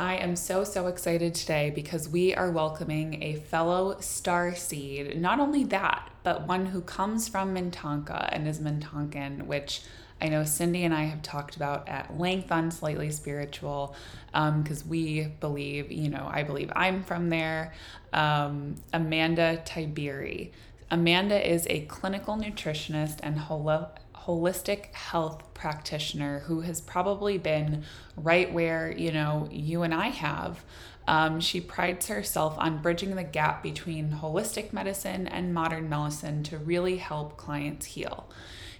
I 0.00 0.14
am 0.18 0.36
so, 0.36 0.62
so 0.62 0.86
excited 0.86 1.34
today 1.34 1.70
because 1.74 2.08
we 2.08 2.32
are 2.32 2.52
welcoming 2.52 3.20
a 3.20 3.34
fellow 3.34 3.96
star 3.98 4.54
seed. 4.54 5.20
Not 5.20 5.40
only 5.40 5.64
that, 5.64 6.08
but 6.22 6.46
one 6.46 6.66
who 6.66 6.82
comes 6.82 7.26
from 7.26 7.56
Mintaka 7.56 8.28
and 8.30 8.46
is 8.46 8.60
Mintakan, 8.60 9.46
which 9.46 9.82
I 10.20 10.28
know 10.28 10.44
Cindy 10.44 10.84
and 10.84 10.94
I 10.94 11.02
have 11.02 11.22
talked 11.22 11.56
about 11.56 11.88
at 11.88 12.16
length 12.16 12.52
on 12.52 12.70
Slightly 12.70 13.10
Spiritual 13.10 13.96
because 14.32 14.82
um, 14.82 14.88
we 14.88 15.32
believe, 15.40 15.90
you 15.90 16.10
know, 16.10 16.28
I 16.30 16.44
believe 16.44 16.70
I'm 16.76 17.02
from 17.02 17.28
there. 17.28 17.72
Um, 18.12 18.76
Amanda 18.92 19.60
Tiberi. 19.66 20.52
Amanda 20.92 21.52
is 21.52 21.66
a 21.68 21.80
clinical 21.86 22.36
nutritionist 22.36 23.18
and 23.24 23.36
holo- 23.36 23.90
holistic 24.28 24.92
health 24.94 25.42
practitioner 25.54 26.40
who 26.40 26.60
has 26.60 26.82
probably 26.82 27.38
been 27.38 27.82
right 28.14 28.52
where, 28.52 28.92
you 28.92 29.10
know, 29.10 29.48
you 29.50 29.82
and 29.82 29.94
I 29.94 30.08
have. 30.08 30.62
Um, 31.08 31.40
she 31.40 31.62
prides 31.62 32.08
herself 32.08 32.54
on 32.58 32.82
bridging 32.82 33.16
the 33.16 33.24
gap 33.24 33.62
between 33.62 34.18
holistic 34.20 34.74
medicine 34.74 35.26
and 35.26 35.54
modern 35.54 35.88
medicine 35.88 36.42
to 36.44 36.58
really 36.58 36.98
help 36.98 37.38
clients 37.38 37.86
heal. 37.86 38.28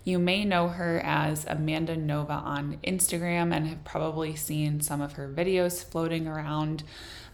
You 0.05 0.19
may 0.19 0.45
know 0.45 0.69
her 0.69 1.01
as 1.03 1.47
Amanda 1.47 1.97
Nova 1.97 2.34
on 2.34 2.78
Instagram 2.84 3.55
and 3.55 3.67
have 3.67 3.84
probably 3.84 4.37
seen 4.37 4.83
some 4.83 5.01
of 5.01 5.15
her 5.15 5.33
videos 5.34 5.83
floating 5.83 6.28
around. 6.28 6.83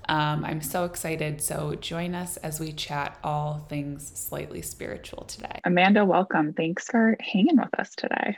Um, 0.09 0.45
I'm 0.45 0.61
so 0.61 0.85
excited. 0.85 1.41
So 1.41 1.75
join 1.75 2.15
us 2.15 2.37
as 2.39 2.61
we 2.61 2.73
chat 2.73 3.19
all 3.25 3.67
things 3.69 4.11
slightly 4.15 4.63
spiritual 4.63 5.25
today. 5.25 5.61
Amanda, 5.65 6.05
welcome. 6.05 6.53
Thanks 6.53 6.87
for 6.87 7.17
hanging 7.21 7.57
with 7.57 7.79
us 7.79 7.91
today. 7.97 8.37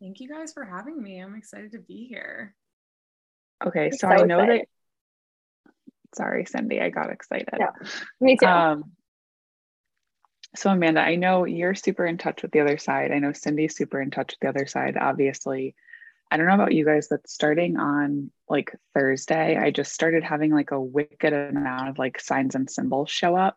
Thank 0.00 0.20
you 0.20 0.28
guys 0.28 0.52
for 0.52 0.64
having 0.64 1.02
me. 1.02 1.20
I'm 1.20 1.34
excited 1.34 1.72
to 1.72 1.80
be 1.80 2.06
here. 2.08 2.54
Okay, 3.66 3.90
so, 3.90 3.96
so 3.96 4.08
I 4.08 4.24
know 4.24 4.40
excited. 4.40 4.60
that. 4.60 4.66
Sorry, 6.14 6.44
Cindy, 6.44 6.80
I 6.80 6.90
got 6.90 7.10
excited. 7.10 7.48
Yeah, 7.58 7.70
me 8.20 8.36
too. 8.36 8.46
Um, 8.46 8.84
so, 10.56 10.70
Amanda, 10.70 11.00
I 11.00 11.16
know 11.16 11.44
you're 11.44 11.74
super 11.74 12.06
in 12.06 12.16
touch 12.16 12.42
with 12.42 12.52
the 12.52 12.60
other 12.60 12.78
side. 12.78 13.12
I 13.12 13.18
know 13.18 13.32
Cindy's 13.32 13.76
super 13.76 14.00
in 14.00 14.10
touch 14.10 14.32
with 14.32 14.40
the 14.40 14.48
other 14.48 14.66
side, 14.66 14.96
obviously. 14.98 15.74
I 16.30 16.36
don't 16.36 16.46
know 16.46 16.54
about 16.54 16.74
you 16.74 16.84
guys, 16.84 17.08
but 17.08 17.28
starting 17.28 17.78
on 17.78 18.30
like 18.48 18.74
Thursday, 18.94 19.56
I 19.56 19.70
just 19.70 19.92
started 19.92 20.22
having 20.22 20.52
like 20.52 20.70
a 20.70 20.80
wicked 20.80 21.32
amount 21.32 21.88
of 21.88 21.98
like 21.98 22.20
signs 22.20 22.54
and 22.54 22.70
symbols 22.70 23.10
show 23.10 23.34
up. 23.34 23.56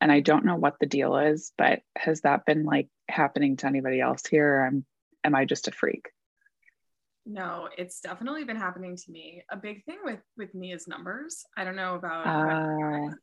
And 0.00 0.10
I 0.12 0.20
don't 0.20 0.44
know 0.44 0.56
what 0.56 0.76
the 0.80 0.86
deal 0.86 1.16
is, 1.16 1.52
but 1.58 1.80
has 1.96 2.22
that 2.22 2.46
been 2.46 2.64
like 2.64 2.88
happening 3.08 3.56
to 3.58 3.66
anybody 3.66 4.00
else 4.00 4.22
here? 4.26 4.54
Or 4.54 4.66
am, 4.66 4.84
am 5.24 5.34
I 5.34 5.44
just 5.44 5.68
a 5.68 5.72
freak? 5.72 6.08
No, 7.26 7.68
it's 7.76 8.00
definitely 8.00 8.44
been 8.44 8.56
happening 8.56 8.96
to 8.96 9.10
me. 9.10 9.42
A 9.50 9.56
big 9.56 9.84
thing 9.84 9.98
with 10.02 10.20
with 10.38 10.54
me 10.54 10.72
is 10.72 10.88
numbers. 10.88 11.44
I 11.56 11.64
don't 11.64 11.76
know 11.76 11.96
about 11.96 12.26
uh, 12.26 13.14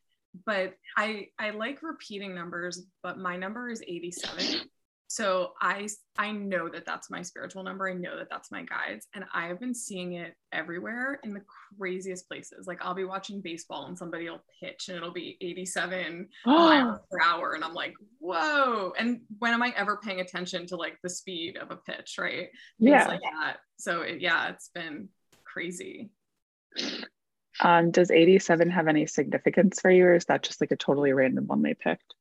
but 0.45 0.73
I 0.95 1.30
I 1.39 1.52
like 1.52 1.81
repeating 1.81 2.36
numbers, 2.36 2.86
but 3.02 3.17
my 3.17 3.36
number 3.36 3.69
is 3.69 3.81
87 3.81 4.69
so 5.07 5.53
i 5.61 5.87
i 6.17 6.31
know 6.31 6.67
that 6.67 6.85
that's 6.85 7.09
my 7.09 7.21
spiritual 7.21 7.63
number. 7.63 7.87
I 7.89 7.93
know 7.93 8.17
that 8.17 8.29
that's 8.29 8.51
my 8.51 8.63
guides 8.63 9.07
and 9.13 9.23
i 9.33 9.47
have 9.47 9.59
been 9.59 9.73
seeing 9.73 10.13
it 10.13 10.33
everywhere 10.51 11.19
in 11.23 11.33
the 11.33 11.41
craziest 11.77 12.27
places. 12.27 12.67
Like 12.67 12.83
i'll 12.83 12.95
be 12.95 13.03
watching 13.03 13.41
baseball 13.41 13.85
and 13.85 13.97
somebody 13.97 14.29
will 14.29 14.43
pitch 14.59 14.85
and 14.87 14.97
it'll 14.97 15.11
be 15.11 15.37
87 15.41 16.27
miles 16.45 16.99
per 17.11 17.21
hour 17.21 17.53
and 17.53 17.63
i'm 17.63 17.73
like 17.73 17.93
whoa. 18.19 18.93
And 18.97 19.21
when 19.39 19.53
am 19.53 19.61
i 19.61 19.73
ever 19.75 19.97
paying 19.97 20.21
attention 20.21 20.65
to 20.67 20.75
like 20.75 20.97
the 21.03 21.09
speed 21.09 21.57
of 21.57 21.71
a 21.71 21.77
pitch 21.77 22.15
right? 22.19 22.49
Things 22.79 22.89
yeah. 22.89 23.07
like 23.07 23.21
that. 23.21 23.57
So 23.77 24.01
it, 24.01 24.21
yeah 24.21 24.49
it's 24.49 24.69
been 24.69 25.09
crazy. 25.43 26.09
Um, 27.61 27.91
does 27.91 28.11
87 28.11 28.69
have 28.71 28.87
any 28.87 29.05
significance 29.05 29.79
for 29.79 29.89
you 29.89 30.05
or 30.05 30.15
is 30.15 30.25
that 30.25 30.43
just 30.43 30.59
like 30.59 30.71
a 30.71 30.75
totally 30.75 31.13
random 31.13 31.47
one 31.47 31.61
they 31.61 31.73
picked 31.73 32.15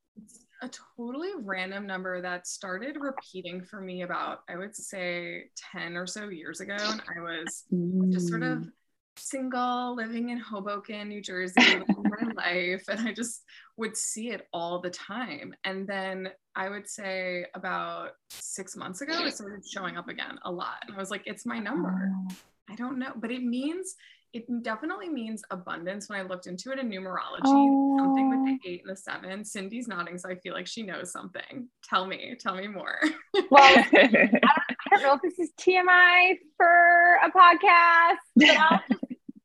a 0.63 0.71
totally 0.97 1.31
random 1.43 1.87
number 1.87 2.21
that 2.21 2.47
started 2.47 2.97
repeating 2.99 3.63
for 3.63 3.81
me 3.81 4.03
about, 4.03 4.41
I 4.49 4.57
would 4.57 4.75
say, 4.75 5.45
10 5.73 5.97
or 5.97 6.07
so 6.07 6.29
years 6.29 6.61
ago. 6.61 6.77
And 6.79 7.03
I 7.17 7.21
was 7.21 7.65
just 8.13 8.29
sort 8.29 8.43
of 8.43 8.59
mm. 8.59 8.71
single, 9.17 9.95
living 9.97 10.31
in 10.31 10.39
Hoboken, 10.39 11.09
New 11.09 11.21
Jersey, 11.21 11.55
my 11.89 12.33
life. 12.37 12.85
And 12.89 13.07
I 13.07 13.13
just 13.13 13.43
would 13.77 13.97
see 13.97 14.31
it 14.31 14.47
all 14.53 14.81
the 14.81 14.91
time. 14.91 15.55
And 15.65 15.87
then 15.87 16.31
I 16.55 16.69
would 16.69 16.89
say 16.89 17.47
about 17.55 18.13
six 18.31 18.77
months 18.77 19.01
ago, 19.01 19.25
it 19.25 19.35
started 19.35 19.67
showing 19.69 19.97
up 19.97 20.09
again 20.09 20.39
a 20.45 20.51
lot. 20.51 20.85
And 20.87 20.97
I 20.97 20.99
was 20.99 21.11
like, 21.11 21.23
it's 21.27 21.45
my 21.45 21.59
number. 21.59 22.13
I 22.71 22.75
don't 22.77 22.99
know, 22.99 23.13
but 23.17 23.31
it 23.31 23.43
means 23.43 23.95
it 24.35 24.63
definitely 24.65 25.09
means 25.09 25.43
abundance 25.53 26.09
when 26.09 26.19
I 26.19 26.23
looked 26.23 26.49
into 26.49 26.73
it 26.73 26.81
in 26.81 26.91
numerology, 26.91 27.43
oh. 27.45 27.97
something 27.97 28.29
with 28.29 28.45
the 28.45 28.69
eight 28.69 28.83
and 28.85 28.91
the 28.91 29.01
seven. 29.01 29.45
Cindy's 29.45 29.87
nodding, 29.87 30.19
so 30.19 30.29
I 30.29 30.35
feel 30.35 30.55
like 30.55 30.67
she 30.67 30.83
knows 30.83 31.13
something. 31.13 31.69
Tell 31.85 32.05
me, 32.05 32.35
tell 32.39 32.57
me 32.57 32.67
more. 32.67 32.99
well, 33.33 33.63
I 33.63 33.83
don't, 33.93 34.35
I 34.35 34.91
don't, 34.91 35.03
know 35.03 35.15
if 35.15 35.23
this 35.23 35.39
is 35.39 35.53
TMI 35.57 36.39
for 36.57 37.15
a 37.23 37.31
podcast, 37.31 38.17
but 38.35 38.49
I'll 38.49 38.81
just, 38.91 39.03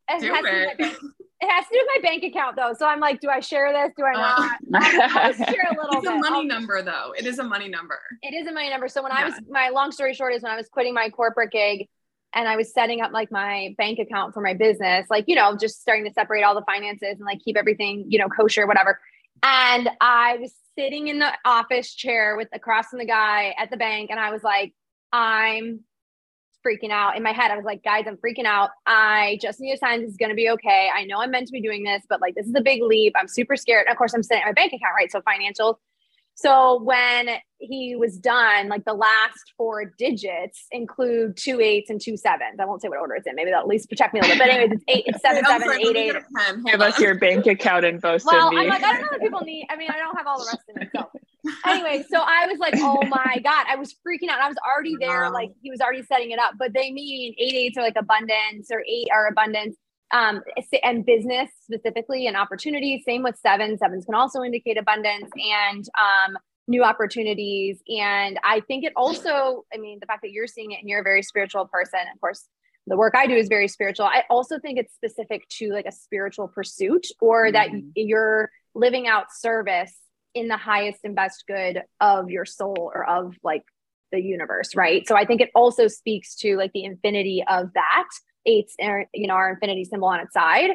it, 0.10 0.22
Do 0.22 0.34
has 0.34 0.44
it. 0.44 0.78
To, 0.80 1.00
it 1.42 1.50
has 1.50 1.66
to 1.66 1.70
do 1.72 1.80
with 1.80 1.88
my 1.96 2.10
bank 2.10 2.24
account 2.24 2.56
though. 2.56 2.74
So 2.78 2.88
I'm 2.88 3.00
like, 3.00 3.22
do 3.22 3.30
I 3.30 3.42
share 3.42 3.72
this? 3.72 3.94
Do 3.96 4.06
I 4.06 4.14
uh, 4.14 4.18
not? 4.18 4.58
I'll, 4.74 5.20
I'll 5.20 5.34
share 5.34 5.68
a 5.72 5.76
little 5.80 6.00
it's 6.00 6.02
bit. 6.02 6.16
It's 6.16 6.28
a 6.28 6.32
money 6.32 6.36
I'll, 6.38 6.46
number 6.46 6.82
though. 6.82 7.14
It 7.16 7.28
is 7.28 7.38
a 7.38 7.44
money 7.44 7.70
number. 7.70 8.00
It 8.24 8.34
is 8.34 8.48
a 8.48 8.52
money 8.52 8.72
number. 8.72 8.88
So 8.88 9.04
when 9.04 9.12
yeah. 9.12 9.22
I 9.22 9.26
was, 9.26 9.36
my 9.48 9.70
long 9.70 9.92
story 9.92 10.16
short 10.16 10.34
is 10.34 10.42
when 10.42 10.52
I 10.52 10.56
was 10.56 10.68
quitting 10.68 10.96
my 10.96 11.10
corporate 11.10 11.52
gig, 11.52 11.88
and 12.34 12.48
I 12.48 12.56
was 12.56 12.72
setting 12.74 13.02
up 13.02 13.12
like 13.12 13.32
my 13.32 13.76
bank 13.78 14.00
account 14.00 14.34
for 14.34 14.42
my 14.42 14.54
business, 14.54 15.08
like, 15.10 15.26
you 15.28 15.36
know, 15.36 15.58
just 15.58 15.82
starting 15.82 16.06
to 16.06 16.14
separate 16.14 16.44
all 16.44 16.56
the 16.56 16.64
finances 16.66 17.16
and 17.18 17.22
like 17.26 17.40
keep 17.44 17.58
everything, 17.58 18.06
you 18.08 18.20
know, 18.20 18.28
kosher, 18.28 18.68
whatever. 18.68 19.00
And 19.42 19.90
I 20.00 20.38
was 20.38 20.54
sitting 20.78 21.08
in 21.08 21.20
the 21.20 21.32
office 21.46 21.94
chair 21.94 22.36
with 22.38 22.48
across 22.54 22.88
from 22.88 23.00
the 23.00 23.06
guy 23.06 23.56
at 23.58 23.72
the 23.72 23.78
bank. 23.78 24.12
And 24.12 24.20
I 24.20 24.32
was 24.32 24.44
like, 24.44 24.74
I'm 25.12 25.82
freaking 26.66 26.92
out 26.92 27.16
in 27.16 27.24
my 27.24 27.32
head. 27.32 27.52
I 27.52 27.56
was 27.56 27.66
like, 27.66 27.84
guys, 27.84 28.06
I'm 28.06 28.18
freaking 28.18 28.46
out. 28.46 28.70
I 28.86 29.40
just 29.42 29.60
need 29.60 29.74
a 29.74 29.78
sign 29.78 30.02
this 30.02 30.12
is 30.12 30.18
going 30.18 30.30
to 30.30 30.36
be 30.36 30.50
okay. 30.50 30.90
I 30.94 31.06
know 31.06 31.22
I'm 31.22 31.32
meant 31.32 31.48
to 31.48 31.54
be 31.54 31.62
doing 31.62 31.84
this, 31.84 32.04
but 32.10 32.22
like, 32.22 32.36
this 32.36 32.48
is 32.48 32.54
a 32.56 32.62
big 32.62 32.82
leap. 32.84 33.14
I'm 33.18 33.28
super 33.28 33.56
scared. 33.56 33.88
Of 33.88 33.98
course, 33.98 34.14
I'm 34.14 34.24
sitting 34.24 34.44
at 34.44 34.48
my 34.48 34.54
bank 34.54 34.74
account, 34.74 34.94
right? 34.96 35.12
So 35.12 35.22
financials 35.22 35.76
so 36.42 36.82
when 36.82 37.28
he 37.58 37.98
was 37.98 38.18
done, 38.18 38.70
like 38.70 38.86
the 38.86 38.94
last 38.94 39.54
four 39.58 39.84
digits 39.98 40.68
include 40.72 41.36
two 41.36 41.60
eights 41.60 41.90
and 41.90 42.00
two 42.00 42.16
sevens. 42.16 42.62
I 42.62 42.66
won't 42.66 42.82
say 42.82 42.88
what 42.88 42.98
order 42.98 43.16
it's 43.16 43.28
in. 43.28 43.36
Maybe 43.36 43.50
that'll 43.50 43.64
at 43.64 43.68
least 43.68 43.90
protect 43.90 44.14
me 44.14 44.22
a 44.22 44.24
little 44.24 44.38
bit. 44.38 44.48
But 44.48 44.50
anyways, 44.54 44.72
it's 44.72 44.84
eight, 44.88 45.04
it's 45.06 45.22
seven, 45.22 45.44
seven, 45.48 45.70
eight, 45.70 45.96
eight. 45.98 46.16
Give 46.66 46.80
us 46.80 46.98
your 46.98 47.16
bank 47.20 47.46
account 47.46 47.84
info, 47.84 48.18
Cindy. 48.18 48.38
Well, 48.38 48.58
I'm 48.58 48.68
like, 48.70 48.84
I 48.84 48.94
don't 48.94 49.02
know 49.02 49.08
what 49.12 49.22
people 49.22 49.42
need. 49.42 49.68
I 49.70 49.76
mean, 49.76 49.90
I 49.92 49.98
don't 49.98 50.16
have 50.16 50.28
all 50.28 50.40
the 50.40 50.46
rest 50.46 50.64
of 50.70 50.82
it. 50.82 50.90
So 50.96 51.10
anyway, 51.66 52.06
so 52.10 52.22
I 52.22 52.48
was 52.48 52.58
like, 52.58 52.76
oh 52.78 53.04
my 53.10 53.40
God. 53.44 53.66
I 53.70 53.76
was 53.76 53.94
freaking 53.96 54.30
out. 54.30 54.40
I 54.40 54.48
was 54.48 54.58
already 54.66 54.96
there. 54.98 55.30
Like 55.30 55.50
he 55.62 55.70
was 55.70 55.82
already 55.82 56.04
setting 56.04 56.32
it 56.32 56.40
up. 56.40 56.54
But 56.58 56.72
they 56.74 56.90
mean 56.94 57.36
eight 57.38 57.54
eights 57.54 57.78
are 57.78 57.84
like 57.84 57.98
abundance 58.00 58.70
or 58.72 58.82
eight 58.88 59.10
are 59.12 59.28
abundance 59.28 59.76
um, 60.12 60.42
and 60.84 61.06
business 61.06 61.50
specifically 61.64 62.28
and 62.28 62.36
opportunities. 62.36 63.04
Same 63.06 63.24
with 63.24 63.38
seven. 63.38 63.78
Sevens 63.78 64.06
can 64.06 64.16
also 64.16 64.42
indicate 64.42 64.78
abundance 64.78 65.30
and 65.36 65.88
um, 65.98 66.38
new 66.68 66.84
opportunities. 66.84 67.82
And 67.88 68.40
I 68.44 68.62
think 68.62 68.84
it 68.86 68.94
also, 68.96 69.66
I 69.74 69.78
mean, 69.78 70.00
the 70.00 70.06
fact 70.06 70.22
that 70.22 70.32
you're 70.32 70.48
seeing 70.48 70.72
it 70.72 70.80
and 70.80 70.90
you're 70.90 71.02
a 71.02 71.04
very 71.04 71.24
spiritual 71.24 71.66
person, 71.66 72.00
of 72.14 72.20
course, 72.22 72.48
the 72.88 72.98
work 72.98 73.14
I 73.16 73.28
do 73.28 73.36
is 73.36 73.48
very 73.48 73.68
spiritual. 73.68 74.06
I 74.06 74.24
also 74.30 74.60
think 74.60 74.80
it's 74.80 74.94
specific 74.94 75.48
to 75.58 75.72
like 75.72 75.86
a 75.86 75.92
spiritual 75.92 76.48
pursuit 76.48 77.08
or 77.22 77.46
mm-hmm. 77.46 77.54
that 77.54 77.70
you're 77.96 78.50
living 78.74 79.08
out 79.08 79.26
service 79.32 79.96
in 80.34 80.48
the 80.48 80.58
highest 80.58 81.00
and 81.04 81.16
best 81.16 81.44
good 81.48 81.84
of 82.00 82.30
your 82.30 82.46
soul 82.46 82.92
or 82.94 83.08
of 83.08 83.36
like 83.44 83.64
the 84.12 84.22
universe, 84.22 84.76
right? 84.76 85.08
So 85.08 85.16
I 85.16 85.26
think 85.26 85.42
it 85.42 85.50
also 85.54 85.88
speaks 85.88 86.36
to 86.38 86.56
like 86.58 86.72
the 86.74 86.84
infinity 86.84 87.44
of 87.48 87.74
that 87.74 88.08
eights, 88.46 88.76
you 89.14 89.28
know, 89.28 89.34
our 89.34 89.52
infinity 89.52 89.86
symbol 89.86 90.08
on 90.08 90.20
its 90.20 90.34
side. 90.34 90.72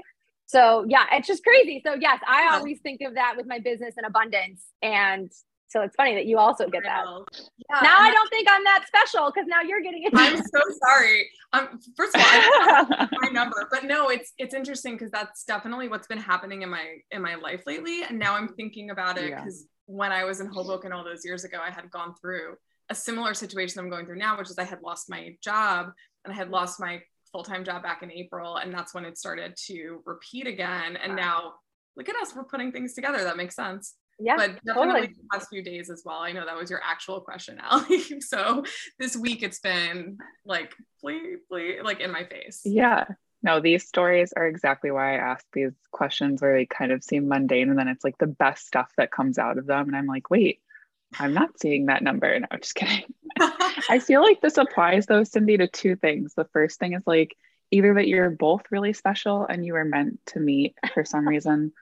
So 0.47 0.85
yeah, 0.89 1.07
it's 1.13 1.27
just 1.27 1.43
crazy. 1.43 1.83
So 1.85 1.95
yes, 1.95 2.21
I 2.29 2.55
always 2.55 2.79
think 2.81 3.01
of 3.03 3.15
that 3.15 3.35
with 3.37 3.47
my 3.47 3.59
business 3.59 3.95
and 3.97 4.07
abundance. 4.07 4.63
And 4.83 5.31
so 5.69 5.81
it's 5.81 5.97
funny 5.97 6.15
that 6.15 6.27
you 6.27 6.39
also 6.39 6.69
get 6.69 6.85
that. 6.85 7.05
Yeah, 7.05 7.81
now 7.83 7.99
I 7.99 8.13
don't 8.13 8.29
think 8.31 8.47
I'm 8.49 8.63
that 8.63 8.85
special 8.87 9.33
because 9.35 9.49
now 9.49 9.61
you're 9.63 9.81
getting 9.81 10.05
it. 10.05 10.13
I'm 10.15 10.37
so 10.37 10.61
sorry. 10.89 11.29
Um, 11.53 11.81
first 11.97 12.15
of 12.15 12.21
all, 12.23 13.09
my 13.21 13.29
number, 13.33 13.67
but 13.73 13.85
no, 13.85 14.09
it's 14.09 14.33
it's 14.39 14.55
interesting 14.55 14.95
because 14.95 15.11
that's 15.11 15.45
definitely 15.45 15.89
what's 15.89 16.07
been 16.07 16.19
happening 16.19 16.63
in 16.63 16.71
my 16.71 16.99
in 17.11 17.21
my 17.21 17.35
life 17.35 17.63
lately. 17.67 18.05
And 18.05 18.21
now 18.21 18.37
I'm 18.37 18.49
thinking 18.49 18.91
about 18.91 19.19
it 19.19 19.35
because 19.35 19.67
yeah. 19.67 19.97
when 19.97 20.13
I 20.13 20.23
was 20.23 20.41
in 20.41 20.47
Hoboken 20.47 20.93
all 20.93 21.03
those 21.03 21.25
years 21.25 21.43
ago, 21.43 21.59
I 21.61 21.73
had 21.73 21.91
gone 21.91 22.15
through 22.21 22.55
a 22.89 22.95
similar 22.95 23.35
situation 23.35 23.81
I'm 23.81 23.91
going 23.91 24.07
through 24.07 24.19
now, 24.19 24.39
which 24.39 24.51
is 24.51 24.59
I 24.59 24.65
had 24.65 24.83
lost 24.83 25.11
my 25.11 25.37
job 25.43 25.91
and 26.25 26.33
I 26.33 26.37
had 26.37 26.51
lost 26.51 26.79
my 26.79 27.01
full-time 27.35 27.65
job 27.65 27.83
back 27.83 28.05
in 28.05 28.13
April 28.13 28.59
and 28.59 28.73
that's 28.73 28.95
when 28.95 29.05
it 29.05 29.19
started 29.19 29.57
to 29.67 30.01
repeat 30.07 30.47
again 30.47 30.97
and 30.97 31.17
now 31.17 31.55
look 31.97 32.09
at 32.09 32.15
us 32.23 32.33
we're 32.37 32.45
putting 32.45 32.71
things 32.71 32.95
together 32.95 33.25
that 33.25 33.37
makes 33.37 33.57
sense 33.57 33.95
yeah 34.21 34.37
but 34.37 34.51
definitely 34.65 34.93
totally. 34.93 35.07
the 35.09 35.29
past 35.33 35.49
few 35.51 35.61
days 35.61 35.91
as 35.91 36.03
well 36.05 36.19
i 36.19 36.31
know 36.31 36.47
that 36.47 36.57
was 36.57 36.71
your 36.71 36.81
actual 36.85 37.21
question 37.21 37.61
Ali. 37.69 38.21
so 38.21 38.63
this 39.01 39.17
week 39.17 39.43
it's 39.43 39.59
been 39.59 40.17
like 40.45 40.73
please 41.01 41.39
please 41.51 41.81
like 41.83 41.99
in 41.99 42.13
my 42.13 42.23
face 42.25 42.61
yeah 42.65 43.05
No, 43.45 43.61
these 43.61 43.87
stories 43.87 44.33
are 44.35 44.47
exactly 44.47 44.91
why 44.91 45.17
I 45.17 45.19
ask 45.19 45.45
these 45.53 45.77
questions 45.93 46.41
where 46.41 46.57
they 46.57 46.65
kind 46.65 46.93
of 46.93 47.05
seem 47.05 47.29
mundane 47.29 47.69
and 47.69 47.79
then 47.79 47.89
it's 47.89 48.03
like 48.03 48.17
the 48.17 48.27
best 48.27 48.67
stuff 48.67 48.91
that 48.97 49.11
comes 49.11 49.37
out 49.37 49.59
of 49.59 49.67
them. 49.67 49.87
And 49.87 49.95
I'm 49.95 50.07
like, 50.07 50.31
wait, 50.31 50.61
I'm 51.19 51.35
not 51.35 51.61
seeing 51.61 51.87
that 51.87 52.03
number. 52.03 52.39
No, 52.39 52.47
just 52.61 52.75
kidding. 52.75 53.05
I 53.41 53.99
feel 53.99 54.23
like 54.23 54.41
this 54.41 54.59
applies 54.59 55.07
though, 55.07 55.25
Cindy, 55.25 55.57
to 55.57 55.67
two 55.67 55.97
things. 55.97 56.35
The 56.35 56.47
first 56.53 56.79
thing 56.79 56.95
is 56.95 57.03
like 57.07 57.37
either 57.71 57.95
that 57.95 58.09
you're 58.09 58.31
both 58.31 58.63
really 58.71 58.93
special 58.93 59.47
and 59.47 59.65
you 59.65 59.73
were 59.73 59.85
meant 59.85 60.21
to 60.27 60.41
meet 60.41 60.77
for 60.95 61.05
some 61.05 61.27
reason, 61.27 61.73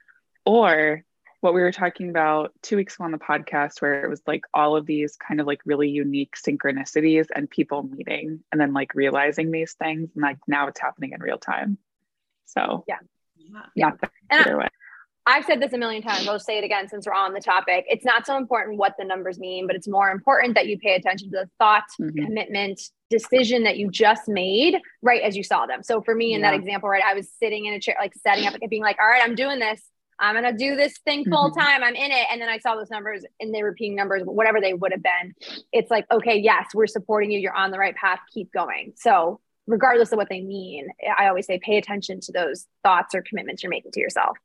or 0.45 1.03
what 1.41 1.53
we 1.53 1.61
were 1.61 1.73
talking 1.73 2.09
about 2.09 2.53
two 2.61 2.77
weeks 2.77 2.95
ago 2.95 3.03
on 3.03 3.11
the 3.11 3.17
podcast, 3.17 3.81
where 3.81 4.05
it 4.05 4.09
was 4.09 4.21
like 4.25 4.45
all 4.53 4.77
of 4.77 4.85
these 4.85 5.17
kind 5.17 5.41
of 5.41 5.45
like 5.45 5.59
really 5.65 5.89
unique 5.89 6.35
synchronicities 6.35 7.27
and 7.35 7.49
people 7.49 7.83
meeting 7.83 8.39
and 8.51 8.61
then 8.61 8.73
like 8.73 8.95
realizing 8.95 9.51
these 9.51 9.73
things. 9.73 10.09
And 10.15 10.23
like 10.23 10.37
now 10.47 10.67
it's 10.67 10.79
happening 10.79 11.11
in 11.11 11.21
real 11.21 11.37
time. 11.37 11.77
So, 12.45 12.85
yeah. 12.87 12.99
Yeah. 13.75 13.91
Either 14.31 14.57
way. 14.57 14.69
I've 15.25 15.45
said 15.45 15.61
this 15.61 15.71
a 15.71 15.77
million 15.77 16.01
times. 16.01 16.27
I'll 16.27 16.39
say 16.39 16.57
it 16.57 16.65
again 16.65 16.89
since 16.89 17.05
we're 17.07 17.13
on 17.13 17.33
the 17.33 17.39
topic. 17.39 17.85
It's 17.87 18.03
not 18.03 18.25
so 18.25 18.35
important 18.35 18.77
what 18.77 18.95
the 18.99 19.05
numbers 19.05 19.39
mean, 19.39 19.67
but 19.67 19.75
it's 19.75 19.87
more 19.87 20.11
important 20.11 20.55
that 20.55 20.67
you 20.67 20.77
pay 20.77 20.95
attention 20.95 21.29
to 21.31 21.37
the 21.37 21.49
thought, 21.59 21.85
mm-hmm. 21.99 22.25
commitment, 22.25 22.81
decision 23.09 23.63
that 23.63 23.77
you 23.77 23.89
just 23.89 24.27
made 24.27 24.75
right 25.01 25.21
as 25.21 25.37
you 25.37 25.43
saw 25.43 25.65
them. 25.65 25.81
So 25.81 26.01
for 26.01 26.13
me 26.13 26.33
in 26.33 26.41
yeah. 26.41 26.51
that 26.51 26.59
example, 26.59 26.89
right, 26.89 27.03
I 27.05 27.13
was 27.13 27.29
sitting 27.39 27.65
in 27.65 27.73
a 27.73 27.79
chair, 27.79 27.95
like 27.99 28.13
setting 28.15 28.45
up 28.45 28.55
and 28.59 28.69
being 28.69 28.81
like, 28.81 28.97
all 28.99 29.07
right, 29.07 29.21
I'm 29.23 29.35
doing 29.35 29.59
this. 29.59 29.81
I'm 30.19 30.35
gonna 30.35 30.55
do 30.55 30.75
this 30.75 30.97
thing 31.05 31.23
full 31.23 31.51
mm-hmm. 31.51 31.59
time. 31.59 31.83
I'm 31.83 31.95
in 31.95 32.11
it. 32.11 32.27
And 32.29 32.41
then 32.41 32.49
I 32.49 32.57
saw 32.57 32.75
those 32.75 32.89
numbers 32.89 33.25
and 33.39 33.55
they 33.55 33.63
were 33.63 33.69
repeating 33.69 33.95
numbers, 33.95 34.23
whatever 34.25 34.59
they 34.59 34.73
would 34.73 34.91
have 34.91 35.03
been. 35.03 35.33
It's 35.71 35.89
like, 35.89 36.05
okay, 36.11 36.37
yes, 36.37 36.67
we're 36.73 36.87
supporting 36.87 37.31
you. 37.31 37.39
You're 37.39 37.55
on 37.55 37.71
the 37.71 37.79
right 37.79 37.95
path. 37.95 38.19
Keep 38.33 38.51
going. 38.51 38.93
So 38.97 39.39
regardless 39.67 40.11
of 40.11 40.17
what 40.17 40.27
they 40.29 40.41
mean, 40.41 40.89
I 41.17 41.27
always 41.27 41.45
say 41.45 41.59
pay 41.63 41.77
attention 41.77 42.19
to 42.21 42.33
those 42.33 42.67
thoughts 42.83 43.15
or 43.15 43.21
commitments 43.21 43.63
you're 43.63 43.69
making 43.69 43.93
to 43.93 44.01
yourself. 44.01 44.37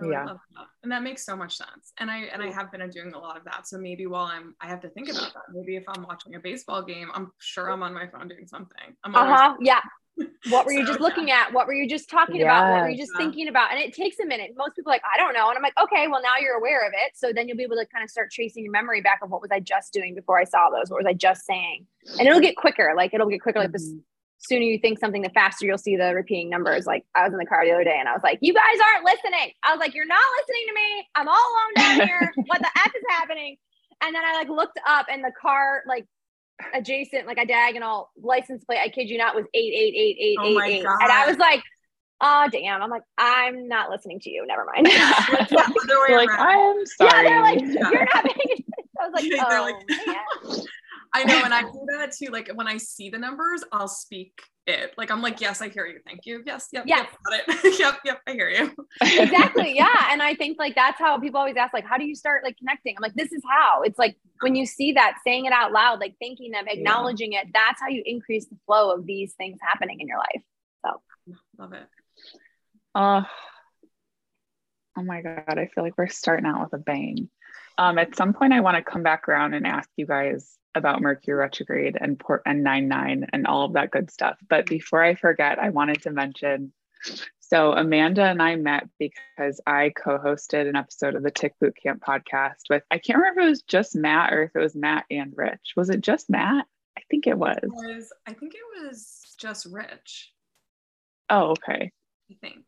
Oh, 0.00 0.10
yeah. 0.10 0.24
That. 0.24 0.66
And 0.82 0.90
that 0.90 1.02
makes 1.02 1.24
so 1.24 1.36
much 1.36 1.56
sense. 1.56 1.92
And 1.98 2.10
I 2.10 2.24
and 2.32 2.42
I 2.42 2.50
have 2.50 2.72
been 2.72 2.88
doing 2.90 3.12
a 3.12 3.18
lot 3.18 3.36
of 3.36 3.44
that. 3.44 3.66
So 3.68 3.78
maybe 3.78 4.06
while 4.06 4.24
I'm 4.24 4.54
I 4.60 4.66
have 4.66 4.80
to 4.80 4.88
think 4.88 5.10
about 5.10 5.34
that. 5.34 5.42
Maybe 5.52 5.76
if 5.76 5.84
I'm 5.88 6.02
watching 6.02 6.34
a 6.34 6.40
baseball 6.40 6.82
game, 6.82 7.10
I'm 7.14 7.30
sure 7.38 7.70
I'm 7.70 7.82
on 7.82 7.92
my 7.92 8.06
phone 8.06 8.28
doing 8.28 8.46
something. 8.46 8.96
uh-huh. 9.04 9.56
Yeah. 9.60 9.80
What 10.50 10.66
were 10.66 10.72
you 10.72 10.84
so, 10.84 10.88
just 10.88 11.00
looking 11.00 11.28
yeah. 11.28 11.44
at? 11.46 11.52
What 11.54 11.66
were 11.66 11.72
you 11.72 11.88
just 11.88 12.10
talking 12.10 12.36
yeah. 12.36 12.42
about? 12.42 12.72
What 12.72 12.82
were 12.82 12.88
you 12.90 12.98
just 12.98 13.12
yeah. 13.14 13.24
thinking 13.24 13.48
about? 13.48 13.70
And 13.70 13.80
it 13.80 13.94
takes 13.94 14.18
a 14.18 14.26
minute. 14.26 14.50
Most 14.56 14.74
people 14.74 14.90
like, 14.90 15.00
I 15.10 15.16
don't 15.16 15.32
know. 15.32 15.48
And 15.48 15.56
I'm 15.56 15.62
like, 15.62 15.72
okay, 15.80 16.08
well 16.08 16.20
now 16.20 16.34
you're 16.40 16.56
aware 16.56 16.86
of 16.86 16.92
it. 16.92 17.12
So 17.14 17.32
then 17.32 17.48
you'll 17.48 17.56
be 17.56 17.62
able 17.62 17.76
to 17.76 17.86
kind 17.86 18.02
of 18.04 18.10
start 18.10 18.30
tracing 18.32 18.64
your 18.64 18.72
memory 18.72 19.00
back 19.00 19.20
of 19.22 19.30
what 19.30 19.40
was 19.40 19.50
I 19.52 19.60
just 19.60 19.92
doing 19.92 20.14
before 20.14 20.38
I 20.38 20.44
saw 20.44 20.68
those? 20.68 20.90
What 20.90 20.98
was 20.98 21.06
I 21.06 21.14
just 21.14 21.46
saying? 21.46 21.86
And 22.18 22.26
it'll 22.26 22.40
get 22.40 22.56
quicker. 22.56 22.92
Like 22.96 23.14
it'll 23.14 23.28
get 23.28 23.40
quicker. 23.40 23.60
Like 23.60 23.72
this 23.72 23.88
mm-hmm. 23.88 23.98
Sooner 24.42 24.62
you 24.62 24.78
think 24.78 24.98
something, 24.98 25.22
the 25.22 25.30
faster 25.30 25.66
you'll 25.66 25.78
see 25.78 25.96
the 25.96 26.14
repeating 26.14 26.50
numbers. 26.50 26.86
Like 26.86 27.04
I 27.14 27.24
was 27.24 27.32
in 27.32 27.38
the 27.38 27.46
car 27.46 27.64
the 27.64 27.72
other 27.72 27.84
day 27.84 27.96
and 27.98 28.08
I 28.08 28.12
was 28.12 28.22
like, 28.22 28.38
you 28.42 28.52
guys 28.52 28.78
aren't 28.92 29.04
listening. 29.04 29.52
I 29.62 29.72
was 29.72 29.80
like, 29.80 29.94
you're 29.94 30.06
not 30.06 30.24
listening 30.40 30.66
to 30.68 30.74
me. 30.74 31.08
I'm 31.14 31.28
all 31.28 31.34
alone 31.34 31.98
down 31.98 32.06
here. 32.08 32.32
what 32.46 32.60
the 32.60 32.70
F 32.76 32.92
is 32.94 33.02
happening? 33.08 33.56
And 34.02 34.14
then 34.14 34.22
I 34.24 34.34
like 34.34 34.48
looked 34.48 34.80
up 34.86 35.06
and 35.10 35.22
the 35.22 35.32
car 35.40 35.82
like 35.86 36.06
adjacent, 36.74 37.26
like 37.26 37.38
a 37.38 37.46
diagonal 37.46 38.10
license 38.20 38.64
plate, 38.64 38.80
I 38.82 38.88
kid 38.88 39.08
you 39.08 39.18
not, 39.18 39.34
was 39.34 39.44
8888888. 39.56 40.84
Oh 40.86 40.98
and 41.02 41.12
I 41.12 41.26
was 41.26 41.38
like, 41.38 41.62
oh 42.20 42.48
damn. 42.50 42.82
I'm 42.82 42.90
like, 42.90 43.02
I'm 43.16 43.68
not 43.68 43.90
listening 43.90 44.18
to 44.20 44.30
you. 44.30 44.44
Never 44.46 44.66
mind. 44.74 44.86
they're 44.86 46.16
like, 46.16 46.30
I'm 46.30 46.84
sorry. 46.86 47.10
Yeah, 47.10 47.22
they're 47.22 47.42
like, 47.42 47.60
you're 47.60 48.08
not 48.12 48.24
paying 48.24 48.64
I 49.02 49.08
was 49.08 49.22
like, 49.22 49.32
oh, 49.50 50.48
like, 50.48 50.66
I 51.14 51.24
know, 51.24 51.42
and 51.44 51.52
I 51.52 51.62
do 51.72 51.86
that 51.90 52.12
too. 52.12 52.30
Like 52.30 52.50
when 52.54 52.66
I 52.66 52.76
see 52.78 53.10
the 53.10 53.18
numbers, 53.18 53.62
I'll 53.72 53.88
speak 53.88 54.32
it. 54.66 54.94
Like 54.96 55.10
I'm 55.10 55.20
like, 55.20 55.40
yes, 55.40 55.60
I 55.60 55.68
hear 55.68 55.86
you. 55.86 55.98
Thank 56.06 56.24
you. 56.24 56.42
Yes, 56.46 56.68
yep, 56.72 56.84
yes. 56.86 57.06
yep, 57.06 57.46
got 57.46 57.64
it. 57.64 57.78
yep, 57.78 57.98
yep, 58.04 58.20
I 58.26 58.32
hear 58.32 58.48
you. 58.48 58.74
exactly. 59.02 59.74
Yeah. 59.76 60.08
And 60.10 60.22
I 60.22 60.34
think 60.34 60.58
like 60.58 60.74
that's 60.74 60.98
how 60.98 61.18
people 61.18 61.38
always 61.38 61.56
ask, 61.56 61.74
like, 61.74 61.86
how 61.86 61.98
do 61.98 62.04
you 62.04 62.14
start 62.14 62.44
like 62.44 62.56
connecting? 62.56 62.94
I'm 62.96 63.02
like, 63.02 63.14
this 63.14 63.32
is 63.32 63.42
how. 63.48 63.82
It's 63.82 63.98
like 63.98 64.16
when 64.40 64.54
you 64.54 64.66
see 64.66 64.92
that, 64.92 65.18
saying 65.24 65.46
it 65.46 65.52
out 65.52 65.72
loud, 65.72 66.00
like 66.00 66.14
thanking 66.20 66.52
them, 66.52 66.64
acknowledging 66.68 67.32
yeah. 67.32 67.42
it, 67.42 67.48
that's 67.52 67.80
how 67.80 67.88
you 67.88 68.02
increase 68.06 68.46
the 68.46 68.56
flow 68.66 68.92
of 68.92 69.06
these 69.06 69.34
things 69.34 69.58
happening 69.60 70.00
in 70.00 70.08
your 70.08 70.18
life. 70.18 70.42
So 70.84 71.36
love 71.58 71.72
it. 71.72 71.86
Uh 72.94 73.22
oh 74.96 75.02
my 75.02 75.22
God. 75.22 75.58
I 75.58 75.68
feel 75.74 75.84
like 75.84 75.96
we're 75.96 76.08
starting 76.08 76.46
out 76.46 76.62
with 76.62 76.80
a 76.80 76.82
bang. 76.82 77.28
Um, 77.78 77.98
at 77.98 78.14
some 78.16 78.34
point 78.34 78.52
I 78.52 78.60
want 78.60 78.76
to 78.76 78.82
come 78.82 79.02
back 79.02 79.28
around 79.28 79.54
and 79.54 79.66
ask 79.66 79.88
you 79.96 80.06
guys 80.06 80.58
about 80.74 81.02
Mercury 81.02 81.36
retrograde 81.36 81.96
and 82.00 82.18
port 82.18 82.42
and 82.46 82.62
nine 82.62 82.88
nine 82.88 83.26
and 83.32 83.46
all 83.46 83.64
of 83.64 83.74
that 83.74 83.90
good 83.90 84.10
stuff. 84.10 84.38
But 84.48 84.66
before 84.66 85.02
I 85.02 85.14
forget, 85.14 85.58
I 85.58 85.70
wanted 85.70 86.02
to 86.02 86.10
mention. 86.10 86.72
So 87.40 87.72
Amanda 87.72 88.22
and 88.22 88.40
I 88.40 88.56
met 88.56 88.88
because 88.98 89.60
I 89.66 89.92
co-hosted 89.94 90.68
an 90.68 90.76
episode 90.76 91.14
of 91.14 91.22
the 91.22 91.30
Tick 91.30 91.54
Boot 91.60 91.76
Camp 91.82 92.02
podcast 92.02 92.70
with 92.70 92.82
I 92.90 92.98
can't 92.98 93.18
remember 93.18 93.40
if 93.40 93.46
it 93.46 93.50
was 93.50 93.62
just 93.62 93.94
Matt 93.94 94.32
or 94.32 94.44
if 94.44 94.52
it 94.54 94.60
was 94.60 94.74
Matt 94.74 95.04
and 95.10 95.34
Rich. 95.36 95.74
Was 95.76 95.90
it 95.90 96.00
just 96.00 96.30
Matt? 96.30 96.66
I 96.96 97.02
think 97.10 97.26
it 97.26 97.36
was. 97.36 97.58
It 97.62 97.68
was 97.68 98.12
I 98.26 98.32
think 98.32 98.54
it 98.54 98.84
was 98.84 99.20
just 99.38 99.66
Rich. 99.66 100.32
Oh, 101.28 101.50
okay. 101.50 101.90
I 102.30 102.34
think. 102.40 102.64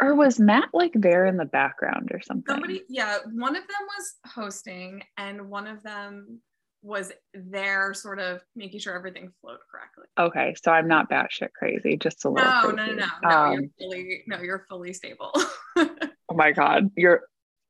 Or 0.00 0.14
was 0.14 0.40
Matt 0.40 0.70
like 0.72 0.92
there 0.94 1.26
in 1.26 1.36
the 1.36 1.44
background 1.44 2.10
or 2.12 2.20
something? 2.20 2.44
Somebody, 2.48 2.82
yeah, 2.88 3.18
one 3.32 3.56
of 3.56 3.62
them 3.62 3.86
was 3.96 4.14
hosting 4.26 5.02
and 5.16 5.48
one 5.48 5.66
of 5.66 5.82
them 5.82 6.40
was 6.84 7.10
there 7.32 7.94
sort 7.94 8.18
of 8.18 8.42
making 8.54 8.78
sure 8.78 8.94
everything 8.94 9.32
flowed 9.40 9.58
correctly. 9.70 10.04
Okay, 10.18 10.54
so 10.62 10.70
I'm 10.70 10.86
not 10.86 11.10
batshit 11.10 11.52
crazy, 11.58 11.96
just 11.96 12.24
a 12.26 12.28
little. 12.28 12.48
No, 12.48 12.60
crazy. 12.60 12.76
no, 12.76 12.86
no, 12.86 12.94
no, 12.94 13.06
no. 13.22 13.28
Um, 13.28 13.52
you're 13.52 13.70
fully 13.80 14.24
no, 14.26 14.42
you're 14.42 14.66
fully 14.68 14.92
stable. 14.92 15.32
oh 15.76 16.34
my 16.34 16.52
god, 16.52 16.90
you're. 16.96 17.22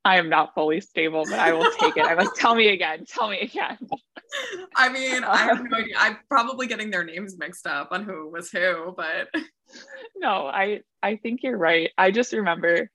I 0.03 0.17
am 0.17 0.29
not 0.29 0.53
fully 0.53 0.81
stable, 0.81 1.23
but 1.27 1.39
I 1.39 1.51
will 1.53 1.71
take 1.79 1.97
it. 1.97 2.05
I 2.05 2.13
must 2.13 2.35
tell 2.35 2.53
me 2.53 2.67
again. 2.67 3.05
Tell 3.07 3.27
me 3.27 3.39
again. 3.39 3.79
I 4.75 4.89
mean, 4.89 5.23
I 5.23 5.37
have 5.37 5.63
no 5.63 5.77
idea. 5.77 5.95
I'm 5.97 6.17
probably 6.29 6.67
getting 6.67 6.91
their 6.91 7.03
names 7.03 7.37
mixed 7.39 7.65
up 7.65 7.87
on 7.91 8.03
who 8.03 8.29
was 8.29 8.51
who, 8.51 8.93
but 8.95 9.29
no, 10.15 10.45
I 10.45 10.81
I 11.01 11.15
think 11.15 11.41
you're 11.41 11.57
right. 11.57 11.89
I 11.97 12.11
just 12.11 12.33
remember 12.33 12.91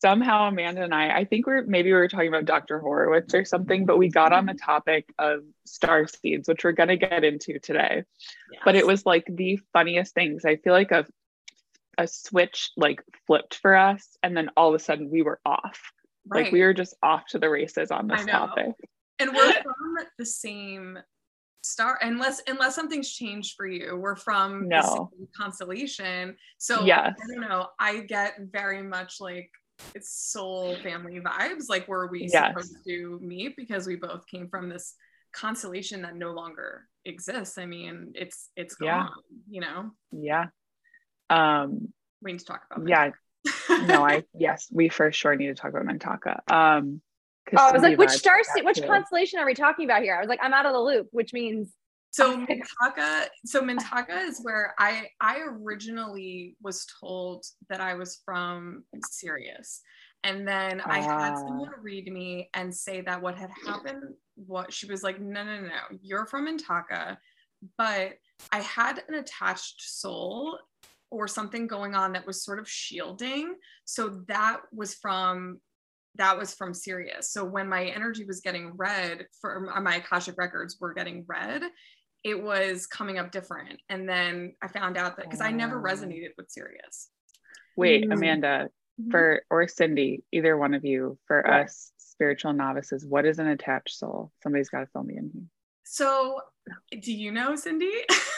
somehow 0.00 0.48
Amanda 0.48 0.82
and 0.82 0.94
I, 0.94 1.18
I 1.18 1.24
think 1.24 1.46
we're 1.46 1.64
maybe 1.64 1.90
we 1.90 1.98
were 1.98 2.08
talking 2.08 2.28
about 2.28 2.44
Dr. 2.44 2.78
Horowitz 2.78 3.34
or 3.34 3.44
something, 3.44 3.86
but 3.86 3.98
we 3.98 4.08
got 4.08 4.32
on 4.32 4.46
the 4.46 4.52
mm-hmm. 4.52 4.64
topic 4.64 5.12
of 5.18 5.40
star 5.64 6.06
seeds, 6.06 6.48
which 6.48 6.64
we're 6.64 6.72
gonna 6.72 6.96
get 6.96 7.24
into 7.24 7.58
today. 7.58 8.04
Yes. 8.52 8.62
But 8.64 8.76
it 8.76 8.86
was 8.86 9.06
like 9.06 9.24
the 9.28 9.58
funniest 9.72 10.14
things. 10.14 10.44
I 10.44 10.56
feel 10.56 10.72
like 10.72 10.92
a 10.92 11.06
a 11.96 12.08
switch 12.08 12.70
like 12.76 13.02
flipped 13.26 13.56
for 13.56 13.76
us, 13.76 14.16
and 14.22 14.36
then 14.36 14.50
all 14.56 14.68
of 14.68 14.74
a 14.74 14.78
sudden 14.78 15.10
we 15.10 15.22
were 15.22 15.40
off. 15.46 15.80
Right. 16.26 16.44
Like 16.44 16.52
we 16.52 16.62
were 16.62 16.74
just 16.74 16.94
off 17.02 17.26
to 17.28 17.38
the 17.38 17.50
races 17.50 17.90
on 17.90 18.08
this 18.08 18.24
topic. 18.24 18.72
And 19.18 19.30
we're 19.32 19.52
from 19.52 20.06
the 20.18 20.26
same 20.26 20.98
star 21.64 21.98
unless 22.02 22.42
unless 22.46 22.74
something's 22.74 23.10
changed 23.10 23.54
for 23.56 23.66
you 23.66 23.96
we're 23.96 24.16
from 24.16 24.68
no 24.68 25.10
constellation 25.34 26.36
so 26.58 26.84
yes. 26.84 27.14
i 27.22 27.26
don't 27.32 27.48
know 27.48 27.68
i 27.80 28.00
get 28.00 28.34
very 28.52 28.82
much 28.82 29.14
like 29.18 29.50
it's 29.94 30.12
soul 30.12 30.76
family 30.82 31.20
vibes 31.20 31.68
like 31.68 31.86
were 31.88 32.06
we 32.06 32.28
yes. 32.30 32.48
supposed 32.48 32.76
to 32.86 33.18
meet 33.20 33.56
because 33.56 33.86
we 33.86 33.96
both 33.96 34.26
came 34.26 34.48
from 34.48 34.68
this 34.68 34.94
constellation 35.32 36.02
that 36.02 36.14
no 36.14 36.32
longer 36.32 36.86
exists 37.04 37.58
i 37.58 37.66
mean 37.66 38.12
it's 38.14 38.50
it's 38.56 38.76
gone 38.76 38.88
yeah. 38.88 39.06
you 39.48 39.60
know 39.60 39.90
yeah 40.12 40.46
um 41.30 41.92
we 42.22 42.32
need 42.32 42.38
to 42.38 42.44
talk 42.44 42.62
about 42.70 42.88
yeah 42.88 43.10
no 43.86 44.04
i 44.04 44.22
yes 44.38 44.68
we 44.72 44.88
for 44.88 45.10
sure 45.12 45.34
need 45.34 45.48
to 45.48 45.54
talk 45.54 45.70
about 45.70 45.84
Mintaka. 45.84 46.40
um 46.50 47.00
oh, 47.56 47.68
i 47.68 47.72
was 47.72 47.82
like 47.82 47.98
which 47.98 48.10
star 48.10 48.40
which 48.62 48.78
too. 48.78 48.86
constellation 48.86 49.38
are 49.38 49.46
we 49.46 49.54
talking 49.54 49.84
about 49.84 50.02
here 50.02 50.16
i 50.16 50.20
was 50.20 50.28
like 50.28 50.40
i'm 50.42 50.54
out 50.54 50.66
of 50.66 50.72
the 50.72 50.80
loop 50.80 51.08
which 51.10 51.32
means 51.32 51.72
so 52.14 52.46
Mintaka, 52.46 53.26
so 53.44 53.60
Mintaka 53.60 54.24
is 54.28 54.38
where 54.42 54.72
I 54.78 55.08
I 55.20 55.40
originally 55.40 56.56
was 56.62 56.86
told 57.00 57.44
that 57.68 57.80
I 57.80 57.94
was 57.94 58.20
from 58.24 58.84
Sirius. 59.10 59.80
And 60.22 60.46
then 60.46 60.80
I 60.80 61.00
had 61.00 61.32
ah. 61.32 61.36
someone 61.36 61.70
read 61.82 62.10
me 62.10 62.48
and 62.54 62.74
say 62.74 63.00
that 63.02 63.20
what 63.20 63.36
had 63.36 63.50
happened, 63.66 64.14
what 64.36 64.72
she 64.72 64.86
was 64.86 65.02
like, 65.02 65.20
no, 65.20 65.44
no, 65.44 65.60
no, 65.60 65.98
you're 66.00 66.24
from 66.24 66.46
Mintaka, 66.46 67.18
but 67.76 68.12
I 68.52 68.60
had 68.60 69.02
an 69.08 69.14
attached 69.16 69.82
soul 69.82 70.56
or 71.10 71.26
something 71.26 71.66
going 71.66 71.96
on 71.96 72.12
that 72.12 72.26
was 72.26 72.44
sort 72.44 72.60
of 72.60 72.68
shielding. 72.68 73.56
So 73.86 74.20
that 74.28 74.60
was 74.72 74.94
from 74.94 75.60
that 76.16 76.38
was 76.38 76.54
from 76.54 76.74
Sirius. 76.74 77.32
So 77.32 77.44
when 77.44 77.68
my 77.68 77.86
energy 77.86 78.24
was 78.24 78.40
getting 78.40 78.72
read 78.76 79.26
for 79.40 79.60
my 79.82 79.96
Akashic 79.96 80.36
records 80.38 80.78
were 80.80 80.94
getting 80.94 81.24
read, 81.26 81.64
it 82.24 82.42
was 82.42 82.86
coming 82.86 83.18
up 83.18 83.30
different. 83.30 83.80
And 83.88 84.08
then 84.08 84.54
I 84.62 84.68
found 84.68 84.96
out 84.96 85.16
that 85.16 85.26
because 85.26 85.42
I 85.42 85.50
never 85.50 85.80
resonated 85.80 86.30
with 86.36 86.50
Sirius. 86.50 87.10
Wait, 87.76 88.02
mm-hmm. 88.02 88.12
Amanda, 88.12 88.68
mm-hmm. 89.00 89.10
for 89.10 89.42
or 89.50 89.68
Cindy, 89.68 90.24
either 90.32 90.56
one 90.56 90.74
of 90.74 90.84
you, 90.84 91.18
for 91.26 91.44
yeah. 91.46 91.60
us 91.60 91.92
spiritual 91.98 92.54
novices, 92.54 93.06
what 93.06 93.26
is 93.26 93.38
an 93.38 93.48
attached 93.48 93.96
soul? 93.96 94.32
Somebody's 94.42 94.70
got 94.70 94.80
to 94.80 94.86
fill 94.86 95.04
me 95.04 95.18
in 95.18 95.30
here. 95.32 95.42
So, 95.84 96.40
do 97.00 97.12
you 97.12 97.30
know 97.30 97.56
Cindy? 97.56 97.92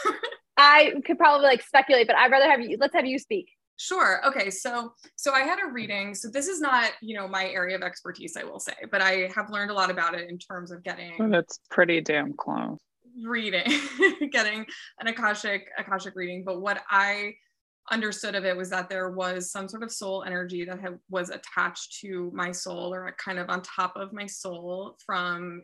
I 0.57 0.95
could 1.05 1.19
probably 1.19 1.47
like 1.47 1.63
speculate, 1.63 2.09
but 2.09 2.17
I'd 2.17 2.33
rather 2.33 2.51
have 2.51 2.61
you. 2.61 2.77
Let's 2.81 2.95
have 2.95 3.07
you 3.07 3.19
speak. 3.19 3.51
Sure. 3.79 4.27
Okay. 4.27 4.51
So, 4.51 4.95
so 5.17 5.33
I 5.33 5.41
had 5.41 5.59
a 5.63 5.71
reading. 5.71 6.15
So 6.15 6.29
this 6.31 6.49
is 6.49 6.61
not, 6.61 6.93
you 7.03 7.15
know, 7.15 7.29
my 7.29 7.47
area 7.47 7.77
of 7.77 7.83
expertise, 7.83 8.37
I 8.37 8.45
will 8.45 8.59
say, 8.59 8.73
but 8.91 9.03
I 9.03 9.31
have 9.35 9.51
learned 9.51 9.71
a 9.71 9.75
lot 9.75 9.91
about 9.91 10.15
it 10.15 10.31
in 10.31 10.39
terms 10.39 10.71
of 10.71 10.83
getting. 10.83 11.13
Well, 11.19 11.29
that's 11.29 11.61
pretty 11.71 12.01
damn 12.01 12.33
close. 12.33 12.79
Reading, 13.25 13.71
getting 14.31 14.67
an 15.01 15.07
akashic 15.07 15.69
akashic 15.79 16.15
reading. 16.17 16.45
But 16.45 16.61
what 16.61 16.83
I 16.91 17.35
understood 17.91 18.35
of 18.35 18.45
it 18.45 18.57
was 18.57 18.71
that 18.71 18.89
there 18.89 19.11
was 19.11 19.51
some 19.51 19.69
sort 19.69 19.83
of 19.83 19.93
soul 19.93 20.25
energy 20.27 20.65
that 20.65 20.81
had, 20.81 20.99
was 21.09 21.31
attached 21.31 22.01
to 22.01 22.31
my 22.35 22.51
soul 22.51 22.93
or 22.93 23.15
kind 23.23 23.39
of 23.39 23.49
on 23.49 23.63
top 23.63 23.95
of 23.97 24.13
my 24.13 24.27
soul 24.27 24.97
from 25.05 25.63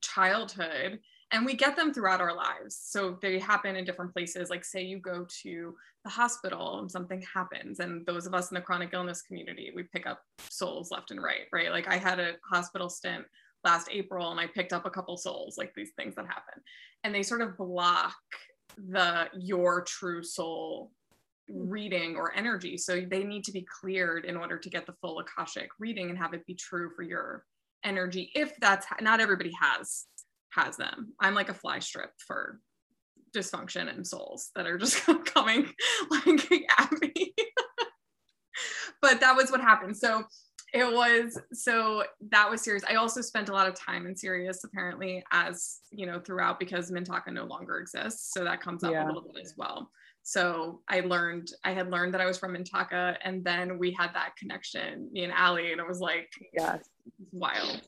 childhood 0.00 0.98
and 1.32 1.44
we 1.44 1.54
get 1.54 1.76
them 1.76 1.92
throughout 1.92 2.20
our 2.20 2.34
lives 2.34 2.80
so 2.82 3.18
they 3.20 3.38
happen 3.38 3.76
in 3.76 3.84
different 3.84 4.12
places 4.12 4.50
like 4.50 4.64
say 4.64 4.82
you 4.82 4.98
go 4.98 5.26
to 5.42 5.74
the 6.04 6.10
hospital 6.10 6.78
and 6.78 6.90
something 6.90 7.22
happens 7.32 7.80
and 7.80 8.04
those 8.06 8.26
of 8.26 8.34
us 8.34 8.50
in 8.50 8.54
the 8.54 8.60
chronic 8.60 8.90
illness 8.92 9.22
community 9.22 9.70
we 9.74 9.82
pick 9.82 10.06
up 10.06 10.22
souls 10.48 10.90
left 10.90 11.10
and 11.10 11.22
right 11.22 11.46
right 11.52 11.70
like 11.70 11.86
i 11.88 11.96
had 11.96 12.18
a 12.18 12.32
hospital 12.50 12.88
stint 12.88 13.24
last 13.64 13.88
april 13.90 14.30
and 14.30 14.40
i 14.40 14.46
picked 14.46 14.72
up 14.72 14.86
a 14.86 14.90
couple 14.90 15.16
souls 15.16 15.56
like 15.58 15.72
these 15.74 15.90
things 15.96 16.14
that 16.14 16.26
happen 16.26 16.62
and 17.04 17.14
they 17.14 17.22
sort 17.22 17.40
of 17.40 17.56
block 17.56 18.14
the 18.90 19.28
your 19.38 19.82
true 19.82 20.22
soul 20.22 20.92
reading 21.48 22.14
or 22.16 22.34
energy 22.36 22.76
so 22.76 23.00
they 23.00 23.24
need 23.24 23.42
to 23.42 23.52
be 23.52 23.66
cleared 23.80 24.24
in 24.24 24.36
order 24.36 24.58
to 24.58 24.68
get 24.68 24.86
the 24.86 24.92
full 25.00 25.18
akashic 25.18 25.70
reading 25.78 26.10
and 26.10 26.18
have 26.18 26.34
it 26.34 26.46
be 26.46 26.54
true 26.54 26.90
for 26.94 27.02
your 27.02 27.44
energy 27.84 28.30
if 28.34 28.54
that's 28.60 28.86
not 29.00 29.20
everybody 29.20 29.52
has 29.58 30.06
has 30.50 30.76
them. 30.76 31.12
I'm 31.20 31.34
like 31.34 31.48
a 31.48 31.54
fly 31.54 31.78
strip 31.78 32.12
for 32.26 32.60
dysfunction 33.36 33.88
and 33.88 34.06
souls 34.06 34.50
that 34.54 34.66
are 34.66 34.78
just 34.78 35.04
coming 35.24 35.72
like 36.10 36.52
at 36.78 36.92
me. 37.00 37.34
but 39.02 39.20
that 39.20 39.36
was 39.36 39.50
what 39.50 39.60
happened. 39.60 39.96
So 39.96 40.24
it 40.72 40.92
was 40.92 41.38
so 41.52 42.04
that 42.30 42.50
was 42.50 42.62
Sirius. 42.62 42.84
I 42.88 42.96
also 42.96 43.20
spent 43.20 43.48
a 43.48 43.52
lot 43.52 43.68
of 43.68 43.74
time 43.74 44.06
in 44.06 44.14
Sirius 44.14 44.64
apparently 44.64 45.24
as 45.32 45.80
you 45.90 46.06
know 46.06 46.20
throughout 46.20 46.58
because 46.58 46.90
Mintaka 46.90 47.32
no 47.32 47.44
longer 47.44 47.78
exists. 47.78 48.32
So 48.32 48.44
that 48.44 48.60
comes 48.60 48.84
up 48.84 48.92
yeah. 48.92 49.04
a 49.04 49.06
little 49.06 49.22
bit 49.22 49.42
as 49.42 49.54
well. 49.56 49.90
So 50.22 50.82
I 50.88 51.00
learned 51.00 51.52
I 51.64 51.72
had 51.72 51.90
learned 51.90 52.12
that 52.14 52.20
I 52.20 52.26
was 52.26 52.38
from 52.38 52.54
Mintaka 52.54 53.16
and 53.24 53.42
then 53.42 53.78
we 53.78 53.92
had 53.92 54.14
that 54.14 54.36
connection, 54.36 55.08
me 55.10 55.24
and 55.24 55.32
Allie, 55.32 55.72
and 55.72 55.80
it 55.80 55.88
was 55.88 56.00
like 56.00 56.30
yes, 56.52 56.84
wild. 57.32 57.80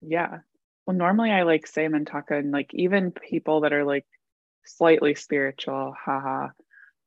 Yeah. 0.00 0.38
Well, 0.86 0.96
normally 0.96 1.30
I 1.30 1.42
like 1.42 1.66
say 1.66 1.86
Mintaka 1.88 2.38
and 2.38 2.52
like 2.52 2.70
even 2.72 3.10
people 3.10 3.62
that 3.62 3.72
are 3.72 3.84
like 3.84 4.06
slightly 4.64 5.14
spiritual, 5.14 5.94
haha, 5.98 6.48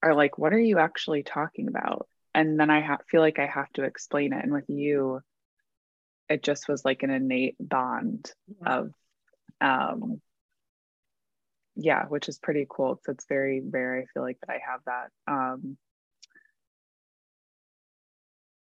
are 0.04 0.16
like, 0.16 0.38
what 0.38 0.54
are 0.54 0.60
you 0.60 0.78
actually 0.78 1.24
talking 1.24 1.68
about? 1.68 2.08
And 2.38 2.60
then 2.60 2.70
I 2.70 2.82
ha- 2.82 3.00
feel 3.10 3.22
like 3.22 3.40
I 3.40 3.48
have 3.48 3.74
to 3.74 3.84
explain 3.84 4.32
it. 4.32 4.44
And 4.44 4.54
with 4.54 4.70
you, 4.70 5.22
it 6.30 6.44
just 6.44 6.70
was 6.70 6.86
like 6.86 7.02
an 7.02 7.10
innate 7.10 7.56
bond 7.60 8.32
yeah. 8.62 8.78
of, 8.78 8.92
um, 9.60 10.22
yeah, 11.76 12.06
which 12.06 12.30
is 12.30 12.38
pretty 12.38 12.68
cool. 12.70 13.02
So 13.04 13.14
it's 13.14 13.26
very 13.28 13.64
rare. 13.68 13.98
I 13.98 14.06
feel 14.14 14.22
like 14.22 14.38
that 14.42 14.54
I 14.54 14.60
have 14.72 14.82
that. 14.86 15.10
Um, 15.28 15.78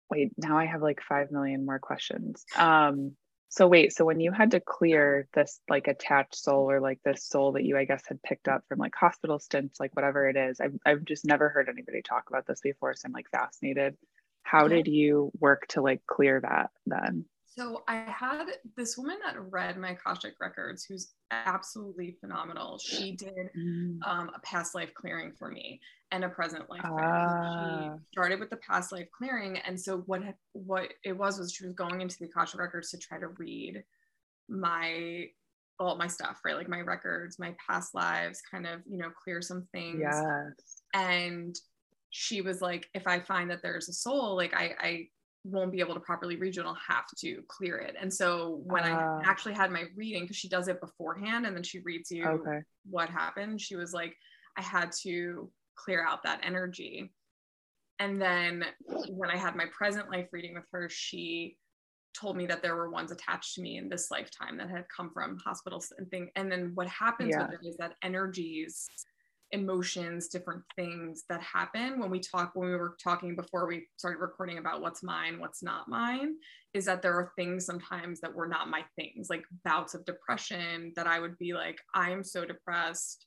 wait, 0.09 0.33
now 0.39 0.57
I 0.57 0.65
have 0.65 0.81
like 0.81 1.03
5 1.07 1.31
million 1.31 1.67
more 1.67 1.79
questions. 1.79 2.47
Um, 2.57 3.15
so 3.49 3.69
wait, 3.69 3.93
so 3.93 4.05
when 4.05 4.21
you 4.21 4.33
had 4.33 4.51
to 4.53 4.61
clear 4.61 5.29
this 5.35 5.61
like 5.69 5.89
attached 5.89 6.37
soul 6.37 6.71
or 6.71 6.81
like 6.81 7.01
this 7.05 7.25
soul 7.25 7.53
that 7.53 7.65
you 7.65 7.77
I 7.77 7.85
guess 7.85 8.03
had 8.07 8.23
picked 8.23 8.49
up 8.49 8.63
from 8.69 8.79
like 8.79 8.95
hospital 8.95 9.39
stints, 9.39 9.81
like 9.81 9.95
whatever 9.95 10.29
it 10.29 10.37
is, 10.37 10.61
I've 10.61 10.75
I've 10.85 11.05
just 11.05 11.25
never 11.25 11.49
heard 11.49 11.69
anybody 11.69 12.03
talk 12.03 12.25
about 12.29 12.47
this 12.47 12.61
before, 12.61 12.95
so 12.95 13.07
I'm 13.07 13.13
like 13.13 13.31
fascinated. 13.31 13.97
How 14.43 14.69
did 14.69 14.87
you 14.87 15.33
work 15.41 15.67
to 15.69 15.83
like 15.83 16.07
clear 16.07 16.41
that 16.41 16.71
then? 16.87 17.25
So 17.59 17.85
I 17.89 17.97
had 17.97 18.45
this 18.77 18.99
woman 18.99 19.17
that 19.25 19.37
read 19.51 19.79
my 19.79 19.91
Akashic 19.91 20.35
records, 20.41 20.85
who's 20.85 21.15
absolutely 21.31 22.17
phenomenal. 22.21 22.79
She 22.79 23.13
did 23.13 23.51
mm. 23.59 23.99
um, 24.07 24.31
a 24.35 24.41
past 24.41 24.75
life 24.75 24.93
clearing 24.93 25.33
for 25.39 25.51
me 25.51 25.81
and 26.13 26.25
a 26.25 26.29
present 26.29 26.69
life 26.69 26.83
clearing. 26.83 26.99
She 26.99 27.89
ah. 27.89 27.97
started 28.13 28.41
with 28.41 28.51
the 28.51 28.59
past 28.59 28.93
life 28.93 29.09
clearing, 29.17 29.57
and 29.59 29.81
so 29.81 29.99
what 30.07 30.23
what 30.53 30.93
it 31.03 31.17
was 31.17 31.39
was 31.39 31.53
she 31.53 31.65
was 31.65 31.73
going 31.73 32.03
into 32.03 32.19
the 32.19 32.27
Akashic 32.27 32.61
records 32.61 32.91
to 32.91 32.99
try 32.99 33.19
to 33.19 33.29
read 33.29 33.83
my 34.49 35.27
all 35.79 35.97
my 35.97 36.07
stuff, 36.07 36.41
right? 36.45 36.57
Like 36.57 36.69
my 36.69 36.81
records, 36.81 37.39
my 37.39 37.55
past 37.67 37.95
lives, 37.95 38.43
kind 38.51 38.67
of 38.67 38.81
you 38.87 38.99
know 38.99 39.11
clear 39.25 39.41
some 39.41 39.67
things. 39.73 40.01
Yes. 40.01 40.83
And 40.95 41.57
she 42.11 42.41
was 42.41 42.61
like, 42.61 42.89
if 42.95 43.07
I 43.07 43.21
find 43.21 43.51
that 43.51 43.63
there's 43.63 43.89
a 43.89 43.93
soul, 43.93 44.37
like 44.37 44.55
I 44.55 44.75
I 44.79 45.09
won't 45.47 45.73
be 45.73 45.81
able 45.81 45.95
to 45.95 46.01
properly 46.01 46.37
read 46.37 46.57
you 46.57 46.63
and 46.63 46.69
I'll 46.69 46.79
have 46.89 47.07
to 47.19 47.43
clear 47.49 47.79
it. 47.79 47.97
And 48.01 48.13
so 48.13 48.61
when 48.65 48.83
uh, 48.83 48.87
I 48.87 48.93
ah. 48.93 49.21
actually 49.25 49.55
had 49.55 49.71
my 49.71 49.85
reading, 49.95 50.25
because 50.25 50.37
she 50.37 50.49
does 50.49 50.69
it 50.69 50.81
beforehand 50.81 51.47
and 51.47 51.55
then 51.55 51.63
she 51.63 51.81
reads 51.81 52.11
you 52.11 52.25
okay. 52.27 52.63
what 52.89 53.09
happened, 53.09 53.61
she 53.61 53.77
was 53.77 53.93
like, 53.93 54.15
I 54.57 54.63
had 54.63 54.93
to 55.03 55.51
clear 55.77 56.05
out 56.05 56.23
that 56.25 56.41
energy. 56.43 57.13
And 57.99 58.21
then 58.21 58.65
when 59.09 59.31
I 59.31 59.37
had 59.37 59.57
my 59.57 59.67
present 59.73 60.11
life 60.11 60.29
reading 60.33 60.55
with 60.55 60.67
her, 60.73 60.89
she 60.91 61.57
told 62.19 62.37
me 62.37 62.47
that 62.47 62.63
there 62.63 62.77
were 62.77 62.91
ones 62.91 63.13
attached 63.13 63.55
to 63.55 63.63
me 63.63 63.77
in 63.77 63.89
this 63.89 64.11
lifetime 64.11 64.57
that 64.57 64.71
had 64.71 64.87
come 64.95 65.11
from 65.11 65.39
hospitals 65.45 65.93
and 65.97 66.11
thing. 66.11 66.31
And 66.37 66.51
then 66.51 66.73
what 66.75 66.89
happens 66.89 67.31
yeah. 67.31 67.47
with 67.47 67.61
it 67.61 67.67
is 67.67 67.77
that 67.77 67.95
energies 68.03 68.87
emotions, 69.53 70.29
different 70.29 70.63
things 70.75 71.25
that 71.29 71.41
happen 71.41 72.01
when 72.01 72.11
we 72.11 72.19
talk, 72.19 72.53
when 72.55 72.69
we 72.69 72.77
were 72.77 72.97
talking 73.03 73.37
before 73.37 73.67
we 73.67 73.87
started 73.97 74.19
recording 74.19 74.59
about 74.59 74.81
what's 74.81 75.03
mine, 75.03 75.39
what's 75.39 75.63
not 75.63 75.89
mine, 75.89 76.35
is 76.75 76.85
that 76.87 77.03
there 77.03 77.15
are 77.15 77.33
things 77.37 77.65
sometimes 77.65 78.21
that 78.21 78.35
were 78.35 78.49
not 78.49 78.69
my 78.69 78.85
things, 78.97 79.29
like 79.31 79.45
bouts 79.65 79.95
of 79.95 80.05
depression 80.05 80.93
that 80.97 81.07
I 81.07 81.21
would 81.21 81.39
be 81.39 81.55
like, 81.55 81.79
I 81.95 82.11
am 82.11 82.25
so 82.25 82.45
depressed, 82.45 83.25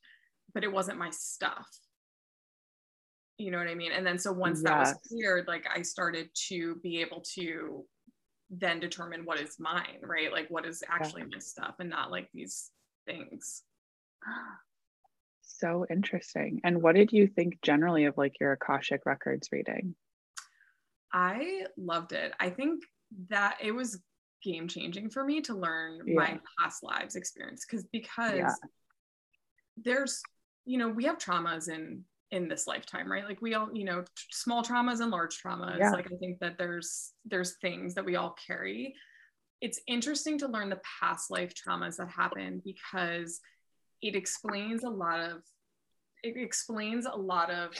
but 0.52 0.64
it 0.64 0.72
wasn't 0.72 0.98
my 0.98 1.10
stuff. 1.10 1.68
You 3.38 3.50
know 3.50 3.58
what 3.58 3.68
I 3.68 3.74
mean? 3.74 3.92
And 3.92 4.06
then 4.06 4.18
so 4.18 4.32
once 4.32 4.60
yes. 4.62 4.68
that 4.68 4.78
was 4.78 4.94
cleared, 5.08 5.48
like 5.48 5.66
I 5.74 5.80
started 5.80 6.28
to 6.48 6.76
be 6.82 7.00
able 7.00 7.22
to 7.34 7.84
then 8.50 8.78
determine 8.78 9.24
what 9.24 9.40
is 9.40 9.56
mine, 9.58 10.00
right? 10.02 10.30
Like 10.30 10.48
what 10.50 10.66
is 10.66 10.82
actually 10.86 11.22
yeah. 11.22 11.28
my 11.32 11.38
stuff 11.38 11.76
and 11.78 11.88
not 11.88 12.10
like 12.10 12.28
these 12.34 12.70
things 13.06 13.62
so 15.60 15.86
interesting. 15.90 16.60
And 16.64 16.82
what 16.82 16.94
did 16.94 17.12
you 17.12 17.26
think 17.26 17.60
generally 17.62 18.06
of 18.06 18.16
like 18.16 18.40
your 18.40 18.52
Akashic 18.52 19.02
Records 19.06 19.48
reading? 19.52 19.94
I 21.12 21.66
loved 21.76 22.12
it. 22.12 22.32
I 22.40 22.50
think 22.50 22.84
that 23.28 23.58
it 23.62 23.72
was 23.72 24.00
game 24.42 24.68
changing 24.68 25.10
for 25.10 25.24
me 25.24 25.40
to 25.42 25.54
learn 25.54 26.00
yeah. 26.06 26.14
my 26.14 26.40
past 26.58 26.82
lives 26.82 27.16
experience 27.16 27.64
because 27.66 27.84
because 27.92 28.36
yeah. 28.36 28.54
there's 29.76 30.22
you 30.64 30.78
know 30.78 30.88
we 30.88 31.04
have 31.04 31.18
traumas 31.18 31.68
in 31.68 32.02
in 32.30 32.48
this 32.48 32.66
lifetime 32.66 33.10
right 33.10 33.24
like 33.24 33.42
we 33.42 33.54
all 33.54 33.68
you 33.74 33.84
know 33.84 34.02
small 34.30 34.62
traumas 34.62 35.00
and 35.00 35.10
large 35.10 35.38
traumas 35.42 35.78
yeah. 35.78 35.90
like 35.90 36.06
i 36.06 36.16
think 36.16 36.38
that 36.38 36.56
there's 36.56 37.12
there's 37.26 37.56
things 37.60 37.94
that 37.94 38.04
we 38.04 38.16
all 38.16 38.34
carry 38.46 38.94
it's 39.60 39.80
interesting 39.86 40.38
to 40.38 40.48
learn 40.48 40.70
the 40.70 40.80
past 41.00 41.30
life 41.30 41.52
traumas 41.54 41.96
that 41.96 42.08
happen 42.08 42.62
because 42.64 43.40
it 44.02 44.14
explains 44.14 44.84
a 44.84 44.88
lot 44.88 45.20
of 45.20 45.42
it 46.22 46.36
explains 46.36 47.06
a 47.06 47.16
lot 47.16 47.50
of 47.50 47.72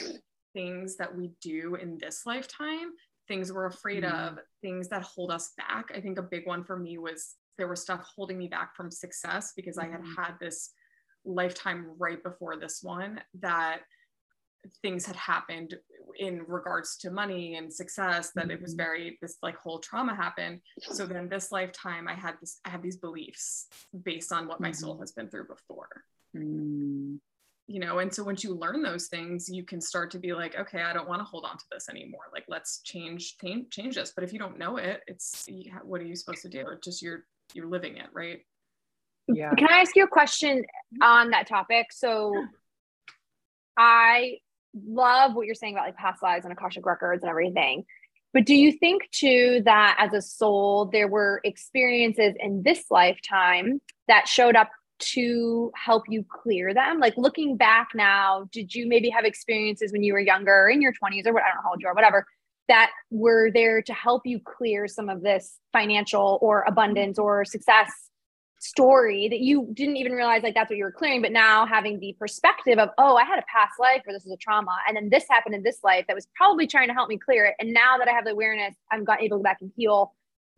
things 0.53 0.97
that 0.97 1.15
we 1.15 1.31
do 1.41 1.75
in 1.75 1.97
this 1.99 2.25
lifetime 2.25 2.91
things 3.27 3.51
we're 3.51 3.67
afraid 3.67 4.03
mm. 4.03 4.27
of 4.27 4.39
things 4.61 4.87
that 4.89 5.03
hold 5.03 5.31
us 5.31 5.51
back 5.57 5.91
i 5.95 6.01
think 6.01 6.17
a 6.17 6.23
big 6.23 6.45
one 6.45 6.63
for 6.63 6.77
me 6.77 6.97
was 6.97 7.35
there 7.57 7.67
was 7.67 7.81
stuff 7.81 8.05
holding 8.15 8.37
me 8.37 8.47
back 8.47 8.75
from 8.75 8.91
success 8.91 9.53
because 9.55 9.77
mm. 9.77 9.83
i 9.83 9.87
had 9.87 10.01
mm-hmm. 10.01 10.21
had 10.21 10.33
this 10.39 10.71
lifetime 11.23 11.87
right 11.99 12.23
before 12.23 12.57
this 12.57 12.79
one 12.81 13.21
that 13.39 13.81
things 14.81 15.05
had 15.05 15.15
happened 15.15 15.75
in 16.19 16.43
regards 16.47 16.97
to 16.97 17.09
money 17.09 17.55
and 17.55 17.73
success 17.73 18.31
that 18.35 18.51
it 18.51 18.61
was 18.61 18.71
mm-hmm. 18.71 18.83
very 18.83 19.17
this 19.21 19.37
like 19.41 19.57
whole 19.57 19.79
trauma 19.79 20.15
happened. 20.15 20.61
So 20.79 21.05
then 21.05 21.29
this 21.29 21.51
lifetime 21.51 22.07
i 22.07 22.13
had 22.13 22.35
this 22.39 22.59
i 22.65 22.69
had 22.69 22.81
these 22.81 22.97
beliefs 22.97 23.67
based 24.03 24.31
on 24.31 24.47
what 24.47 24.59
my 24.59 24.71
soul 24.71 24.93
mm-hmm. 24.93 25.01
has 25.01 25.11
been 25.11 25.29
through 25.29 25.47
before. 25.47 25.89
Mm. 26.33 27.19
you 27.67 27.81
know 27.81 27.99
and 27.99 28.13
so 28.13 28.23
once 28.23 28.41
you 28.41 28.55
learn 28.55 28.81
those 28.81 29.07
things 29.07 29.49
you 29.49 29.65
can 29.65 29.81
start 29.81 30.09
to 30.11 30.17
be 30.17 30.31
like 30.31 30.57
okay 30.57 30.81
i 30.81 30.93
don't 30.93 31.09
want 31.09 31.19
to 31.19 31.25
hold 31.25 31.43
on 31.43 31.57
to 31.57 31.65
this 31.71 31.89
anymore. 31.89 32.23
Like 32.31 32.45
let's 32.47 32.81
change 32.83 33.37
change 33.69 33.95
this. 33.95 34.13
But 34.15 34.23
if 34.23 34.31
you 34.33 34.39
don't 34.39 34.57
know 34.57 34.77
it 34.77 35.01
it's 35.07 35.47
what 35.83 36.01
are 36.01 36.05
you 36.05 36.15
supposed 36.15 36.43
to 36.43 36.49
do? 36.49 36.65
It's 36.69 36.85
just 36.85 37.01
you're 37.01 37.25
you're 37.53 37.67
living 37.67 37.97
it 37.97 38.07
right? 38.13 38.39
Yeah. 39.27 39.53
Can 39.55 39.67
i 39.69 39.79
ask 39.79 39.95
you 39.95 40.03
a 40.03 40.07
question 40.07 40.63
on 41.01 41.31
that 41.31 41.47
topic? 41.47 41.87
So 41.91 42.33
i 43.77 44.37
love 44.73 45.35
what 45.35 45.45
you're 45.45 45.55
saying 45.55 45.73
about 45.75 45.85
like 45.85 45.97
past 45.97 46.23
lives 46.23 46.45
and 46.45 46.53
akashic 46.53 46.85
records 46.85 47.23
and 47.23 47.29
everything 47.29 47.83
but 48.33 48.45
do 48.45 48.55
you 48.55 48.71
think 48.71 49.09
too 49.11 49.61
that 49.65 49.97
as 49.99 50.13
a 50.13 50.21
soul 50.21 50.85
there 50.85 51.07
were 51.07 51.41
experiences 51.43 52.33
in 52.39 52.63
this 52.63 52.85
lifetime 52.89 53.81
that 54.07 54.27
showed 54.27 54.55
up 54.55 54.69
to 54.99 55.71
help 55.75 56.03
you 56.07 56.23
clear 56.29 56.73
them? 56.73 56.99
Like 56.99 57.17
looking 57.17 57.57
back 57.57 57.89
now, 57.93 58.47
did 58.51 58.73
you 58.73 58.87
maybe 58.87 59.09
have 59.09 59.25
experiences 59.25 59.91
when 59.91 60.03
you 60.03 60.13
were 60.13 60.19
younger 60.19 60.69
in 60.69 60.81
your 60.81 60.93
20s 60.93 61.25
or 61.25 61.33
what 61.33 61.43
I 61.43 61.47
don't 61.47 61.57
know 61.57 61.61
how 61.63 61.69
old 61.71 61.81
you 61.81 61.87
are, 61.87 61.93
whatever, 61.93 62.25
that 62.69 62.91
were 63.09 63.51
there 63.51 63.81
to 63.81 63.93
help 63.93 64.21
you 64.25 64.39
clear 64.39 64.87
some 64.87 65.09
of 65.09 65.23
this 65.23 65.57
financial 65.73 66.39
or 66.41 66.63
abundance 66.63 67.19
or 67.19 67.43
success 67.43 67.91
story 68.61 69.27
that 69.27 69.39
you 69.39 69.67
didn't 69.73 69.97
even 69.97 70.11
realize 70.11 70.43
like 70.43 70.53
that's 70.53 70.69
what 70.69 70.77
you 70.77 70.83
were 70.83 70.91
clearing 70.91 71.21
but 71.21 71.31
now 71.31 71.65
having 71.65 71.99
the 71.99 72.15
perspective 72.19 72.77
of 72.77 72.89
oh 72.99 73.15
i 73.15 73.23
had 73.23 73.39
a 73.39 73.43
past 73.51 73.73
life 73.79 74.01
where 74.05 74.15
this 74.15 74.23
is 74.25 74.31
a 74.31 74.37
trauma 74.37 74.75
and 74.87 74.95
then 74.95 75.09
this 75.09 75.25
happened 75.29 75.55
in 75.55 75.63
this 75.63 75.79
life 75.83 76.05
that 76.07 76.13
was 76.13 76.27
probably 76.35 76.67
trying 76.67 76.87
to 76.87 76.93
help 76.93 77.09
me 77.09 77.17
clear 77.17 77.45
it 77.45 77.55
and 77.59 77.73
now 77.73 77.97
that 77.97 78.07
i 78.07 78.11
have 78.11 78.23
the 78.23 78.31
awareness 78.31 78.75
i'm 78.91 79.03
got 79.03 79.19
able 79.19 79.37
to 79.37 79.39
go 79.39 79.43
back 79.43 79.57
and 79.61 79.71
heal 79.75 80.13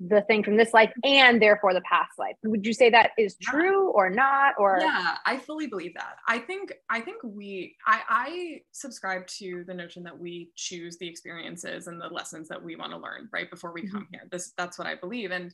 the 0.07 0.21
thing 0.21 0.43
from 0.43 0.57
this 0.57 0.73
life 0.73 0.91
and 1.03 1.41
therefore 1.41 1.73
the 1.73 1.81
past 1.81 2.11
life. 2.17 2.35
Would 2.43 2.65
you 2.65 2.73
say 2.73 2.89
that 2.89 3.11
is 3.17 3.35
true 3.41 3.89
or 3.91 4.09
not 4.09 4.55
or? 4.57 4.79
Yeah 4.81 5.17
i 5.25 5.37
fully 5.37 5.67
believe 5.67 5.93
that. 5.95 6.17
I 6.27 6.39
think 6.39 6.73
i 6.89 6.99
think 6.99 7.17
we 7.23 7.75
i 7.87 8.01
i 8.09 8.61
subscribe 8.71 9.25
to 9.27 9.63
the 9.65 9.73
notion 9.73 10.03
that 10.03 10.17
we 10.17 10.49
choose 10.55 10.97
the 10.97 11.07
experiences 11.07 11.87
and 11.87 12.01
the 12.01 12.07
lessons 12.07 12.47
that 12.49 12.61
we 12.61 12.75
want 12.75 12.91
to 12.91 12.97
learn 12.97 13.29
right 13.31 13.49
before 13.49 13.71
we 13.71 13.83
mm-hmm. 13.83 13.97
come 13.97 14.07
here. 14.11 14.27
This 14.31 14.53
that's 14.57 14.77
what 14.77 14.87
i 14.87 14.95
believe 14.95 15.31
and 15.31 15.53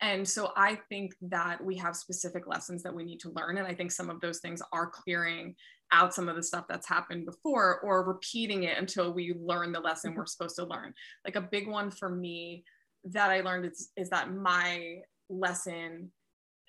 and 0.00 0.26
so 0.26 0.52
I 0.56 0.78
think 0.88 1.14
that 1.22 1.62
we 1.62 1.76
have 1.76 1.94
specific 1.94 2.46
lessons 2.46 2.82
that 2.82 2.94
we 2.94 3.04
need 3.04 3.20
to 3.20 3.30
learn. 3.30 3.58
And 3.58 3.66
I 3.66 3.74
think 3.74 3.92
some 3.92 4.08
of 4.08 4.20
those 4.20 4.38
things 4.38 4.62
are 4.72 4.88
clearing 4.88 5.54
out 5.92 6.14
some 6.14 6.28
of 6.28 6.36
the 6.36 6.42
stuff 6.42 6.64
that's 6.68 6.88
happened 6.88 7.26
before 7.26 7.80
or 7.80 8.04
repeating 8.04 8.62
it 8.62 8.78
until 8.78 9.12
we 9.12 9.34
learn 9.34 9.72
the 9.72 9.80
lesson 9.80 10.14
we're 10.14 10.26
supposed 10.26 10.56
to 10.56 10.64
learn. 10.64 10.94
Like 11.24 11.36
a 11.36 11.40
big 11.40 11.68
one 11.68 11.90
for 11.90 12.08
me 12.08 12.64
that 13.04 13.30
I 13.30 13.40
learned 13.40 13.66
is, 13.66 13.90
is 13.96 14.08
that 14.10 14.32
my 14.32 15.00
lesson 15.28 16.10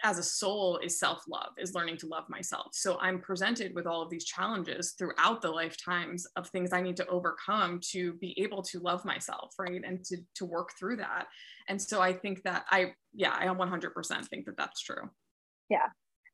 as 0.04 0.18
a 0.18 0.24
soul 0.24 0.80
is 0.84 1.00
self-love 1.00 1.52
is 1.58 1.76
learning 1.76 1.98
to 1.98 2.08
love 2.08 2.24
myself 2.30 2.68
so 2.72 2.98
i'm 3.02 3.20
presented 3.20 3.74
with 3.76 3.86
all 3.86 4.02
of 4.02 4.10
these 4.10 4.26
challenges 4.26 4.94
throughout 4.98 5.42
the 5.42 5.50
lifetimes 5.50 6.26
of 6.36 6.48
things 6.48 6.74
i 6.74 6.82
need 6.82 6.98
to 6.98 7.08
overcome 7.08 7.80
to 7.82 8.14
be 8.14 8.38
able 8.42 8.62
to 8.62 8.80
love 8.80 9.04
myself 9.06 9.54
right 9.60 9.82
and 9.86 10.04
to 10.04 10.18
to 10.36 10.46
work 10.46 10.72
through 10.78 10.96
that 10.96 11.28
and 11.72 11.82
so 11.82 12.02
i 12.02 12.14
think 12.14 12.44
that 12.44 12.66
i 12.70 12.94
yeah 13.14 13.34
i 13.34 13.46
100% 13.46 14.28
think 14.28 14.46
that 14.46 14.58
that's 14.58 14.82
true. 14.82 15.10
Yeah. 15.70 15.88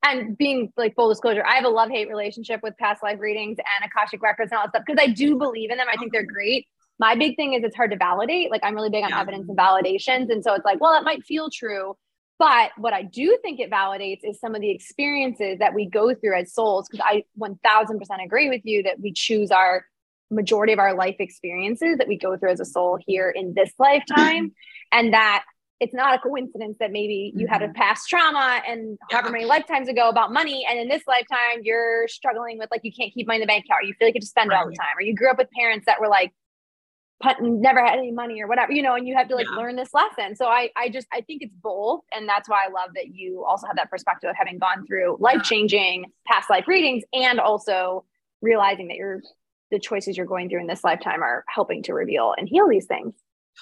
And 0.03 0.37
being 0.37 0.71
like 0.75 0.95
full 0.95 1.09
disclosure 1.09 1.45
i 1.45 1.55
have 1.55 1.65
a 1.65 1.69
love-hate 1.69 2.09
relationship 2.09 2.61
with 2.63 2.75
past 2.77 3.03
life 3.03 3.19
readings 3.19 3.57
and 3.59 3.89
akashic 3.89 4.21
records 4.21 4.51
and 4.51 4.57
all 4.57 4.65
that 4.65 4.71
stuff 4.71 4.83
because 4.85 5.01
i 5.01 5.11
do 5.11 5.37
believe 5.37 5.69
in 5.71 5.77
them. 5.77 5.87
I 5.91 5.97
think 5.97 6.11
they're 6.11 6.25
great. 6.25 6.65
My 6.99 7.13
big 7.15 7.35
thing 7.35 7.53
is 7.53 7.63
it's 7.63 7.75
hard 7.75 7.91
to 7.91 7.97
validate. 7.97 8.49
Like 8.51 8.61
i'm 8.63 8.75
really 8.75 8.89
big 8.89 9.03
on 9.03 9.11
yeah. 9.11 9.21
evidence 9.21 9.47
and 9.47 9.57
validations. 9.57 10.31
And 10.31 10.43
so 10.43 10.53
it's 10.55 10.65
like 10.65 10.81
well 10.81 10.99
it 10.99 11.03
might 11.03 11.23
feel 11.23 11.49
true. 11.49 11.95
But 12.39 12.69
what 12.77 12.93
I 12.93 13.01
do 13.01 13.37
think 13.41 13.59
it 13.59 13.71
validates 13.71 14.19
is 14.23 14.39
some 14.39 14.53
of 14.53 14.61
the 14.61 14.69
experiences 14.69 15.57
that 15.59 15.73
we 15.73 15.89
go 15.89 16.13
through 16.13 16.39
as 16.39 16.53
souls. 16.53 16.87
Because 16.87 17.03
I 17.03 17.23
1000% 17.39 18.23
agree 18.23 18.49
with 18.49 18.61
you 18.63 18.83
that 18.83 18.99
we 18.99 19.11
choose 19.11 19.49
our 19.49 19.85
majority 20.29 20.73
of 20.73 20.79
our 20.79 20.93
life 20.93 21.15
experiences 21.19 21.97
that 21.97 22.07
we 22.07 22.17
go 22.17 22.37
through 22.37 22.51
as 22.51 22.59
a 22.59 22.65
soul 22.65 22.97
here 23.05 23.29
in 23.29 23.53
this 23.53 23.71
lifetime. 23.79 24.51
and 24.91 25.13
that 25.13 25.43
it's 25.79 25.93
not 25.93 26.15
a 26.15 26.19
coincidence 26.19 26.77
that 26.79 26.91
maybe 26.91 27.31
you 27.35 27.45
had 27.45 27.61
a 27.61 27.65
mm-hmm. 27.65 27.73
past 27.73 28.09
trauma 28.09 28.61
and 28.67 28.97
however 29.11 29.29
many 29.29 29.45
lifetimes 29.45 29.87
ago 29.87 30.09
about 30.09 30.33
money. 30.33 30.65
And 30.67 30.79
in 30.79 30.87
this 30.87 31.03
lifetime, 31.07 31.61
you're 31.61 32.07
struggling 32.07 32.57
with 32.57 32.69
like, 32.71 32.81
you 32.83 32.91
can't 32.91 33.13
keep 33.13 33.27
money 33.27 33.37
in 33.37 33.41
the 33.41 33.47
bank 33.47 33.65
account, 33.65 33.83
or 33.83 33.87
you 33.87 33.93
feel 33.93 34.07
like 34.07 34.15
you 34.15 34.19
have 34.19 34.23
to 34.23 34.27
spend 34.27 34.49
right. 34.49 34.57
it 34.57 34.59
all 34.59 34.69
the 34.69 34.75
time, 34.75 34.97
or 34.97 35.01
you 35.01 35.15
grew 35.15 35.29
up 35.29 35.37
with 35.37 35.49
parents 35.51 35.85
that 35.85 36.01
were 36.01 36.07
like, 36.07 36.33
never 37.41 37.83
had 37.83 37.97
any 37.97 38.11
money 38.11 38.41
or 38.41 38.47
whatever, 38.47 38.71
you 38.71 38.81
know, 38.81 38.95
and 38.95 39.07
you 39.07 39.15
have 39.15 39.27
to 39.27 39.35
like 39.35 39.47
yeah. 39.49 39.57
learn 39.57 39.75
this 39.75 39.93
lesson. 39.93 40.35
So 40.35 40.45
I, 40.45 40.69
I 40.75 40.89
just, 40.89 41.07
I 41.11 41.21
think 41.21 41.41
it's 41.41 41.53
both. 41.63 42.01
And 42.13 42.29
that's 42.29 42.47
why 42.47 42.65
I 42.65 42.69
love 42.69 42.91
that 42.93 43.07
you 43.07 43.43
also 43.43 43.65
have 43.65 43.75
that 43.77 43.89
perspective 43.89 44.29
of 44.29 44.35
having 44.35 44.59
gone 44.59 44.85
through 44.85 45.17
life 45.19 45.41
changing 45.41 46.11
past 46.27 46.49
life 46.49 46.67
readings 46.67 47.03
and 47.13 47.39
also 47.39 48.05
realizing 48.41 48.89
that 48.89 48.97
you're, 48.97 49.21
the 49.71 49.79
choices 49.79 50.17
you're 50.17 50.25
going 50.25 50.49
through 50.49 50.61
in 50.61 50.67
this 50.67 50.83
lifetime 50.83 51.21
are 51.21 51.43
helping 51.47 51.83
to 51.83 51.93
reveal 51.93 52.33
and 52.37 52.47
heal 52.47 52.67
these 52.67 52.85
things. 52.85 53.13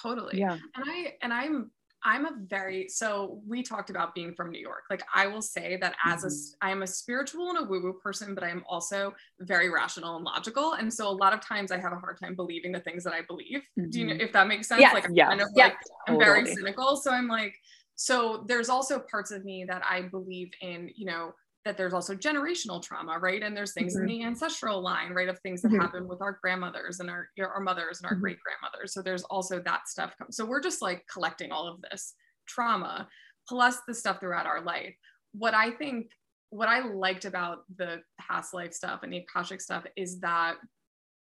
Totally. 0.01 0.39
Yeah. 0.39 0.57
And 0.75 0.85
I, 0.85 1.13
and 1.21 1.33
I'm 1.33 1.71
I'm 2.07 2.25
a 2.25 2.33
very 2.45 2.87
so 2.87 3.41
we 3.47 3.63
talked 3.63 3.89
about 3.89 4.13
being 4.13 4.35
from 4.35 4.51
New 4.51 4.59
York. 4.59 4.83
Like 4.91 5.01
I 5.13 5.25
will 5.25 5.41
say 5.41 5.75
that 5.81 5.95
as 6.05 6.23
a 6.23 6.27
mm-hmm. 6.27 6.67
I 6.67 6.71
am 6.71 6.83
a 6.83 6.87
spiritual 6.87 7.49
and 7.49 7.57
a 7.57 7.63
woo-woo 7.63 7.93
person, 7.93 8.35
but 8.35 8.43
I 8.43 8.49
am 8.49 8.63
also 8.69 9.15
very 9.39 9.71
rational 9.71 10.15
and 10.15 10.23
logical. 10.23 10.73
And 10.73 10.93
so 10.93 11.07
a 11.07 11.09
lot 11.09 11.33
of 11.33 11.41
times 11.41 11.71
I 11.71 11.79
have 11.79 11.93
a 11.93 11.95
hard 11.95 12.19
time 12.19 12.35
believing 12.35 12.71
the 12.71 12.79
things 12.79 13.03
that 13.05 13.13
I 13.13 13.21
believe. 13.23 13.63
Mm-hmm. 13.77 13.89
Do 13.89 13.99
you 13.99 14.05
know 14.05 14.13
mm-hmm. 14.13 14.21
if 14.21 14.33
that 14.33 14.47
makes 14.47 14.67
sense? 14.67 14.81
Yes. 14.81 14.93
Like 14.93 15.05
I'm 15.05 15.15
yes. 15.15 15.29
kind 15.29 15.41
of 15.41 15.47
like 15.55 15.73
yes. 15.73 15.89
I'm 16.07 16.19
very 16.19 16.45
cynical. 16.45 16.95
So 16.95 17.11
I'm 17.11 17.27
like, 17.27 17.55
so 17.95 18.45
there's 18.47 18.69
also 18.69 18.99
parts 18.99 19.31
of 19.31 19.43
me 19.43 19.65
that 19.65 19.81
I 19.89 20.03
believe 20.03 20.51
in, 20.61 20.91
you 20.95 21.07
know, 21.07 21.33
that 21.65 21.77
there's 21.77 21.93
also 21.93 22.15
generational 22.15 22.81
trauma, 22.81 23.17
right? 23.19 23.41
And 23.41 23.57
there's 23.57 23.73
things 23.73 23.95
mm-hmm. 23.95 24.07
in 24.07 24.19
the 24.19 24.23
ancestral 24.23 24.81
line, 24.81 25.13
right, 25.13 25.27
of 25.27 25.39
things 25.39 25.63
that 25.63 25.69
mm-hmm. 25.69 25.81
happen 25.81 26.07
with 26.07 26.21
our 26.21 26.37
grandmothers 26.41 26.99
and 26.99 27.09
our 27.09 27.27
our 27.39 27.59
mothers 27.59 27.99
and 27.99 28.05
our 28.05 28.13
mm-hmm. 28.13 28.21
great 28.21 28.37
grandmothers. 28.39 28.93
So 28.93 29.01
there's 29.01 29.23
also 29.23 29.59
that 29.59 29.87
stuff. 29.87 30.13
So 30.29 30.45
we're 30.45 30.61
just 30.61 30.81
like 30.81 31.03
collecting 31.11 31.51
all 31.51 31.67
of 31.67 31.81
this 31.89 32.13
trauma, 32.47 33.07
plus 33.49 33.77
the 33.87 33.95
stuff 33.95 34.19
throughout 34.19 34.45
our 34.45 34.61
life. 34.61 34.95
What 35.33 35.55
I 35.55 35.71
think, 35.71 36.11
what 36.51 36.69
I 36.69 36.87
liked 36.87 37.25
about 37.25 37.63
the 37.75 38.01
past 38.21 38.53
life 38.53 38.73
stuff 38.73 39.01
and 39.01 39.11
the 39.11 39.17
Akashic 39.17 39.59
stuff 39.59 39.85
is 39.97 40.19
that 40.19 40.55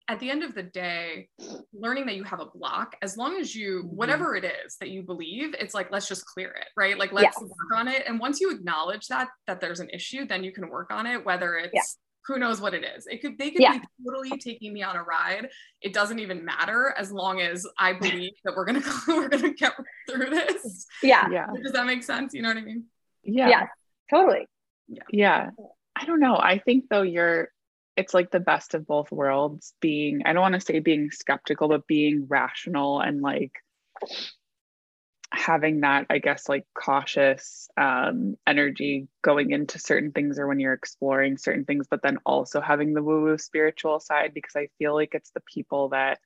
at 0.09 0.19
the 0.19 0.29
end 0.29 0.43
of 0.43 0.55
the 0.55 0.63
day, 0.63 1.29
learning 1.71 2.07
that 2.07 2.15
you 2.15 2.23
have 2.23 2.39
a 2.39 2.45
block, 2.45 2.95
as 3.01 3.15
long 3.15 3.39
as 3.39 3.55
you, 3.55 3.83
mm-hmm. 3.83 3.95
whatever 3.95 4.35
it 4.35 4.43
is 4.43 4.75
that 4.81 4.89
you 4.89 5.03
believe, 5.03 5.53
it's 5.59 5.75
like, 5.75 5.91
let's 5.91 6.07
just 6.07 6.25
clear 6.25 6.49
it, 6.49 6.67
right? 6.75 6.97
Like, 6.97 7.13
let's 7.13 7.37
yes. 7.39 7.41
work 7.41 7.77
on 7.77 7.87
it. 7.87 8.03
And 8.07 8.19
once 8.19 8.41
you 8.41 8.51
acknowledge 8.51 9.07
that, 9.07 9.29
that 9.45 9.61
there's 9.61 9.79
an 9.79 9.89
issue, 9.93 10.25
then 10.25 10.43
you 10.43 10.51
can 10.51 10.67
work 10.67 10.91
on 10.91 11.05
it, 11.05 11.23
whether 11.23 11.55
it's, 11.55 11.73
yeah. 11.73 11.81
who 12.25 12.39
knows 12.39 12.59
what 12.59 12.73
it 12.73 12.83
is. 12.83 13.05
It 13.05 13.21
could 13.21 13.37
they 13.37 13.51
could 13.51 13.61
yeah. 13.61 13.77
be 13.77 13.85
totally 14.03 14.37
taking 14.39 14.73
me 14.73 14.81
on 14.81 14.95
a 14.95 15.03
ride. 15.03 15.47
It 15.81 15.93
doesn't 15.93 16.19
even 16.19 16.43
matter 16.43 16.93
as 16.97 17.11
long 17.11 17.39
as 17.39 17.65
i 17.79 17.93
believe 17.93 18.33
that 18.43 18.55
we're 18.55 18.65
gonna 18.65 18.83
we're 19.07 19.29
gonna 19.29 19.53
get 19.53 19.73
through 20.09 20.29
this. 20.29 20.85
Yeah. 21.01 21.27
Yeah. 21.31 21.47
Does 21.63 21.73
that 21.73 21.85
make 21.85 22.03
sense? 22.03 22.33
You 22.33 22.41
know 22.41 22.49
what 22.49 22.57
i 22.57 22.61
mean? 22.61 22.85
Yeah. 23.23 23.49
Yeah 23.49 23.65
totally. 24.09 24.47
Yeah. 24.87 25.03
Yeah. 25.11 25.49
I 25.95 26.05
don't 26.05 26.19
know. 26.19 26.35
I 26.35 26.59
think 26.59 26.85
though 26.89 27.01
you're 27.01 27.49
it's 27.99 28.13
like 28.13 28.31
the 28.31 28.39
best 28.39 28.73
of 28.73 28.87
both 28.87 29.11
worlds 29.11 29.73
being 29.81 30.21
i 30.25 30.31
don't 30.31 30.41
want 30.41 30.55
to 30.55 30.61
say 30.61 30.79
being 30.79 31.11
skeptical 31.11 31.67
but 31.67 31.85
being 31.85 32.25
rational 32.29 33.01
and 33.01 33.21
like 33.21 33.51
having 35.31 35.81
that 35.81 36.05
i 36.09 36.17
guess 36.17 36.47
like 36.47 36.65
cautious 36.73 37.69
um, 37.77 38.35
energy 38.47 39.07
going 39.21 39.51
into 39.51 39.77
certain 39.77 40.11
things 40.11 40.39
or 40.39 40.47
when 40.47 40.59
you're 40.59 40.73
exploring 40.73 41.37
certain 41.37 41.65
things 41.65 41.87
but 41.89 42.01
then 42.01 42.17
also 42.25 42.61
having 42.61 42.93
the 42.93 43.03
woo 43.03 43.21
woo 43.21 43.37
spiritual 43.37 43.99
side 43.99 44.33
because 44.33 44.55
i 44.55 44.69
feel 44.79 44.95
like 44.95 45.13
it's 45.13 45.31
the 45.31 45.41
people 45.41 45.89
that 45.89 46.19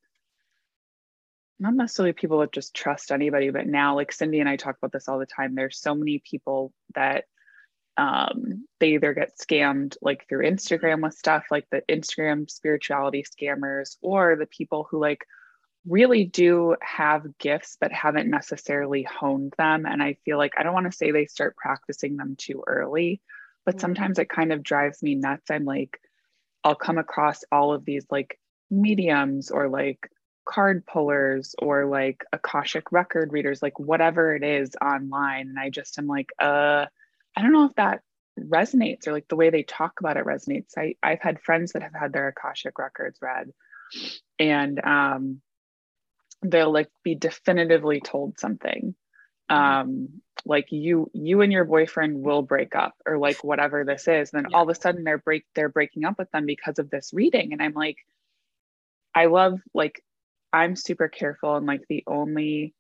not 1.60 1.74
necessarily 1.74 2.14
people 2.14 2.40
that 2.40 2.52
just 2.52 2.76
trust 2.76 3.12
anybody 3.12 3.50
but 3.50 3.66
now 3.66 3.96
like 3.96 4.12
cindy 4.12 4.40
and 4.40 4.48
i 4.48 4.56
talk 4.56 4.78
about 4.78 4.92
this 4.92 5.08
all 5.10 5.20
the 5.20 5.26
time. 5.26 5.56
There's 5.56 5.80
so 5.80 5.96
many 5.96 6.22
people 6.24 6.72
that 6.96 7.26
um, 7.98 8.66
they 8.80 8.94
either 8.94 9.14
get 9.14 9.38
scammed 9.38 9.96
like 10.02 10.28
through 10.28 10.50
instagram 10.50 11.04
with 11.04 11.14
stuff 11.14 11.46
like 11.52 11.68
the 11.72 11.82
instagram 11.90 12.50
spirituality 12.50 13.24
scammers 13.24 13.98
or 14.02 14.36
the 14.36 14.48
people 14.48 14.88
who 14.90 15.00
like 15.00 15.26
really 15.88 16.24
do 16.24 16.76
have 16.82 17.38
gifts 17.38 17.78
but 17.80 17.92
haven't 17.92 18.30
necessarily 18.30 19.04
honed 19.04 19.54
them. 19.58 19.86
And 19.86 20.02
i 20.02 20.18
feel 20.26 20.38
like 20.38 20.54
i 20.58 20.64
don't 20.64 20.74
want 20.74 20.90
to 20.90 20.98
say 20.98 21.12
they 21.12 21.26
start 21.26 21.56
practicing 21.56 22.18
them 22.18 22.36
too 22.38 22.64
early 22.66 23.22
but 23.66 23.76
mm-hmm. 23.76 23.82
sometimes 23.82 24.20
it 24.20 24.30
kind 24.30 24.52
of 24.52 24.64
drives 24.64 25.02
me 25.02 25.16
nuts. 25.16 25.52
I'm 25.52 25.66
like 25.66 26.00
i'll 26.64 26.76
come 26.76 26.98
across 26.98 27.44
all 27.52 27.74
of 27.74 27.84
these 27.86 28.06
like 28.10 28.40
mediums 28.72 29.52
or 29.52 29.68
like 29.68 30.10
card 30.46 30.86
pullers 30.86 31.56
or 31.60 31.86
like 31.86 32.24
akashic 32.34 32.92
record 32.92 33.32
readers 33.32 33.62
like 33.62 33.78
whatever 33.80 34.36
it 34.36 34.44
is 34.44 34.72
online. 34.82 35.50
And 35.50 35.60
i 35.60 35.70
just 35.70 36.00
am 36.00 36.08
like 36.08 36.32
uh 36.40 36.86
i 37.36 37.42
don't 37.42 37.54
know 37.54 37.66
if 37.66 37.76
that 37.76 38.02
resonates 38.40 39.08
or 39.08 39.12
like 39.12 39.28
the 39.28 39.36
way 39.36 39.50
they 39.50 39.64
talk 39.64 40.00
about 40.00 40.18
it 40.18 40.26
resonates 40.26 40.78
i 40.78 40.96
i've 41.04 41.22
had 41.22 41.42
friends 41.42 41.74
that 41.74 41.84
have 41.84 41.94
had 41.94 42.12
their 42.12 42.30
akashic 42.30 42.80
records 42.80 43.20
read 43.22 43.52
and 44.40 44.84
um 44.84 45.42
they'll 46.42 46.74
like 46.74 46.90
be 47.04 47.16
definitively 47.16 48.02
told 48.02 48.40
something 48.40 48.96
mm-hmm. 49.52 49.56
um 49.56 50.10
like 50.46 50.72
you 50.72 51.10
you 51.14 51.42
and 51.42 51.52
your 51.52 51.64
boyfriend 51.64 52.22
will 52.22 52.42
break 52.42 52.76
up 52.76 52.96
or 53.06 53.18
like 53.18 53.44
whatever 53.44 53.86
this 53.86 54.08
is 54.08 54.34
and 54.34 54.44
then 54.44 54.48
yeah. 54.50 54.58
all 54.58 54.64
of 54.64 54.70
a 54.70 54.80
sudden 54.80 55.04
they're 55.04 55.18
break 55.18 55.46
they're 55.56 55.70
breaking 55.70 56.06
up 56.06 56.18
with 56.18 56.30
them 56.32 56.46
because 56.46 56.80
of 56.80 56.90
this 56.90 57.12
reading 57.14 57.54
and 57.54 57.62
i'm 57.62 57.74
like 57.74 57.98
i 59.14 59.26
love 59.26 59.60
like 59.74 60.04
i'm 60.52 60.76
super 60.76 61.08
careful 61.08 61.56
and 61.56 61.66
like 61.66 61.84
the 61.88 62.04
only 62.08 62.74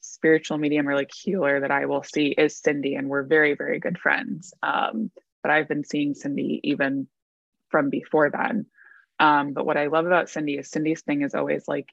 spiritual 0.00 0.58
medium 0.58 0.88
or 0.88 0.94
like 0.94 1.10
healer 1.12 1.60
that 1.60 1.70
i 1.70 1.86
will 1.86 2.02
see 2.02 2.28
is 2.28 2.58
cindy 2.58 2.94
and 2.94 3.08
we're 3.08 3.24
very 3.24 3.54
very 3.54 3.78
good 3.78 3.98
friends 3.98 4.54
um 4.62 5.10
but 5.42 5.50
i've 5.50 5.68
been 5.68 5.84
seeing 5.84 6.14
cindy 6.14 6.60
even 6.64 7.06
from 7.70 7.90
before 7.90 8.30
then 8.30 8.66
um 9.18 9.52
but 9.52 9.66
what 9.66 9.76
i 9.76 9.86
love 9.86 10.06
about 10.06 10.30
cindy 10.30 10.54
is 10.54 10.70
cindy's 10.70 11.02
thing 11.02 11.22
is 11.22 11.34
always 11.34 11.66
like 11.66 11.88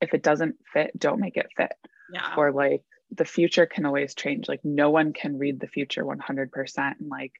if 0.00 0.14
it 0.14 0.22
doesn't 0.22 0.56
fit, 0.72 0.98
don't 0.98 1.20
make 1.20 1.36
it 1.36 1.50
fit. 1.56 1.72
Yeah. 2.12 2.34
Or 2.36 2.52
like 2.52 2.82
the 3.10 3.24
future 3.24 3.66
can 3.66 3.86
always 3.86 4.14
change. 4.14 4.48
Like 4.48 4.60
no 4.64 4.90
one 4.90 5.12
can 5.12 5.38
read 5.38 5.60
the 5.60 5.66
future 5.66 6.04
100%. 6.04 6.78
And 6.78 7.08
like 7.08 7.32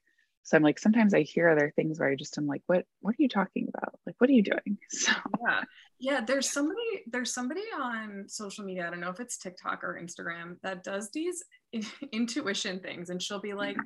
so 0.43 0.57
i'm 0.57 0.63
like 0.63 0.79
sometimes 0.79 1.13
i 1.13 1.21
hear 1.21 1.47
other 1.47 1.71
things 1.75 1.99
where 1.99 2.09
i 2.09 2.15
just 2.15 2.35
am 2.39 2.47
like 2.47 2.63
what 2.65 2.83
what 3.01 3.11
are 3.11 3.21
you 3.21 3.29
talking 3.29 3.67
about 3.69 3.93
like 4.07 4.15
what 4.17 4.27
are 4.27 4.33
you 4.33 4.41
doing 4.41 4.79
so 4.89 5.11
yeah 5.39 5.61
yeah 6.01 6.21
there's 6.25 6.51
somebody 6.51 6.81
there's 7.07 7.33
somebody 7.33 7.61
on 7.79 8.25
social 8.27 8.65
media 8.65 8.87
i 8.87 8.89
don't 8.89 8.99
know 8.99 9.09
if 9.09 9.19
it's 9.19 9.37
tiktok 9.37 9.83
or 9.83 9.99
instagram 10.01 10.57
that 10.63 10.83
does 10.83 11.09
these 11.11 11.43
intuition 12.11 12.79
things 12.79 13.09
and 13.09 13.21
she'll 13.21 13.39
be 13.39 13.53
like 13.53 13.77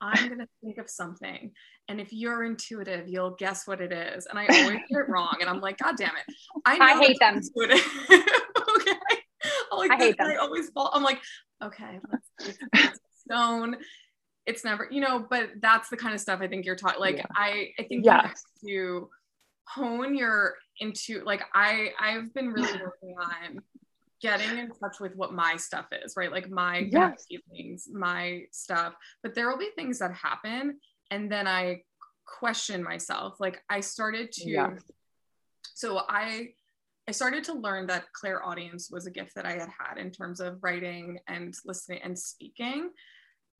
i'm 0.00 0.28
going 0.28 0.38
to 0.38 0.48
think 0.62 0.78
of 0.78 0.88
something 0.88 1.50
and 1.88 2.00
if 2.00 2.12
you're 2.12 2.44
intuitive 2.44 3.08
you'll 3.08 3.34
guess 3.36 3.66
what 3.66 3.80
it 3.80 3.92
is 3.92 4.26
and 4.26 4.38
i 4.38 4.46
always 4.46 4.78
get 4.88 5.00
it 5.00 5.08
wrong 5.08 5.36
and 5.40 5.50
i'm 5.50 5.60
like 5.60 5.78
god 5.78 5.96
damn 5.96 6.16
it 6.16 6.34
i, 6.64 6.78
I 6.78 6.98
hate 6.98 7.18
them 7.18 7.40
okay 8.76 8.98
like, 9.76 9.90
I 9.90 9.96
hate 9.96 10.18
them. 10.18 10.28
I 10.28 10.36
always 10.36 10.70
fall. 10.70 10.90
I'm 10.92 11.02
like, 11.02 11.20
okay, 11.62 12.00
let's, 12.10 12.58
let's 12.74 13.00
stone. 13.24 13.76
It's 14.46 14.64
never, 14.64 14.88
you 14.90 15.00
know, 15.00 15.26
but 15.28 15.50
that's 15.60 15.88
the 15.88 15.96
kind 15.96 16.14
of 16.14 16.20
stuff 16.20 16.40
I 16.40 16.48
think 16.48 16.64
you're 16.64 16.76
talking. 16.76 17.00
Like, 17.00 17.16
yeah. 17.16 17.26
I, 17.34 17.70
I 17.78 17.82
think 17.84 18.04
yeah. 18.04 18.30
you 18.62 18.68
to 18.68 19.10
hone 19.68 20.14
your 20.14 20.54
into 20.80 21.22
like 21.24 21.42
I, 21.54 21.90
I've 21.98 22.32
been 22.34 22.48
really 22.48 22.80
working 22.80 23.14
on 23.18 23.60
getting 24.22 24.58
in 24.58 24.70
touch 24.70 24.98
with 25.00 25.14
what 25.16 25.32
my 25.32 25.56
stuff 25.56 25.86
is, 25.92 26.14
right? 26.16 26.32
Like 26.32 26.48
my 26.48 26.88
yes. 26.90 27.26
feelings, 27.28 27.88
my 27.92 28.42
stuff. 28.50 28.94
But 29.22 29.34
there 29.34 29.48
will 29.50 29.58
be 29.58 29.70
things 29.76 29.98
that 29.98 30.14
happen, 30.14 30.78
and 31.10 31.30
then 31.30 31.46
I 31.46 31.82
question 32.26 32.82
myself. 32.82 33.40
Like 33.40 33.62
I 33.68 33.80
started 33.80 34.32
to. 34.32 34.76
So 35.74 36.02
I 36.08 36.50
I 37.08 37.12
started 37.12 37.44
to 37.44 37.54
learn 37.54 37.86
that 37.86 38.12
clairaudience 38.12 38.90
was 38.90 39.06
a 39.06 39.10
gift 39.10 39.34
that 39.36 39.46
I 39.46 39.52
had 39.52 39.68
had 39.78 39.98
in 39.98 40.10
terms 40.10 40.40
of 40.40 40.58
writing 40.62 41.18
and 41.28 41.54
listening 41.64 42.00
and 42.02 42.18
speaking. 42.18 42.90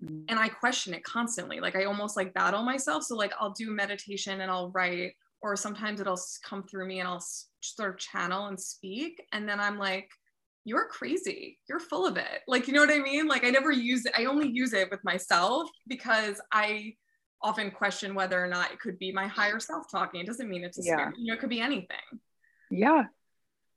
Mm-hmm. 0.03 0.23
And 0.29 0.38
I 0.38 0.49
question 0.49 0.95
it 0.95 1.05
constantly. 1.05 1.61
Like 1.61 1.77
I 1.77 1.85
almost 1.85 2.16
like 2.16 2.35
battle 2.35 2.62
myself. 2.62 3.05
So 3.05 3.14
like 3.14 3.33
I'll 3.38 3.53
do 3.53 3.71
meditation 3.71 4.40
and 4.40 4.51
I'll 4.51 4.71
write, 4.71 5.12
or 5.42 5.57
sometimes 5.57 6.01
it'll 6.01 6.20
come 6.44 6.62
through 6.64 6.87
me 6.87 7.01
and 7.01 7.09
I'll 7.09 7.25
sort 7.61 7.90
of 7.90 7.99
channel 7.99 8.46
and 8.46 8.59
speak. 8.59 9.22
And 9.33 9.49
then 9.49 9.61
I'm 9.61 9.79
like, 9.79 10.11
you're 10.64 10.88
crazy. 10.88 11.59
You're 11.68 11.79
full 11.79 12.07
of 12.07 12.16
it. 12.16 12.40
Like, 12.49 12.66
you 12.66 12.75
know 12.75 12.81
what 12.81 12.90
I 12.90 12.99
mean? 12.99 13.29
Like 13.29 13.44
I 13.44 13.51
never 13.51 13.70
use 13.70 14.07
it. 14.07 14.12
I 14.16 14.25
only 14.25 14.49
use 14.49 14.72
it 14.72 14.90
with 14.90 15.05
myself 15.05 15.68
because 15.87 16.40
I 16.53 16.94
often 17.42 17.70
question 17.70 18.14
whether 18.14 18.42
or 18.42 18.49
not 18.49 18.72
it 18.72 18.81
could 18.81 18.99
be 18.99 19.12
my 19.12 19.27
higher 19.27 19.61
self 19.61 19.90
talking. 19.90 20.20
It 20.20 20.27
doesn't 20.27 20.49
mean 20.49 20.64
it's 20.64 20.79
a 20.79 20.83
yeah. 20.85 20.96
spirit. 20.96 21.14
You 21.18 21.27
know, 21.29 21.35
it 21.35 21.40
could 21.40 21.51
be 21.51 21.61
anything. 21.61 22.20
Yeah 22.70 23.05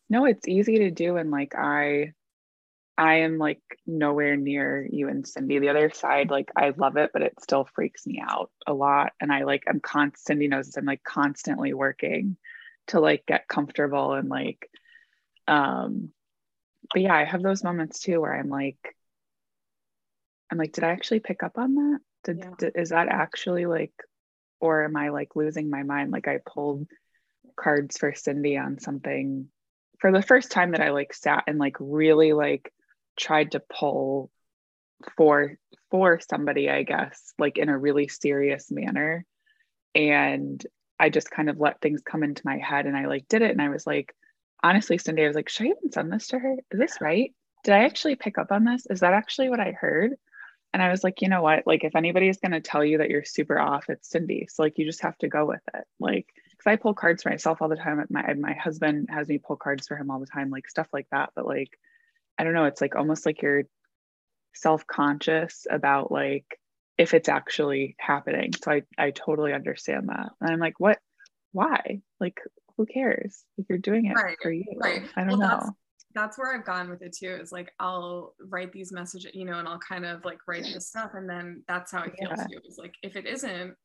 no 0.09 0.25
it's 0.25 0.47
easy 0.47 0.79
to 0.79 0.91
do 0.91 1.17
and 1.17 1.31
like 1.31 1.55
i 1.55 2.11
i 2.99 3.19
am 3.19 3.37
like 3.37 3.61
nowhere 3.87 4.35
near 4.35 4.87
you 4.91 5.07
and 5.07 5.25
cindy. 5.27 5.59
The 5.59 5.69
other 5.69 5.89
side 5.91 6.29
like 6.29 6.49
i 6.55 6.73
love 6.75 6.97
it 6.97 7.11
but 7.13 7.21
it 7.21 7.41
still 7.41 7.67
freaks 7.73 8.05
me 8.05 8.21
out 8.27 8.51
a 8.67 8.73
lot. 8.73 9.13
And 9.21 9.31
i 9.31 9.43
like 9.43 9.63
i'm 9.67 9.79
constant 9.79 10.19
cindy 10.19 10.47
knows 10.47 10.75
i'm 10.77 10.85
like 10.85 11.03
constantly 11.03 11.73
working 11.73 12.37
to 12.87 12.99
like 12.99 13.25
get 13.25 13.47
comfortable 13.47 14.13
and 14.13 14.29
like 14.29 14.69
um 15.47 16.09
but 16.93 17.01
yeah 17.01 17.15
i 17.15 17.23
have 17.23 17.41
those 17.41 17.63
moments 17.63 17.99
too 17.99 18.19
where 18.19 18.35
i'm 18.35 18.49
like 18.49 18.95
i'm 20.51 20.57
like 20.57 20.73
did 20.73 20.83
i 20.83 20.89
actually 20.89 21.19
pick 21.19 21.43
up 21.43 21.57
on 21.57 21.75
that? 21.75 21.99
Did, 22.25 22.39
yeah. 22.39 22.51
did 22.57 22.73
is 22.75 22.89
that 22.89 23.07
actually 23.07 23.65
like 23.65 23.93
or 24.59 24.83
am 24.83 24.97
i 24.97 25.09
like 25.09 25.35
losing 25.35 25.69
my 25.69 25.83
mind? 25.83 26.11
Like 26.11 26.27
i 26.27 26.39
pulled 26.45 26.85
cards 27.55 27.97
for 27.97 28.13
cindy 28.13 28.57
on 28.57 28.79
something 28.79 29.47
for 29.99 30.11
the 30.11 30.21
first 30.21 30.51
time 30.51 30.71
that 30.71 30.81
I 30.81 30.91
like 30.91 31.13
sat 31.13 31.43
and 31.47 31.59
like 31.59 31.75
really 31.79 32.33
like 32.33 32.71
tried 33.19 33.51
to 33.51 33.59
pull 33.59 34.31
for 35.17 35.57
for 35.91 36.19
somebody, 36.19 36.69
I 36.69 36.83
guess, 36.83 37.33
like 37.37 37.57
in 37.57 37.69
a 37.69 37.77
really 37.77 38.07
serious 38.07 38.69
manner. 38.71 39.25
And 39.95 40.63
I 40.99 41.09
just 41.09 41.31
kind 41.31 41.49
of 41.49 41.59
let 41.59 41.81
things 41.81 42.01
come 42.01 42.23
into 42.23 42.43
my 42.45 42.57
head 42.57 42.85
and 42.85 42.95
I 42.95 43.07
like 43.07 43.27
did 43.27 43.41
it. 43.41 43.51
And 43.51 43.61
I 43.61 43.69
was 43.69 43.87
like, 43.87 44.13
honestly, 44.63 44.97
Cindy, 44.97 45.23
I 45.23 45.27
was 45.27 45.35
like, 45.35 45.49
should 45.49 45.67
I 45.67 45.69
even 45.69 45.91
send 45.91 46.11
this 46.11 46.27
to 46.27 46.39
her? 46.39 46.57
Is 46.71 46.79
this 46.79 47.01
right? 47.01 47.33
Did 47.63 47.73
I 47.73 47.85
actually 47.85 48.15
pick 48.15 48.37
up 48.37 48.51
on 48.51 48.65
this? 48.65 48.85
Is 48.89 48.99
that 48.99 49.13
actually 49.13 49.49
what 49.49 49.59
I 49.59 49.71
heard? 49.71 50.13
And 50.73 50.83
I 50.83 50.91
was 50.91 51.03
like, 51.03 51.21
you 51.21 51.29
know 51.29 51.41
what? 51.41 51.65
Like, 51.65 51.83
if 51.83 51.95
anybody's 51.95 52.37
going 52.37 52.51
to 52.51 52.61
tell 52.61 52.85
you 52.85 52.99
that 52.99 53.09
you're 53.09 53.25
super 53.25 53.59
off, 53.59 53.89
it's 53.89 54.09
Cindy. 54.09 54.47
So, 54.49 54.61
like, 54.61 54.77
you 54.77 54.85
just 54.85 55.01
have 55.01 55.17
to 55.19 55.27
go 55.27 55.45
with 55.45 55.63
it. 55.73 55.83
Like, 55.99 56.27
because 56.51 56.67
I 56.67 56.75
pull 56.75 56.93
cards 56.93 57.23
for 57.23 57.29
myself 57.29 57.61
all 57.61 57.69
the 57.69 57.75
time. 57.75 58.05
My 58.09 58.33
my 58.35 58.53
husband 58.53 59.09
has 59.09 59.27
me 59.27 59.39
pull 59.39 59.55
cards 59.55 59.87
for 59.87 59.97
him 59.97 60.11
all 60.11 60.19
the 60.19 60.27
time, 60.27 60.49
like 60.49 60.69
stuff 60.69 60.87
like 60.93 61.07
that. 61.11 61.31
But 61.35 61.47
like, 61.47 61.71
I 62.39 62.43
don't 62.43 62.53
know. 62.53 62.65
It's 62.65 62.81
like 62.81 62.95
almost 62.95 63.25
like 63.25 63.41
you're 63.41 63.63
self 64.55 64.87
conscious 64.87 65.67
about 65.69 66.11
like 66.11 66.45
if 66.97 67.13
it's 67.13 67.29
actually 67.29 67.95
happening. 67.99 68.51
So 68.63 68.71
I 68.71 68.81
I 68.97 69.11
totally 69.11 69.53
understand 69.53 70.09
that. 70.09 70.29
And 70.41 70.51
I'm 70.51 70.59
like, 70.59 70.79
what? 70.79 70.99
Why? 71.51 72.01
Like, 72.19 72.39
who 72.77 72.85
cares? 72.85 73.43
If 73.57 73.65
you're 73.69 73.77
doing 73.77 74.05
it 74.05 74.13
right, 74.13 74.37
for 74.41 74.51
you. 74.51 74.65
Right. 74.77 75.03
I 75.15 75.21
don't 75.23 75.37
well, 75.37 75.47
know. 75.47 75.59
That's, 75.59 75.71
that's 76.15 76.37
where 76.37 76.55
I've 76.55 76.65
gone 76.65 76.89
with 76.89 77.01
it 77.01 77.15
too. 77.15 77.37
Is 77.41 77.51
like 77.51 77.71
I'll 77.79 78.33
write 78.47 78.71
these 78.71 78.91
messages, 78.91 79.31
you 79.33 79.45
know, 79.45 79.59
and 79.59 79.67
I'll 79.67 79.79
kind 79.79 80.05
of 80.05 80.23
like 80.25 80.39
write 80.47 80.63
this 80.63 80.87
stuff, 80.87 81.11
and 81.13 81.29
then 81.29 81.63
that's 81.67 81.91
how 81.91 81.99
I 81.99 82.09
feel 82.09 82.29
yeah. 82.29 82.45
too. 82.47 82.59
Is 82.67 82.77
like 82.79 82.95
if 83.03 83.15
it 83.15 83.27
isn't 83.27 83.75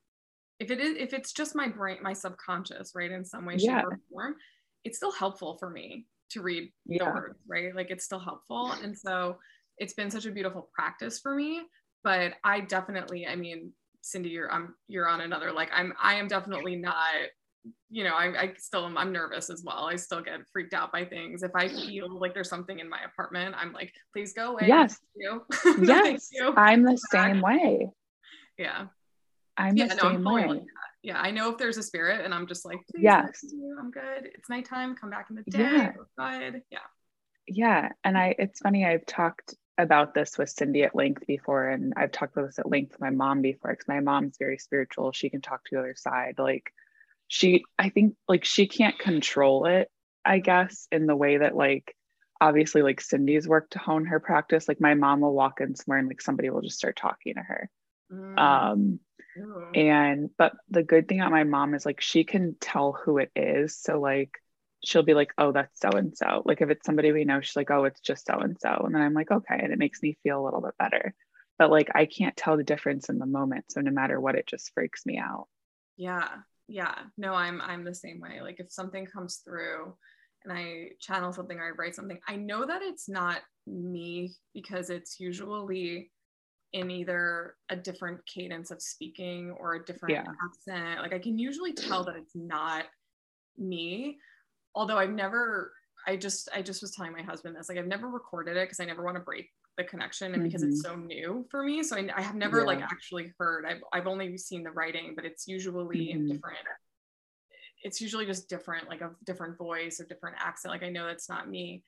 if 0.60 0.70
it 0.70 0.80
is 0.80 0.96
if 0.98 1.12
it's 1.12 1.32
just 1.32 1.54
my 1.54 1.68
brain 1.68 1.98
my 2.02 2.12
subconscious 2.12 2.92
right 2.94 3.10
in 3.10 3.24
some 3.24 3.44
way 3.44 3.58
shape 3.58 3.70
yeah. 3.70 3.82
or 3.82 3.98
form 4.10 4.34
it's 4.84 4.96
still 4.96 5.12
helpful 5.12 5.56
for 5.58 5.68
me 5.70 6.06
to 6.34 6.42
read 6.42 6.70
yeah. 6.86 7.04
the 7.04 7.10
words 7.10 7.38
right? 7.48 7.74
Like 7.74 7.90
it's 7.90 8.04
still 8.04 8.20
helpful. 8.20 8.72
And 8.82 8.96
so 8.96 9.38
it's 9.78 9.94
been 9.94 10.10
such 10.10 10.26
a 10.26 10.30
beautiful 10.30 10.68
practice 10.74 11.18
for 11.18 11.34
me 11.34 11.62
but 12.04 12.34
i 12.44 12.60
definitely 12.60 13.26
i 13.26 13.34
mean 13.34 13.72
cindy 14.02 14.28
you're 14.28 14.52
i'm 14.52 14.74
you're 14.86 15.08
on 15.08 15.22
another 15.22 15.50
like 15.50 15.70
i'm 15.74 15.92
i 16.00 16.14
am 16.14 16.28
definitely 16.28 16.76
not 16.76 17.14
you 17.88 18.04
know 18.04 18.14
I, 18.14 18.42
I 18.42 18.54
still 18.58 18.84
am 18.84 18.98
i'm 18.98 19.10
nervous 19.10 19.48
as 19.48 19.62
well. 19.64 19.86
I 19.86 19.96
still 19.96 20.20
get 20.20 20.40
freaked 20.52 20.74
out 20.74 20.92
by 20.92 21.06
things. 21.06 21.42
If 21.42 21.52
i 21.56 21.68
feel 21.68 22.20
like 22.20 22.34
there's 22.34 22.50
something 22.50 22.78
in 22.78 22.90
my 22.90 22.98
apartment 23.06 23.54
i'm 23.58 23.72
like 23.72 23.90
please 24.12 24.34
go 24.34 24.52
away. 24.52 24.66
Yes. 24.66 24.98
Yes. 25.80 26.28
I'm 26.56 26.82
the 26.82 26.98
same 27.10 27.40
way. 27.40 27.90
Yeah. 28.58 28.86
I'm 29.56 29.76
yeah, 29.76 29.86
the 29.86 29.94
no, 29.94 30.02
same 30.02 30.24
way. 30.24 30.62
Yeah, 31.04 31.20
I 31.20 31.30
know 31.30 31.50
if 31.50 31.58
there's 31.58 31.76
a 31.76 31.82
spirit, 31.82 32.24
and 32.24 32.32
I'm 32.32 32.46
just 32.46 32.64
like, 32.64 32.80
yes, 32.96 33.44
I'm 33.78 33.90
good. 33.90 34.30
It's 34.34 34.48
nighttime. 34.48 34.96
Come 34.96 35.10
back 35.10 35.26
in 35.28 35.36
the 35.36 35.42
day. 35.42 35.58
Yeah. 35.58 35.92
good. 36.18 36.62
Yeah. 36.70 36.78
Yeah, 37.46 37.88
and 38.02 38.16
I. 38.16 38.34
It's 38.38 38.60
funny. 38.60 38.86
I've 38.86 39.04
talked 39.04 39.54
about 39.76 40.14
this 40.14 40.38
with 40.38 40.48
Cindy 40.48 40.82
at 40.82 40.96
length 40.96 41.26
before, 41.26 41.68
and 41.68 41.92
I've 41.94 42.10
talked 42.10 42.34
about 42.34 42.46
this 42.46 42.58
at 42.58 42.70
length 42.70 42.92
with 42.92 43.00
my 43.02 43.10
mom 43.10 43.42
before 43.42 43.72
because 43.72 43.86
my 43.86 44.00
mom's 44.00 44.38
very 44.38 44.56
spiritual. 44.56 45.12
She 45.12 45.28
can 45.28 45.42
talk 45.42 45.62
to 45.64 45.74
the 45.74 45.80
other 45.80 45.94
side. 45.94 46.36
Like, 46.38 46.72
she, 47.28 47.64
I 47.78 47.90
think, 47.90 48.14
like 48.26 48.46
she 48.46 48.66
can't 48.66 48.98
control 48.98 49.66
it. 49.66 49.90
I 50.24 50.38
guess 50.38 50.88
in 50.90 51.06
the 51.06 51.14
way 51.14 51.36
that 51.36 51.54
like 51.54 51.94
obviously 52.40 52.80
like 52.80 53.02
Cindy's 53.02 53.46
work 53.46 53.68
to 53.70 53.78
hone 53.78 54.06
her 54.06 54.20
practice. 54.20 54.68
Like 54.68 54.80
my 54.80 54.94
mom 54.94 55.20
will 55.20 55.34
walk 55.34 55.60
in 55.60 55.74
somewhere 55.74 55.98
and 55.98 56.08
like 56.08 56.22
somebody 56.22 56.48
will 56.48 56.62
just 56.62 56.78
start 56.78 56.96
talking 56.96 57.34
to 57.34 57.40
her. 57.40 57.70
Mm. 58.10 58.38
Um, 58.38 59.00
Ooh. 59.38 59.70
And 59.74 60.30
but 60.36 60.52
the 60.68 60.82
good 60.82 61.08
thing 61.08 61.20
about 61.20 61.32
my 61.32 61.44
mom 61.44 61.74
is 61.74 61.84
like 61.84 62.00
she 62.00 62.24
can 62.24 62.56
tell 62.60 62.92
who 62.92 63.18
it 63.18 63.30
is. 63.34 63.76
So 63.76 64.00
like 64.00 64.30
she'll 64.84 65.02
be 65.02 65.14
like, 65.14 65.32
oh, 65.38 65.52
that's 65.52 65.80
so 65.80 65.90
and 65.90 66.16
so. 66.16 66.42
Like 66.44 66.60
if 66.60 66.70
it's 66.70 66.86
somebody 66.86 67.12
we 67.12 67.24
know, 67.24 67.40
she's 67.40 67.56
like, 67.56 67.70
oh, 67.70 67.84
it's 67.84 68.00
just 68.00 68.26
so 68.26 68.38
and 68.38 68.56
so. 68.60 68.82
And 68.84 68.94
then 68.94 69.02
I'm 69.02 69.14
like, 69.14 69.30
okay. 69.30 69.58
And 69.60 69.72
it 69.72 69.78
makes 69.78 70.02
me 70.02 70.18
feel 70.22 70.40
a 70.40 70.44
little 70.44 70.60
bit 70.60 70.76
better. 70.78 71.14
But 71.58 71.70
like 71.70 71.90
I 71.94 72.06
can't 72.06 72.36
tell 72.36 72.56
the 72.56 72.64
difference 72.64 73.08
in 73.08 73.18
the 73.18 73.26
moment. 73.26 73.66
So 73.70 73.80
no 73.80 73.90
matter 73.90 74.20
what, 74.20 74.34
it 74.34 74.46
just 74.46 74.72
freaks 74.74 75.06
me 75.06 75.18
out. 75.18 75.48
Yeah. 75.96 76.28
Yeah. 76.68 76.94
No, 77.16 77.34
I'm 77.34 77.60
I'm 77.60 77.84
the 77.84 77.94
same 77.94 78.20
way. 78.20 78.40
Like 78.40 78.60
if 78.60 78.70
something 78.70 79.06
comes 79.06 79.36
through 79.44 79.94
and 80.44 80.52
I 80.52 80.90
channel 81.00 81.32
something 81.32 81.58
or 81.58 81.68
I 81.68 81.70
write 81.70 81.94
something, 81.94 82.20
I 82.28 82.36
know 82.36 82.66
that 82.66 82.82
it's 82.82 83.08
not 83.08 83.38
me 83.66 84.34
because 84.52 84.90
it's 84.90 85.18
usually 85.18 86.10
in 86.74 86.90
either 86.90 87.54
a 87.70 87.76
different 87.76 88.20
cadence 88.26 88.72
of 88.72 88.82
speaking 88.82 89.52
or 89.60 89.76
a 89.76 89.84
different 89.84 90.12
yeah. 90.12 90.24
accent. 90.44 91.00
Like 91.00 91.14
I 91.14 91.20
can 91.20 91.38
usually 91.38 91.72
tell 91.72 92.04
that 92.04 92.16
it's 92.16 92.34
not 92.34 92.84
me. 93.56 94.18
Although 94.74 94.98
I've 94.98 95.10
never 95.10 95.72
I 96.06 96.16
just 96.16 96.48
I 96.52 96.62
just 96.62 96.82
was 96.82 96.90
telling 96.90 97.12
my 97.12 97.22
husband 97.22 97.54
this 97.56 97.68
like 97.68 97.78
I've 97.78 97.86
never 97.86 98.08
recorded 98.08 98.56
it 98.56 98.64
because 98.64 98.80
I 98.80 98.84
never 98.86 99.04
want 99.04 99.16
to 99.16 99.22
break 99.22 99.50
the 99.78 99.84
connection 99.84 100.26
and 100.26 100.36
mm-hmm. 100.36 100.44
because 100.44 100.64
it's 100.64 100.84
mm-hmm. 100.84 101.00
so 101.00 101.06
new 101.06 101.46
for 101.50 101.62
me 101.62 101.82
so 101.82 101.96
I, 101.96 102.08
I 102.14 102.20
have 102.20 102.34
never 102.34 102.60
yeah. 102.60 102.66
like 102.66 102.80
actually 102.80 103.32
heard 103.38 103.64
I've, 103.66 103.82
I've 103.92 104.06
only 104.06 104.36
seen 104.36 104.62
the 104.62 104.70
writing 104.70 105.14
but 105.16 105.24
it's 105.24 105.48
usually 105.48 106.08
mm-hmm. 106.08 106.18
in 106.18 106.26
different 106.28 106.58
it's 107.82 108.00
usually 108.00 108.26
just 108.26 108.48
different 108.48 108.88
like 108.88 109.00
a 109.00 109.10
different 109.24 109.58
voice 109.58 110.00
or 110.00 110.04
different 110.04 110.36
accent 110.38 110.72
like 110.72 110.82
I 110.82 110.90
know 110.90 111.06
that's 111.06 111.28
not 111.28 111.48
me 111.48 111.82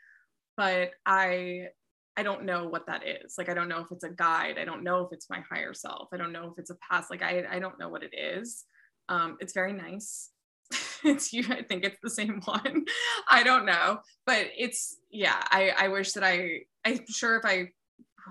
but 0.56 0.92
I 1.04 1.68
I 2.16 2.22
don't 2.22 2.44
know 2.44 2.66
what 2.66 2.86
that 2.86 3.02
is. 3.06 3.34
Like, 3.36 3.48
I 3.48 3.54
don't 3.54 3.68
know 3.68 3.80
if 3.80 3.90
it's 3.90 4.04
a 4.04 4.10
guide. 4.10 4.58
I 4.58 4.64
don't 4.64 4.82
know 4.82 5.00
if 5.00 5.12
it's 5.12 5.28
my 5.28 5.40
higher 5.50 5.74
self. 5.74 6.08
I 6.12 6.16
don't 6.16 6.32
know 6.32 6.50
if 6.50 6.58
it's 6.58 6.70
a 6.70 6.76
past. 6.76 7.10
Like, 7.10 7.22
I, 7.22 7.44
I 7.50 7.58
don't 7.58 7.78
know 7.78 7.88
what 7.88 8.02
it 8.02 8.14
is. 8.16 8.64
Um, 9.08 9.36
it's 9.40 9.52
very 9.52 9.72
nice. 9.72 10.30
it's 11.04 11.32
you. 11.32 11.44
I 11.50 11.62
think 11.62 11.84
it's 11.84 11.98
the 12.02 12.10
same 12.10 12.40
one. 12.44 12.84
I 13.30 13.42
don't 13.42 13.66
know, 13.66 14.00
but 14.24 14.46
it's, 14.56 14.96
yeah, 15.10 15.40
I, 15.50 15.72
I 15.78 15.88
wish 15.88 16.12
that 16.12 16.24
I, 16.24 16.60
I'm 16.84 17.04
sure 17.08 17.36
if 17.36 17.44
I 17.44 17.68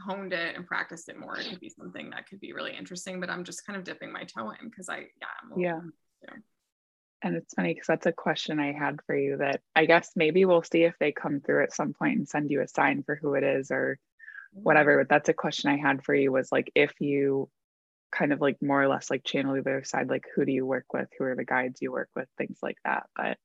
honed 0.08 0.34
it 0.34 0.56
and 0.56 0.66
practiced 0.66 1.08
it 1.10 1.20
more, 1.20 1.38
it 1.38 1.48
could 1.50 1.60
be 1.60 1.70
something 1.70 2.10
that 2.10 2.28
could 2.28 2.40
be 2.40 2.54
really 2.54 2.76
interesting. 2.76 3.20
But 3.20 3.30
I'm 3.30 3.44
just 3.44 3.66
kind 3.66 3.78
of 3.78 3.86
dipping 3.86 4.12
my 4.12 4.24
toe 4.24 4.52
in 4.60 4.70
because 4.70 4.90
I, 4.90 4.98
yeah, 4.98 5.28
I'm 5.44 5.60
yeah. 5.60 5.80
yeah. 6.24 6.36
And 7.26 7.36
it's 7.36 7.56
funny 7.56 7.74
because 7.74 7.88
that's 7.88 8.06
a 8.06 8.12
question 8.12 8.60
I 8.60 8.72
had 8.72 9.00
for 9.08 9.18
you 9.18 9.38
that 9.38 9.62
I 9.76 9.88
guess 9.88 10.12
maybe 10.16 10.46
we'll 10.46 10.62
see 10.62 10.84
if 10.84 10.94
they 11.00 11.12
come 11.12 11.42
through 11.42 11.64
at 11.64 11.74
some 11.74 11.92
point 11.92 12.20
and 12.20 12.30
send 12.30 12.52
you 12.52 12.62
a 12.62 12.68
sign 12.68 13.02
for 13.02 13.16
who 13.16 13.34
it 13.34 13.44
is 13.44 13.72
or 13.72 13.98
whatever. 14.54 15.00
But 15.00 15.10
that's 15.10 15.28
a 15.28 15.34
question 15.34 15.72
I 15.72 15.78
had 15.78 16.04
for 16.04 16.14
you 16.14 16.32
was 16.32 16.52
like 16.52 16.72
if 16.76 16.94
you 17.02 17.50
kind 18.12 18.32
of 18.32 18.42
like 18.42 18.62
more 18.62 18.84
or 18.84 18.88
less 18.88 19.10
like 19.10 19.24
channel 19.24 19.56
the 19.56 19.62
other 19.62 19.84
side, 19.84 20.08
like 20.08 20.26
who 20.36 20.46
do 20.46 20.52
you 20.52 20.68
work 20.68 20.86
with? 20.94 21.10
Who 21.18 21.26
are 21.26 21.36
the 21.36 21.44
guides 21.44 21.82
you 21.82 21.92
work 21.92 22.10
with? 22.16 22.28
Things 22.38 22.60
like 22.62 22.78
that. 22.86 23.08
But 23.16 23.40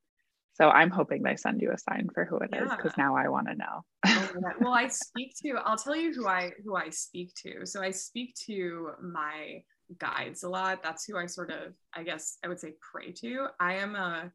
so 0.53 0.69
I'm 0.69 0.91
hoping 0.91 1.23
they 1.23 1.37
send 1.37 1.63
you 1.63 1.73
a 1.73 1.79
sign 1.79 2.11
for 2.13 2.27
who 2.27 2.37
it 2.37 2.51
yeah. 2.53 2.67
is 2.67 2.71
because 2.73 2.99
now 2.99 3.17
I 3.17 3.29
want 3.29 3.49
to 3.49 3.55
know. 3.55 3.85
oh, 4.07 4.31
well, 4.61 4.75
I 4.75 4.89
speak 4.89 5.33
to. 5.43 5.55
I'll 5.65 5.79
tell 5.79 5.97
you 5.97 6.13
who 6.13 6.29
I 6.29 6.53
who 6.63 6.77
I 6.77 6.91
speak 6.91 7.33
to. 7.47 7.65
So 7.65 7.83
I 7.83 7.93
speak 7.93 8.35
to 8.47 8.91
my 9.01 9.63
guides 9.99 10.43
a 10.43 10.49
lot. 10.49 10.83
That's 10.83 11.05
who 11.05 11.17
I 11.17 11.27
sort 11.27 11.51
of, 11.51 11.75
I 11.95 12.03
guess, 12.03 12.39
I 12.45 12.49
would 12.49 12.61
say 12.61 12.75
pray 12.81 13.13
to. 13.13 13.47
I 13.59 13.75
am 13.75 13.95
a 13.97 14.33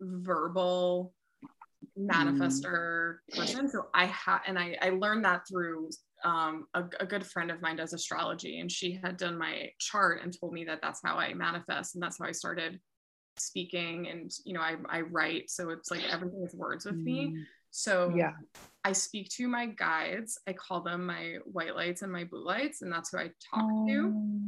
verbal 0.00 1.14
manifester 1.98 3.18
mm. 3.32 3.38
person, 3.38 3.68
so 3.68 3.86
I 3.94 4.06
have, 4.06 4.42
and 4.46 4.58
I 4.58 4.76
I 4.80 4.90
learned 4.90 5.24
that 5.24 5.46
through 5.48 5.90
um, 6.24 6.66
a, 6.74 6.84
a, 7.00 7.06
good 7.06 7.26
friend 7.26 7.50
of 7.50 7.62
mine 7.62 7.76
does 7.76 7.92
astrology 7.92 8.60
and 8.60 8.70
she 8.70 9.00
had 9.02 9.16
done 9.16 9.38
my 9.38 9.70
chart 9.78 10.20
and 10.22 10.38
told 10.38 10.52
me 10.52 10.64
that 10.64 10.80
that's 10.82 11.00
how 11.02 11.16
I 11.16 11.32
manifest 11.32 11.94
and 11.94 12.02
that's 12.02 12.18
how 12.18 12.26
I 12.26 12.32
started 12.32 12.78
speaking 13.38 14.08
and 14.08 14.30
you 14.44 14.52
know 14.52 14.60
I, 14.60 14.76
I 14.88 15.00
write 15.00 15.50
so 15.50 15.70
it's 15.70 15.90
like 15.90 16.02
everything 16.10 16.44
is 16.46 16.54
words 16.54 16.84
with 16.84 16.96
me 16.96 17.28
mm. 17.28 17.42
so 17.70 18.12
yeah 18.14 18.32
I 18.84 18.92
speak 18.92 19.30
to 19.36 19.48
my 19.48 19.66
guides 19.66 20.38
I 20.46 20.52
call 20.52 20.82
them 20.82 21.06
my 21.06 21.36
white 21.44 21.74
lights 21.74 22.02
and 22.02 22.12
my 22.12 22.24
blue 22.24 22.44
lights 22.44 22.82
and 22.82 22.92
that's 22.92 23.10
who 23.10 23.18
I 23.18 23.30
talk 23.54 23.64
oh, 23.64 23.86
to 23.86 24.39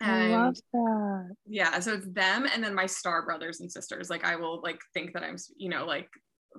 and 0.00 0.34
I 0.34 0.44
love 0.44 0.56
that. 0.72 1.34
yeah 1.46 1.78
so 1.80 1.92
it's 1.94 2.06
them 2.08 2.46
and 2.52 2.62
then 2.62 2.74
my 2.74 2.86
star 2.86 3.24
brothers 3.24 3.60
and 3.60 3.70
sisters. 3.70 4.10
Like 4.10 4.24
I 4.24 4.36
will 4.36 4.60
like 4.62 4.80
think 4.94 5.12
that 5.14 5.22
I'm 5.22 5.36
you 5.56 5.68
know 5.68 5.84
like 5.86 6.08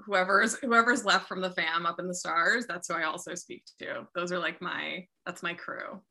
whoever's 0.06 0.56
whoever's 0.56 1.06
left 1.06 1.28
from 1.28 1.42
the 1.42 1.52
fam 1.52 1.86
up 1.86 2.00
in 2.00 2.08
the 2.08 2.14
stars 2.14 2.66
that's 2.68 2.88
who 2.88 2.94
i 2.94 3.04
also 3.04 3.36
speak 3.36 3.64
to. 3.80 4.08
Those 4.16 4.32
are 4.32 4.40
like 4.40 4.62
my 4.62 5.06
that's 5.26 5.44
my 5.44 5.54
crew. 5.54 6.02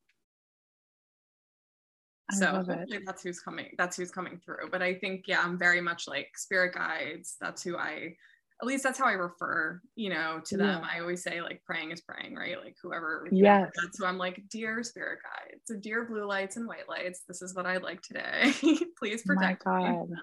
I 2.31 2.35
so 2.35 2.64
that's 3.07 3.23
who's 3.23 3.40
coming 3.40 3.71
that's 3.79 3.97
who's 3.97 4.11
coming 4.11 4.40
through. 4.45 4.71
But 4.71 4.83
i 4.83 4.95
think 4.95 5.25
yeah 5.27 5.40
i'm 5.42 5.59
very 5.59 5.81
much 5.81 6.09
like 6.09 6.31
spirit 6.37 6.75
guides. 6.75 7.37
That's 7.40 7.62
who 7.62 7.77
i 7.77 8.16
at 8.61 8.66
least 8.66 8.83
that's 8.83 8.99
how 8.99 9.07
i 9.07 9.12
refer 9.12 9.81
you 9.95 10.09
know 10.09 10.40
to 10.45 10.57
them. 10.57 10.83
Yeah. 10.83 10.88
i 10.90 11.01
always 11.01 11.23
say 11.23 11.42
like 11.42 11.62
praying 11.64 11.90
is 11.90 12.01
praying 12.01 12.35
right? 12.35 12.57
Like 12.62 12.77
whoever 12.83 13.27
yes. 13.31 13.71
that's 13.83 13.99
who 13.99 14.07
i'm 14.07 14.19
like 14.19 14.42
dear 14.51 14.83
spirit 14.83 15.19
guides 15.23 15.62
so 15.64 15.77
dear 15.77 16.05
blue 16.05 16.27
lights 16.27 16.57
and 16.57 16.66
white 16.66 16.88
lights 16.88 17.23
this 17.29 17.42
is 17.42 17.55
what 17.55 17.66
i'd 17.66 17.83
like 17.83 18.03
today. 18.03 18.53
Please 18.99 19.23
protect 19.23 19.64
My 19.66 19.81
God. 19.81 20.11
me 20.11 20.16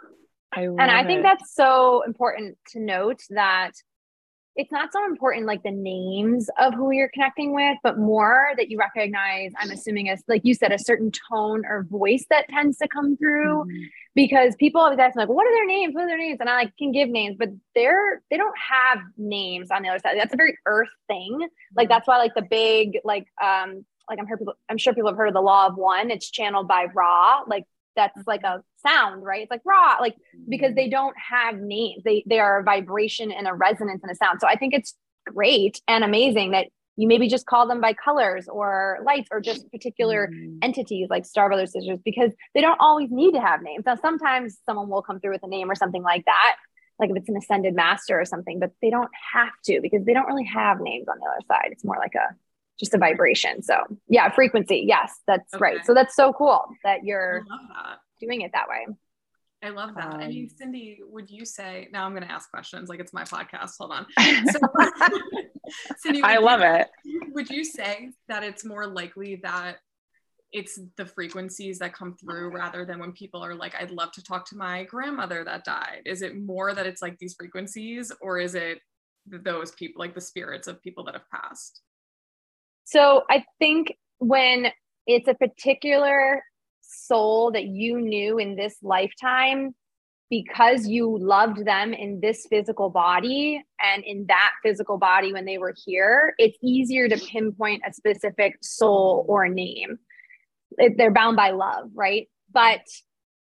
I 0.56 0.62
and 0.64 0.82
I 0.82 1.04
think 1.04 1.24
that's 1.24 1.54
so 1.56 2.04
important 2.06 2.58
to 2.70 2.80
note 2.80 3.22
that 3.32 3.72
it's 4.56 4.72
not 4.72 4.94
so 4.94 5.04
important 5.06 5.48
like 5.48 5.64
the 5.64 5.72
names 5.72 6.50
of 6.60 6.74
who 6.76 6.92
you're 6.92 7.10
connecting 7.10 7.54
with, 7.54 7.78
but 7.82 7.98
more 7.98 8.50
that 8.58 8.70
you 8.70 8.78
recognize, 8.78 9.52
I'm 9.58 9.72
assuming 9.72 10.10
as 10.10 10.24
like 10.28 10.42
you 10.44 10.54
said, 10.54 10.72
a 10.72 10.78
certain 10.78 11.12
tone 11.12 11.64
or 11.66 11.84
voice 11.90 12.26
that 12.30 12.48
tends 12.50 12.78
to 12.78 12.88
come 12.88 13.18
through. 13.18 13.64
Mm-hmm. 13.64 13.84
Because 14.16 14.56
people 14.58 14.80
always 14.80 15.00
ask 15.00 15.16
me, 15.16 15.24
like, 15.24 15.30
what 15.30 15.48
are 15.48 15.54
their 15.54 15.66
names? 15.66 15.96
What 15.96 16.04
are 16.04 16.08
their 16.08 16.20
names? 16.20 16.38
And 16.40 16.48
I 16.48 16.56
like 16.56 16.78
can 16.78 16.92
give 16.92 17.10
names, 17.10 17.36
but 17.40 17.50
they're 17.74 18.22
they 18.30 18.38
don't 18.38 18.56
have 18.58 19.00
names 19.18 19.72
on 19.72 19.82
the 19.82 19.90
other 19.90 19.98
side. 19.98 20.18
That's 20.20 20.34
a 20.34 20.38
very 20.38 20.58
earth 20.68 20.90
thing. 21.08 21.40
Like 21.76 21.86
mm-hmm. 21.86 21.94
that's 21.94 22.08
why 22.08 22.18
like 22.20 22.36
the 22.36 22.44
big 22.44 23.00
like 23.04 23.26
um 23.44 23.86
like 24.08 24.20
I'm 24.20 24.28
sure 24.28 24.38
people 24.38 24.54
I'm 24.70 24.78
sure 24.78 24.94
people 24.94 25.10
have 25.10 25.18
heard 25.18 25.30
of 25.30 25.34
the 25.34 25.42
law 25.42 25.66
of 25.66 25.78
one. 25.78 26.12
It's 26.12 26.30
channeled 26.30 26.68
by 26.68 26.88
Ra. 26.94 27.42
Like 27.48 27.66
that's 27.96 28.18
mm-hmm. 28.18 28.30
like 28.30 28.44
a 28.44 28.64
sound, 28.86 29.24
right? 29.24 29.44
It's 29.44 29.52
like 29.52 29.62
raw, 29.66 29.98
like 30.00 30.16
because 30.50 30.70
mm-hmm. 30.70 30.76
they 30.76 30.90
don't 30.90 31.16
have 31.18 31.58
names. 31.58 32.04
They 32.04 32.24
they 32.28 32.40
are 32.40 32.60
a 32.60 32.64
vibration 32.64 33.32
and 33.32 33.48
a 33.48 33.54
resonance 33.54 34.02
and 34.04 34.12
a 34.12 34.16
sound. 34.16 34.40
So 34.42 34.48
I 34.48 34.56
think 34.56 34.74
it's 34.74 34.96
great 35.26 35.82
and 35.88 36.04
amazing 36.04 36.52
that 36.52 36.68
you 36.96 37.08
maybe 37.08 37.28
just 37.28 37.46
call 37.46 37.68
them 37.68 37.82
by 37.82 37.94
colors 37.94 38.48
or 38.48 39.00
lights 39.04 39.28
or 39.32 39.42
just 39.42 39.70
particular 39.72 40.28
mm-hmm. 40.28 40.58
entities 40.62 41.08
like 41.10 41.26
Star 41.26 41.50
Brothers 41.50 41.72
Sisters 41.72 42.00
because 42.04 42.32
they 42.54 42.62
don't 42.62 42.80
always 42.80 43.10
need 43.10 43.34
to 43.34 43.42
have 43.42 43.62
names. 43.64 43.84
Now 43.86 43.96
sometimes 43.96 44.58
someone 44.66 44.90
will 44.90 45.02
come 45.02 45.20
through 45.20 45.32
with 45.32 45.44
a 45.44 45.48
name 45.48 45.72
or 45.72 45.76
something 45.76 46.04
like 46.04 46.26
that, 46.26 46.56
like 47.00 47.10
if 47.10 47.18
it's 47.18 47.30
an 47.30 47.38
ascended 47.38 47.74
master 47.74 48.20
or 48.20 48.26
something, 48.26 48.60
but 48.60 48.72
they 48.82 48.92
don't 48.92 49.10
have 49.34 49.54
to 49.66 49.80
because 49.82 50.06
they 50.06 50.14
don't 50.14 50.28
really 50.28 50.46
have 50.46 50.82
names 50.82 51.08
on 51.08 51.18
the 51.20 51.26
other 51.26 51.46
side. 51.48 51.70
It's 51.72 51.84
more 51.84 51.98
like 51.98 52.14
a 52.16 52.36
just 52.80 52.94
a 52.94 52.98
vibration. 52.98 53.62
So 53.62 53.76
yeah, 54.08 54.30
frequency. 54.32 54.84
Yes, 54.88 55.14
that's 55.28 55.54
okay. 55.54 55.62
right. 55.62 55.86
So 55.86 55.94
that's 55.94 56.16
so 56.16 56.34
cool 56.34 56.66
that 56.84 57.04
you're 57.04 57.44
that. 57.48 57.98
doing 58.20 58.42
it 58.42 58.52
that 58.54 58.68
way. 58.68 58.88
I 59.64 59.70
love 59.70 59.96
that. 59.96 60.16
Um, 60.16 60.20
I 60.20 60.28
mean, 60.28 60.50
Cindy, 60.50 61.00
would 61.10 61.30
you 61.30 61.46
say 61.46 61.88
now 61.94 62.06
I'm 62.06 62.12
going 62.12 62.24
to 62.24 62.32
ask 62.32 62.50
questions 62.52 62.90
like 62.90 63.00
it's 63.00 63.14
my 63.14 63.24
podcast. 63.24 63.72
Hold 63.80 63.92
on. 63.92 64.06
So, 64.52 64.60
Cindy, 65.98 66.22
I 66.22 66.38
love 66.38 66.60
you, 66.60 66.68
it. 66.68 67.34
Would 67.34 67.50
you 67.50 67.64
say 67.64 68.12
that 68.28 68.44
it's 68.44 68.66
more 68.66 68.86
likely 68.86 69.38
that 69.44 69.78
it's 70.52 70.80
the 70.98 71.06
frequencies 71.06 71.80
that 71.80 71.94
come 71.94 72.16
through 72.16 72.54
rather 72.54 72.86
than 72.86 73.00
when 73.00 73.14
people 73.14 73.44
are 73.44 73.56
like, 73.56 73.74
I'd 73.76 73.90
love 73.90 74.12
to 74.14 74.24
talk 74.24 74.48
to 74.50 74.58
my 74.58 74.84
grandmother 74.84 75.44
that 75.46 75.64
died? 75.64 76.02
Is 76.06 76.22
it 76.22 76.38
more 76.38 76.74
that 76.74 76.86
it's 76.86 77.02
like 77.02 77.18
these 77.18 77.34
frequencies 77.34 78.12
or 78.22 78.40
is 78.40 78.56
it 78.56 78.80
those 79.26 79.72
people, 79.72 80.00
like 80.00 80.14
the 80.14 80.22
spirits 80.22 80.68
of 80.68 80.82
people 80.82 81.06
that 81.06 81.16
have 81.16 81.30
passed? 81.34 81.82
So 82.84 83.24
I 83.30 83.44
think 83.60 83.96
when 84.20 84.68
it's 85.08 85.28
a 85.28 85.34
particular 85.34 86.44
soul 86.82 87.52
that 87.52 87.66
you 87.66 88.00
knew 88.00 88.38
in 88.38 88.56
this 88.56 88.78
lifetime, 88.82 89.76
because 90.30 90.88
you 90.88 91.18
loved 91.20 91.64
them 91.66 91.94
in 91.94 92.20
this 92.20 92.48
physical 92.50 92.90
body 92.90 93.64
and 93.80 94.04
in 94.04 94.26
that 94.28 94.52
physical 94.64 94.98
body 94.98 95.32
when 95.32 95.46
they 95.46 95.58
were 95.60 95.76
here, 95.86 96.34
it's 96.40 96.58
easier 96.64 97.08
to 97.08 97.18
pinpoint 97.18 97.84
a 97.88 97.94
specific 97.94 98.58
soul 98.62 99.26
or 99.28 99.48
name. 99.48 100.00
They're 100.98 101.12
bound 101.12 101.36
by 101.36 101.52
love, 101.52 101.92
right? 101.94 102.30
But 102.52 102.82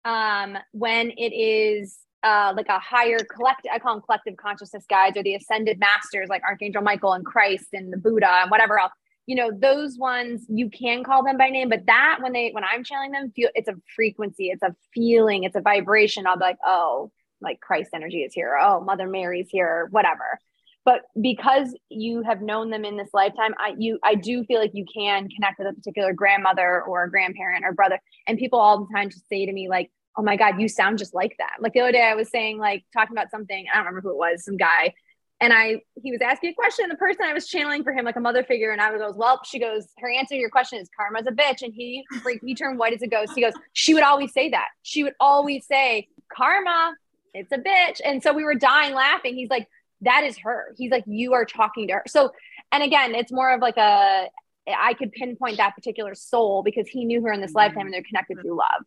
um, 0.04 0.58
when 0.74 1.12
it 1.18 1.34
is 1.34 1.98
uh, 2.22 2.54
like 2.56 2.68
a 2.70 2.78
higher 2.78 3.18
collective, 3.18 3.72
I 3.74 3.80
call 3.80 3.96
them 3.96 4.04
collective 4.04 4.38
consciousness 4.38 4.86
guides 4.88 5.18
or 5.18 5.24
the 5.24 5.36
ascended 5.36 5.80
masters 5.80 6.28
like 6.30 6.44
Archangel 6.44 6.84
Michael 6.84 7.14
and 7.14 7.26
Christ 7.26 7.70
and 7.74 7.92
the 7.92 7.98
Buddha 7.98 8.30
and 8.30 8.52
whatever 8.52 8.80
else, 8.80 8.92
you 9.26 9.36
know 9.36 9.52
those 9.52 9.98
ones 9.98 10.46
you 10.50 10.70
can 10.70 11.04
call 11.04 11.24
them 11.24 11.38
by 11.38 11.50
name 11.50 11.70
but 11.70 11.86
that 11.88 12.18
when 12.22 12.34
they 12.34 12.52
when 12.52 12.64
i'm 12.64 12.84
channeling 12.84 13.12
them 13.12 13.32
feel 13.36 13.50
it's 13.56 13.68
a 13.68 13.76
frequency 13.96 14.50
it's 14.50 14.64
a 14.64 14.76
feeling 14.94 15.44
it's 15.44 15.56
a 15.56 15.62
vibration. 15.62 16.28
I'll 16.28 16.38
be 16.38 16.44
like 16.44 16.58
oh 16.66 17.12
like 17.42 17.60
christ 17.60 17.92
energy 17.94 18.24
is 18.24 18.34
here. 18.34 18.58
Oh 18.62 18.82
mother 18.82 19.08
mary's 19.08 19.50
here 19.50 19.88
whatever. 19.92 20.40
But 20.84 21.02
because 21.20 21.76
you 21.90 22.22
have 22.22 22.42
known 22.42 22.70
them 22.70 22.86
in 22.86 22.98
this 22.98 23.10
lifetime 23.14 23.54
i 23.60 23.74
you 23.78 24.00
i 24.04 24.16
do 24.16 24.44
feel 24.46 24.60
like 24.60 24.72
you 24.74 24.86
can 24.94 25.28
connect 25.30 25.60
with 25.60 25.68
a 25.68 25.74
particular 25.74 26.14
grandmother 26.14 26.84
or 26.84 27.08
grandparent 27.08 27.66
or 27.66 27.74
brother. 27.74 28.00
And 28.28 28.38
people 28.38 28.60
all 28.60 28.86
the 28.86 28.94
time 28.94 29.10
just 29.10 29.28
say 29.28 29.46
to 29.46 29.52
me 29.52 29.70
like 29.70 29.92
oh 30.18 30.22
my 30.22 30.36
god 30.36 30.62
you 30.62 30.70
sound 30.70 30.98
just 30.98 31.14
like 31.14 31.36
that. 31.40 31.58
Like 31.60 31.74
the 31.74 31.82
other 31.82 31.92
day 31.92 32.04
i 32.04 32.16
was 32.16 32.30
saying 32.30 32.60
like 32.60 32.86
talking 32.94 33.18
about 33.18 33.32
something 33.32 33.66
i 33.72 33.76
don't 33.76 33.86
remember 33.86 34.02
who 34.02 34.12
it 34.12 34.18
was 34.18 34.46
some 34.46 34.58
guy 34.58 34.94
and 35.46 35.54
I 35.54 35.82
he 36.02 36.12
was 36.12 36.22
asking 36.26 36.50
a 36.50 36.54
question. 36.56 36.90
The 36.90 36.96
person 36.96 37.24
I 37.24 37.34
was 37.34 37.48
channeling 37.48 37.84
for 37.84 37.94
him, 37.94 38.04
like 38.04 38.16
a 38.16 38.20
mother 38.20 38.44
figure, 38.44 38.72
and 38.72 38.82
I 38.82 38.90
was 38.90 39.00
goes, 39.00 39.16
Well, 39.16 39.40
she 39.46 39.60
goes, 39.60 39.86
her 40.00 40.10
answer 40.10 40.34
to 40.34 40.40
your 40.40 40.50
question 40.50 40.80
is 40.80 40.90
karma's 40.98 41.28
a 41.28 41.32
bitch. 41.32 41.62
And 41.62 41.72
he 41.72 42.04
he 42.44 42.56
turned 42.56 42.80
white 42.80 42.94
as 42.94 43.04
a 43.04 43.08
ghost. 43.08 43.34
He 43.36 43.42
goes, 43.42 43.54
She 43.74 43.94
would 43.94 44.02
always 44.02 44.34
say 44.34 44.50
that. 44.50 44.70
She 44.82 45.04
would 45.04 45.14
always 45.20 45.68
say, 45.68 46.08
Karma, 46.36 46.96
it's 47.36 47.52
a 47.52 47.60
bitch. 47.60 48.02
And 48.04 48.24
so 48.24 48.34
we 48.34 48.44
were 48.44 48.56
dying 48.56 48.96
laughing. 48.96 49.36
He's 49.36 49.52
like, 49.52 49.68
That 50.02 50.24
is 50.24 50.36
her. 50.40 50.74
He's 50.78 50.90
like, 50.90 51.04
You 51.06 51.34
are 51.34 51.46
talking 51.46 51.88
to 51.90 51.94
her. 51.94 52.04
So, 52.08 52.32
and 52.72 52.82
again, 52.82 53.14
it's 53.14 53.32
more 53.32 53.54
of 53.54 53.62
like 53.62 53.78
a 53.78 54.30
I 54.68 54.96
could 54.96 55.12
pinpoint 55.12 55.58
that 55.58 55.76
particular 55.76 56.16
soul 56.16 56.64
because 56.64 56.88
he 56.88 57.06
knew 57.06 57.22
her 57.22 57.32
in 57.32 57.40
this 57.40 57.52
mm-hmm. 57.52 57.58
lifetime 57.58 57.86
and 57.86 57.94
they're 57.94 58.02
connected 58.02 58.42
through 58.42 58.58
love. 58.58 58.84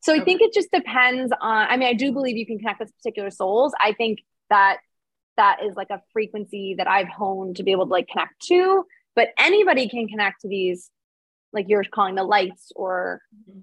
So 0.00 0.14
I 0.14 0.24
think 0.24 0.40
it 0.40 0.54
just 0.54 0.70
depends 0.70 1.32
on, 1.40 1.66
I 1.68 1.76
mean, 1.76 1.88
I 1.88 1.92
do 1.92 2.12
believe 2.12 2.36
you 2.36 2.46
can 2.46 2.58
connect 2.58 2.80
with 2.80 2.96
particular 2.96 3.30
souls. 3.30 3.74
I 3.78 3.92
think 3.92 4.20
that 4.48 4.78
that 5.38 5.60
is 5.64 5.74
like 5.76 5.90
a 5.90 6.02
frequency 6.12 6.74
that 6.76 6.86
I've 6.86 7.08
honed 7.08 7.56
to 7.56 7.62
be 7.62 7.70
able 7.72 7.86
to 7.86 7.92
like 7.92 8.08
connect 8.08 8.40
to. 8.48 8.84
But 9.16 9.30
anybody 9.38 9.88
can 9.88 10.06
connect 10.06 10.42
to 10.42 10.48
these, 10.48 10.90
like 11.52 11.66
you're 11.68 11.84
calling 11.84 12.16
the 12.16 12.24
lights 12.24 12.70
or 12.76 13.22
mm-hmm. 13.34 13.60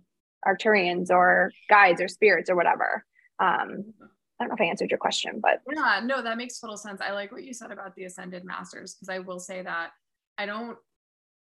Arcturians 0.50 1.12
or 1.12 1.52
guides 1.70 2.02
or 2.02 2.08
spirits 2.08 2.50
or 2.50 2.56
whatever. 2.56 3.06
Um, 3.40 3.94
I 4.40 4.44
don't 4.44 4.50
know 4.50 4.56
if 4.56 4.62
I 4.62 4.66
answered 4.66 4.90
your 4.90 4.98
question, 4.98 5.40
but 5.42 5.62
yeah, 5.72 6.02
no, 6.04 6.22
that 6.22 6.38
makes 6.38 6.60
total 6.60 6.78
sense. 6.78 7.02
I 7.02 7.12
like 7.12 7.32
what 7.32 7.44
you 7.44 7.54
said 7.54 7.72
about 7.72 7.96
the 7.96 8.06
ascended 8.06 8.44
masters 8.44 8.96
because 8.96 9.10
I 9.10 9.20
will 9.20 9.40
say 9.40 9.62
that 9.62 9.92
I 10.38 10.46
don't, 10.46 10.78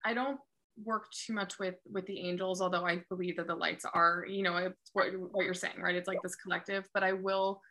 I 0.05 0.13
don't 0.13 0.39
work 0.83 1.05
too 1.11 1.33
much 1.33 1.59
with 1.59 1.75
with 1.91 2.05
the 2.07 2.19
angels, 2.19 2.61
although 2.61 2.85
I 2.85 3.03
believe 3.09 3.37
that 3.37 3.47
the 3.47 3.55
lights 3.55 3.85
are, 3.93 4.25
you 4.27 4.43
know, 4.43 4.57
it's 4.57 4.91
what 4.93 5.07
what 5.31 5.45
you're 5.45 5.53
saying, 5.53 5.79
right? 5.79 5.95
It's 5.95 6.07
like 6.07 6.21
this 6.23 6.35
collective, 6.35 6.87
but 6.93 7.03
I 7.03 7.13
will 7.13 7.61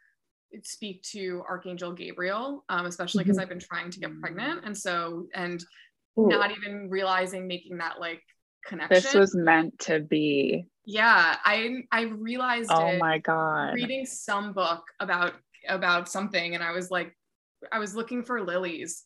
speak 0.62 1.02
to 1.02 1.42
Archangel 1.48 1.92
Gabriel, 1.92 2.64
um, 2.68 2.86
especially 2.86 3.24
because 3.24 3.36
mm-hmm. 3.36 3.42
I've 3.42 3.48
been 3.48 3.60
trying 3.60 3.90
to 3.90 4.00
get 4.00 4.10
pregnant. 4.20 4.60
And 4.64 4.76
so, 4.76 5.26
and 5.34 5.64
Ooh. 6.18 6.28
not 6.28 6.50
even 6.50 6.88
realizing 6.90 7.46
making 7.46 7.78
that 7.78 8.00
like 8.00 8.22
connection. 8.66 8.94
This 8.94 9.14
was 9.14 9.34
meant 9.34 9.78
to 9.80 10.00
be. 10.00 10.64
Yeah, 10.84 11.36
I 11.44 11.84
I 11.90 12.02
realized. 12.02 12.70
Oh 12.72 12.96
my 12.98 13.18
god! 13.18 13.74
Reading 13.74 14.04
some 14.04 14.52
book 14.52 14.82
about 15.00 15.34
about 15.68 16.08
something, 16.08 16.54
and 16.54 16.62
I 16.62 16.72
was 16.72 16.90
like, 16.90 17.16
I 17.70 17.78
was 17.78 17.94
looking 17.94 18.24
for 18.24 18.42
lilies, 18.42 19.04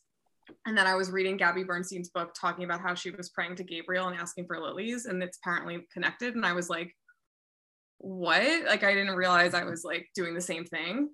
and 0.65 0.77
then 0.77 0.87
I 0.87 0.95
was 0.95 1.11
reading 1.11 1.37
Gabby 1.37 1.63
Bernstein's 1.63 2.09
book 2.09 2.33
talking 2.39 2.65
about 2.65 2.81
how 2.81 2.95
she 2.95 3.11
was 3.11 3.29
praying 3.29 3.55
to 3.57 3.63
Gabriel 3.63 4.07
and 4.07 4.19
asking 4.19 4.47
for 4.47 4.59
lilies, 4.59 5.05
and 5.05 5.21
it's 5.21 5.37
apparently 5.37 5.87
connected. 5.93 6.35
And 6.35 6.45
I 6.45 6.53
was 6.53 6.69
like, 6.69 6.95
what? 7.99 8.65
Like 8.65 8.83
I 8.83 8.93
didn't 8.93 9.15
realize 9.15 9.53
I 9.53 9.63
was 9.63 9.83
like 9.83 10.07
doing 10.15 10.33
the 10.33 10.41
same 10.41 10.65
thing. 10.65 11.09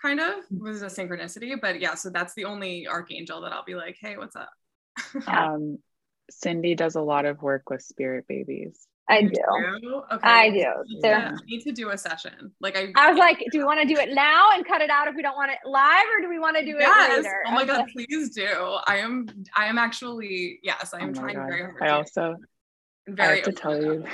Kind 0.00 0.20
of 0.20 0.34
was 0.50 0.82
a 0.82 0.86
synchronicity, 0.86 1.58
but 1.60 1.80
yeah. 1.80 1.94
So 1.94 2.10
that's 2.10 2.34
the 2.34 2.44
only 2.44 2.86
archangel 2.86 3.40
that 3.42 3.52
I'll 3.52 3.64
be 3.64 3.74
like, 3.74 3.96
hey, 4.00 4.16
what's 4.16 4.36
up? 4.36 4.50
um, 5.26 5.78
Cindy 6.30 6.74
does 6.74 6.96
a 6.96 7.00
lot 7.00 7.24
of 7.24 7.42
work 7.42 7.70
with 7.70 7.82
spirit 7.82 8.26
babies. 8.28 8.86
I 9.08 9.22
do. 9.22 9.30
do? 9.80 10.02
Okay. 10.12 10.28
I 10.28 10.50
do. 10.50 10.64
Yeah. 10.86 11.36
need 11.46 11.62
to 11.62 11.72
do 11.72 11.90
a 11.90 11.98
session. 11.98 12.50
Like 12.60 12.76
I 12.76 12.92
I 12.96 13.10
was 13.10 13.18
like, 13.18 13.38
do 13.52 13.58
we 13.58 13.64
want 13.64 13.80
to 13.80 13.86
do 13.86 14.00
it 14.00 14.12
now 14.12 14.50
and 14.52 14.66
cut 14.66 14.80
it 14.80 14.90
out 14.90 15.06
if 15.06 15.14
we 15.14 15.22
don't 15.22 15.36
want 15.36 15.52
it 15.52 15.58
live 15.64 16.06
or 16.18 16.20
do 16.22 16.28
we 16.28 16.40
want 16.40 16.56
to 16.56 16.64
do 16.64 16.76
yes. 16.78 17.10
it 17.10 17.16
later? 17.18 17.42
Oh 17.46 17.52
my 17.52 17.64
god, 17.64 17.86
please 17.92 18.34
do. 18.34 18.78
I 18.86 18.96
am 18.96 19.28
I 19.56 19.66
am 19.66 19.78
actually 19.78 20.58
yes, 20.62 20.92
I 20.92 21.02
am 21.02 21.10
oh 21.10 21.20
trying 21.20 21.36
god. 21.36 21.46
very 21.46 21.62
hard. 21.62 21.82
I 21.82 21.90
also 21.90 22.36
very 23.06 23.32
I 23.32 23.36
have 23.36 23.44
to 23.44 23.52
tell 23.52 23.80
you 23.80 24.04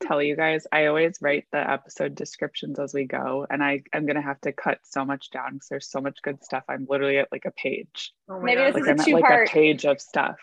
tell 0.00 0.22
you 0.22 0.36
guys 0.36 0.66
I 0.72 0.86
always 0.86 1.18
write 1.20 1.46
the 1.52 1.70
episode 1.70 2.14
descriptions 2.14 2.78
as 2.78 2.94
we 2.94 3.04
go 3.04 3.46
and 3.48 3.62
I 3.62 3.82
am 3.92 4.06
gonna 4.06 4.22
have 4.22 4.40
to 4.42 4.52
cut 4.52 4.78
so 4.84 5.04
much 5.04 5.30
down 5.30 5.54
because 5.54 5.68
there's 5.68 5.90
so 5.90 6.00
much 6.00 6.22
good 6.22 6.42
stuff. 6.44 6.64
I'm 6.68 6.86
literally 6.88 7.18
at 7.18 7.28
like 7.32 7.44
a 7.44 7.50
page. 7.52 8.12
Oh 8.28 8.40
Maybe 8.40 8.60
god. 8.60 8.74
this 8.74 8.74
like 8.74 8.82
is 8.82 8.88
I'm 8.88 9.00
a 9.00 9.04
two 9.04 9.12
like 9.12 9.24
part. 9.24 9.48
a 9.48 9.50
page 9.50 9.84
of 9.84 10.00
stuff. 10.00 10.36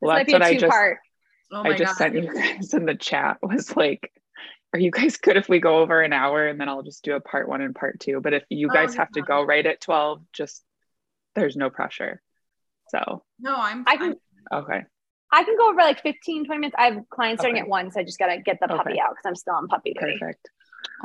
Well, 0.00 0.16
that's 0.16 0.32
what 0.32 0.42
I 0.42 0.54
just 0.54 0.70
part. 0.70 0.98
Oh 1.52 1.62
I 1.62 1.76
just 1.76 1.98
God. 1.98 2.12
sent 2.12 2.14
you 2.14 2.34
guys 2.34 2.74
in 2.74 2.86
the 2.86 2.94
chat 2.94 3.38
was 3.42 3.76
like, 3.76 4.10
are 4.72 4.78
you 4.78 4.90
guys 4.90 5.16
good 5.16 5.36
if 5.36 5.48
we 5.48 5.58
go 5.58 5.78
over 5.78 6.00
an 6.00 6.12
hour 6.12 6.46
and 6.46 6.60
then 6.60 6.68
I'll 6.68 6.82
just 6.82 7.02
do 7.02 7.14
a 7.14 7.20
part 7.20 7.48
one 7.48 7.60
and 7.60 7.74
part 7.74 7.98
two? 8.00 8.20
But 8.20 8.34
if 8.34 8.44
you 8.48 8.68
oh, 8.70 8.72
guys 8.72 8.94
oh, 8.94 8.98
have 8.98 9.10
to 9.12 9.22
go 9.22 9.42
right 9.42 9.66
at 9.66 9.80
12, 9.80 10.22
just 10.32 10.62
there's 11.34 11.56
no 11.56 11.70
pressure. 11.70 12.22
So 12.88 13.24
no, 13.38 13.56
I'm 13.56 13.84
I 13.86 13.96
can 13.96 14.16
okay. 14.52 14.84
I 15.32 15.44
can 15.44 15.56
go 15.56 15.70
over 15.70 15.80
like 15.80 16.02
15, 16.02 16.46
20 16.46 16.60
minutes. 16.60 16.76
I 16.78 16.86
have 16.86 17.08
clients 17.08 17.42
starting 17.42 17.56
okay. 17.56 17.62
at 17.62 17.68
one, 17.68 17.90
so 17.90 18.00
I 18.00 18.04
just 18.04 18.18
gotta 18.18 18.38
get 18.38 18.58
the 18.60 18.68
puppy 18.68 18.92
okay. 18.92 19.00
out 19.00 19.10
because 19.10 19.26
I'm 19.26 19.36
still 19.36 19.54
on 19.54 19.68
puppy 19.68 19.94
duty. 19.94 20.16
Perfect. 20.18 20.48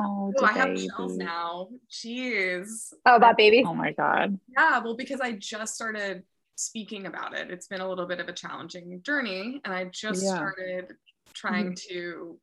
Oh, 0.00 0.32
I 0.42 0.52
have 0.52 0.76
chills 0.76 1.16
now. 1.16 1.68
Jeez. 1.90 2.92
Oh, 3.06 3.16
about 3.16 3.36
baby. 3.36 3.64
Oh 3.66 3.74
my 3.74 3.92
god. 3.92 4.38
Yeah, 4.48 4.80
well, 4.80 4.96
because 4.96 5.20
I 5.20 5.32
just 5.32 5.74
started 5.74 6.22
speaking 6.56 7.06
about 7.06 7.34
it. 7.34 7.50
It's 7.50 7.66
been 7.66 7.80
a 7.80 7.88
little 7.88 8.06
bit 8.06 8.20
of 8.20 8.28
a 8.28 8.32
challenging 8.32 9.00
journey, 9.02 9.60
and 9.64 9.72
I 9.72 9.84
just 9.84 10.24
yeah. 10.24 10.34
started 10.34 10.94
trying 11.34 11.72
mm-hmm. 11.72 11.94
to 11.94 12.38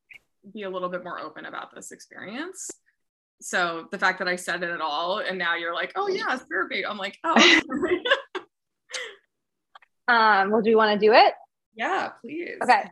be 0.54 0.63
a 0.63 0.69
little 0.69 0.89
bit 0.89 1.04
more 1.04 1.19
open 1.19 1.46
about 1.46 1.74
this 1.76 1.91
experience. 1.91 2.69
So 3.41 3.88
the 3.91 4.00
fact 4.00 4.19
that 4.19 4.28
I 4.28 4.36
said 4.36 4.63
it 4.63 4.69
at 4.69 4.82
all, 4.82 5.19
and 5.19 5.38
now 5.38 5.56
you're 5.56 5.74
like, 5.74 5.91
"Oh 5.96 6.08
yeah, 6.08 6.36
spirit 6.38 6.69
bait," 6.69 6.86
I'm 6.88 6.98
like, 6.98 7.17
"Oh." 7.24 7.62
um. 10.08 10.52
Well, 10.52 10.62
do 10.62 10.69
you 10.69 10.78
want 10.78 11.00
to 11.00 11.06
do 11.06 11.13
it? 11.13 11.34
Yeah, 11.75 12.09
please. 12.21 12.57
Okay. 12.62 12.83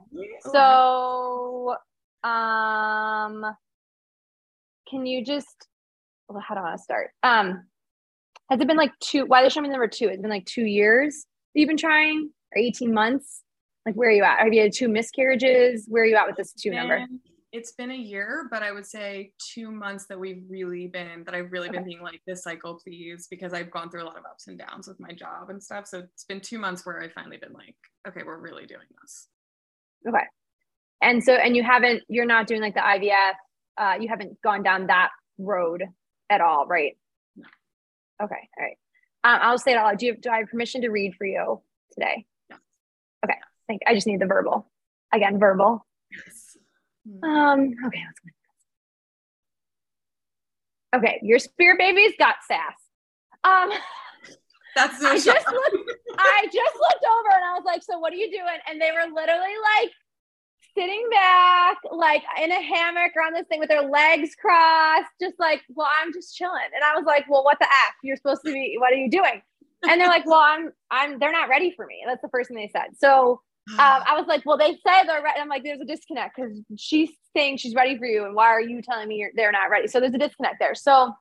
So, 0.51 1.75
um, 2.23 3.45
can 4.89 5.05
you 5.05 5.23
just? 5.23 5.67
Well, 6.27 6.43
how 6.45 6.55
do 6.55 6.61
I 6.61 6.63
want 6.63 6.77
to 6.77 6.83
start? 6.83 7.11
Um, 7.23 7.65
has 8.49 8.59
it 8.59 8.67
been 8.67 8.77
like 8.77 8.91
two? 8.99 9.25
Why 9.25 9.43
they 9.43 9.49
show 9.49 9.61
me 9.61 9.69
number 9.69 9.87
two? 9.87 10.07
It's 10.07 10.21
been 10.21 10.31
like 10.31 10.45
two 10.45 10.65
years 10.65 11.25
you've 11.53 11.67
been 11.67 11.77
trying, 11.77 12.31
or 12.55 12.59
eighteen 12.59 12.93
months? 12.93 13.43
Like 13.85 13.95
where 13.95 14.09
are 14.09 14.13
you 14.13 14.23
at? 14.23 14.39
Have 14.39 14.53
you 14.53 14.61
had 14.61 14.73
two 14.73 14.87
miscarriages? 14.87 15.85
Where 15.87 16.03
are 16.03 16.05
you 16.05 16.15
at 16.15 16.27
with 16.27 16.35
this 16.37 16.53
two 16.53 16.71
number? 16.71 17.05
It's 17.51 17.73
been 17.73 17.91
a 17.91 17.95
year, 17.95 18.47
but 18.49 18.63
I 18.63 18.71
would 18.71 18.85
say 18.85 19.33
two 19.37 19.71
months 19.71 20.05
that 20.07 20.17
we've 20.17 20.43
really 20.47 20.87
been 20.87 21.23
that 21.25 21.35
I've 21.35 21.51
really 21.51 21.67
okay. 21.67 21.79
been 21.79 21.85
being 21.85 22.01
like 22.01 22.21
this 22.25 22.43
cycle, 22.43 22.79
please, 22.81 23.27
because 23.29 23.53
I've 23.53 23.69
gone 23.69 23.89
through 23.89 24.03
a 24.03 24.05
lot 24.05 24.17
of 24.17 24.23
ups 24.23 24.47
and 24.47 24.57
downs 24.57 24.87
with 24.87 24.99
my 25.01 25.11
job 25.11 25.49
and 25.49 25.61
stuff. 25.61 25.85
So 25.85 25.99
it's 25.99 26.23
been 26.23 26.39
two 26.39 26.59
months 26.59 26.85
where 26.85 27.01
I 27.01 27.09
finally 27.09 27.37
been 27.37 27.51
like, 27.51 27.75
okay, 28.07 28.21
we're 28.25 28.39
really 28.39 28.65
doing 28.65 28.87
this. 29.01 29.27
Okay. 30.07 30.23
And 31.01 31.21
so, 31.21 31.33
and 31.33 31.55
you 31.55 31.63
haven't, 31.63 32.03
you're 32.07 32.25
not 32.25 32.47
doing 32.47 32.61
like 32.61 32.75
the 32.75 32.79
IVF, 32.79 33.33
uh, 33.77 33.97
you 33.99 34.07
haven't 34.07 34.41
gone 34.41 34.63
down 34.63 34.87
that 34.87 35.09
road 35.37 35.83
at 36.29 36.39
all, 36.39 36.65
right? 36.67 36.95
Okay. 38.21 38.49
All 38.57 38.63
right. 38.63 38.77
Um, 39.23 39.39
I'll 39.41 39.57
say 39.57 39.71
it 39.71 39.77
all. 39.77 39.95
Do 39.95 40.05
you 40.05 40.17
do 40.17 40.29
I 40.29 40.39
have 40.39 40.49
permission 40.49 40.81
to 40.81 40.89
read 40.89 41.15
for 41.15 41.25
you 41.25 41.61
today? 41.93 42.25
Yes. 42.49 42.59
Okay. 43.25 43.37
Thank. 43.67 43.81
I 43.87 43.93
just 43.93 44.07
need 44.07 44.19
the 44.19 44.25
verbal. 44.25 44.67
Again, 45.13 45.39
verbal. 45.39 45.85
Yes. 46.11 46.50
Um. 47.23 47.73
Okay. 47.85 48.03
Let's 48.05 48.19
go. 50.93 50.97
Okay. 50.97 51.19
Your 51.23 51.39
spirit 51.39 51.77
baby's 51.77 52.13
got 52.17 52.35
sass. 52.47 52.75
Um. 53.43 53.71
That's 54.75 55.03
I 55.03 55.15
just 55.15 55.27
looked. 55.27 55.91
I 56.17 56.45
just 56.45 56.75
looked 56.75 57.05
over 57.05 57.29
and 57.35 57.43
I 57.43 57.53
was 57.55 57.63
like, 57.65 57.83
"So 57.83 57.99
what 57.99 58.13
are 58.13 58.15
you 58.15 58.31
doing?" 58.31 58.57
And 58.69 58.79
they 58.79 58.91
were 58.91 59.03
literally 59.13 59.55
like 59.81 59.91
sitting 60.77 61.07
back, 61.11 61.77
like 61.91 62.23
in 62.41 62.51
a 62.51 62.61
hammock 62.61 63.11
around 63.15 63.33
this 63.33 63.47
thing 63.47 63.59
with 63.59 63.69
their 63.69 63.87
legs 63.87 64.35
crossed, 64.39 65.09
just 65.19 65.39
like, 65.39 65.61
well, 65.69 65.89
I'm 66.01 66.13
just 66.13 66.35
chilling. 66.35 66.69
And 66.73 66.83
I 66.83 66.95
was 66.95 67.05
like, 67.05 67.25
well, 67.29 67.43
what 67.43 67.59
the 67.59 67.65
F? 67.65 67.95
You're 68.03 68.15
supposed 68.15 68.41
to 68.45 68.53
be, 68.53 68.77
what 68.79 68.93
are 68.93 68.97
you 68.97 69.09
doing? 69.09 69.41
And 69.83 69.99
they're 69.99 70.07
like, 70.07 70.25
well, 70.25 70.39
I'm, 70.39 70.71
I'm, 70.89 71.19
they're 71.19 71.31
not 71.31 71.49
ready 71.49 71.73
for 71.75 71.85
me. 71.85 72.03
That's 72.05 72.21
the 72.21 72.29
first 72.29 72.49
thing 72.49 72.57
they 72.57 72.71
said. 72.71 72.95
So 72.99 73.41
um, 73.73 73.77
I 74.07 74.15
was 74.17 74.25
like, 74.27 74.45
well, 74.45 74.57
they 74.57 74.73
say 74.73 75.05
they're 75.05 75.23
ready. 75.23 75.39
I'm 75.39 75.49
like, 75.49 75.63
there's 75.63 75.81
a 75.81 75.85
disconnect 75.85 76.35
because 76.35 76.59
she's 76.77 77.09
saying 77.35 77.57
she's 77.57 77.75
ready 77.75 77.97
for 77.97 78.05
you. 78.05 78.25
And 78.25 78.35
why 78.35 78.47
are 78.47 78.61
you 78.61 78.81
telling 78.81 79.07
me 79.07 79.15
you're, 79.15 79.31
they're 79.35 79.51
not 79.51 79.69
ready? 79.69 79.87
So 79.87 79.99
there's 79.99 80.13
a 80.13 80.17
disconnect 80.17 80.57
there. 80.59 80.75
So 80.75 81.13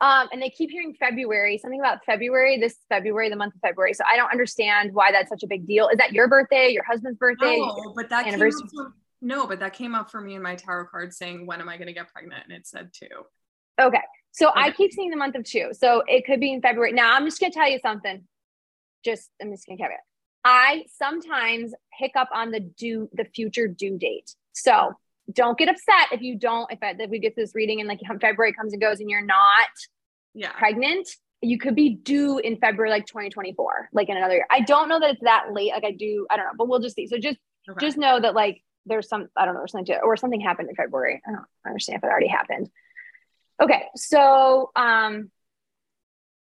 um, 0.00 0.28
and 0.30 0.42
they 0.42 0.50
keep 0.50 0.70
hearing 0.70 0.94
February, 0.98 1.56
something 1.56 1.80
about 1.80 2.04
February, 2.04 2.58
this 2.58 2.76
February, 2.90 3.30
the 3.30 3.36
month 3.36 3.54
of 3.54 3.60
February. 3.60 3.94
So 3.94 4.04
I 4.08 4.16
don't 4.16 4.30
understand 4.30 4.92
why 4.92 5.10
that's 5.10 5.30
such 5.30 5.42
a 5.42 5.46
big 5.46 5.66
deal. 5.66 5.88
Is 5.88 5.96
that 5.96 6.12
your 6.12 6.28
birthday, 6.28 6.68
your 6.68 6.84
husband's 6.84 7.18
birthday? 7.18 7.56
No, 7.56 7.94
but 7.96 8.10
that 8.10 8.26
anniversary. 8.26 8.68
No, 9.22 9.46
but 9.46 9.58
that 9.60 9.72
came 9.72 9.94
up 9.94 10.10
for 10.10 10.20
me 10.20 10.34
in 10.34 10.42
my 10.42 10.54
tarot 10.54 10.86
card 10.86 11.14
saying, 11.14 11.46
when 11.46 11.62
am 11.62 11.68
I 11.70 11.78
going 11.78 11.86
to 11.86 11.94
get 11.94 12.12
pregnant? 12.12 12.42
And 12.44 12.52
it 12.52 12.66
said 12.66 12.90
two. 12.92 13.06
Okay. 13.80 14.02
So 14.32 14.50
okay. 14.50 14.60
I 14.60 14.70
keep 14.70 14.92
seeing 14.92 15.10
the 15.10 15.16
month 15.16 15.34
of 15.34 15.44
two. 15.44 15.70
So 15.72 16.02
it 16.06 16.26
could 16.26 16.40
be 16.40 16.52
in 16.52 16.60
February. 16.60 16.92
Now 16.92 17.16
I'm 17.16 17.24
just 17.24 17.40
going 17.40 17.50
to 17.50 17.58
tell 17.58 17.68
you 17.68 17.78
something. 17.78 18.22
Just, 19.02 19.30
I'm 19.40 19.50
just 19.50 19.66
going 19.66 19.78
to 19.78 19.82
caveat. 19.82 20.00
I 20.48 20.84
sometimes 20.96 21.74
pick 21.98 22.12
up 22.14 22.28
on 22.32 22.52
the 22.52 22.60
due, 22.60 23.10
the 23.12 23.24
future 23.24 23.66
due 23.66 23.98
date. 23.98 24.32
So 24.52 24.94
don't 25.32 25.58
get 25.58 25.68
upset 25.68 26.12
if 26.12 26.20
you 26.22 26.38
don't 26.38 26.70
if, 26.70 26.78
I, 26.82 26.94
if 26.96 27.10
we 27.10 27.18
get 27.18 27.34
this 27.34 27.52
reading 27.52 27.80
and 27.80 27.88
like 27.88 28.00
february 28.20 28.52
comes 28.52 28.72
and 28.72 28.80
goes 28.80 29.00
and 29.00 29.10
you're 29.10 29.24
not 29.24 29.68
yeah. 30.34 30.52
pregnant 30.52 31.08
you 31.42 31.58
could 31.58 31.74
be 31.74 31.96
due 31.96 32.38
in 32.38 32.58
february 32.58 32.90
like 32.90 33.06
2024 33.06 33.88
like 33.92 34.08
in 34.08 34.16
another 34.16 34.34
year 34.34 34.46
i 34.52 34.60
don't 34.60 34.88
know 34.88 35.00
that 35.00 35.10
it's 35.10 35.22
that 35.24 35.46
late 35.52 35.72
like 35.72 35.84
i 35.84 35.90
do 35.90 36.28
i 36.30 36.36
don't 36.36 36.46
know 36.46 36.52
but 36.56 36.68
we'll 36.68 36.78
just 36.78 36.94
see 36.94 37.08
so 37.08 37.18
just 37.18 37.38
okay. 37.68 37.84
just 37.84 37.96
know 37.96 38.20
that 38.20 38.34
like 38.34 38.62
there's 38.86 39.08
some 39.08 39.26
i 39.36 39.44
don't 39.44 39.54
know 39.54 39.60
or 39.60 39.66
something 39.66 39.86
to, 39.86 40.00
or 40.00 40.16
something 40.16 40.40
happened 40.40 40.68
in 40.68 40.76
february 40.76 41.20
i 41.26 41.32
don't 41.32 41.44
understand 41.66 41.98
if 41.98 42.04
it 42.04 42.06
already 42.06 42.28
happened 42.28 42.70
okay 43.60 43.86
so 43.96 44.70
um 44.76 45.28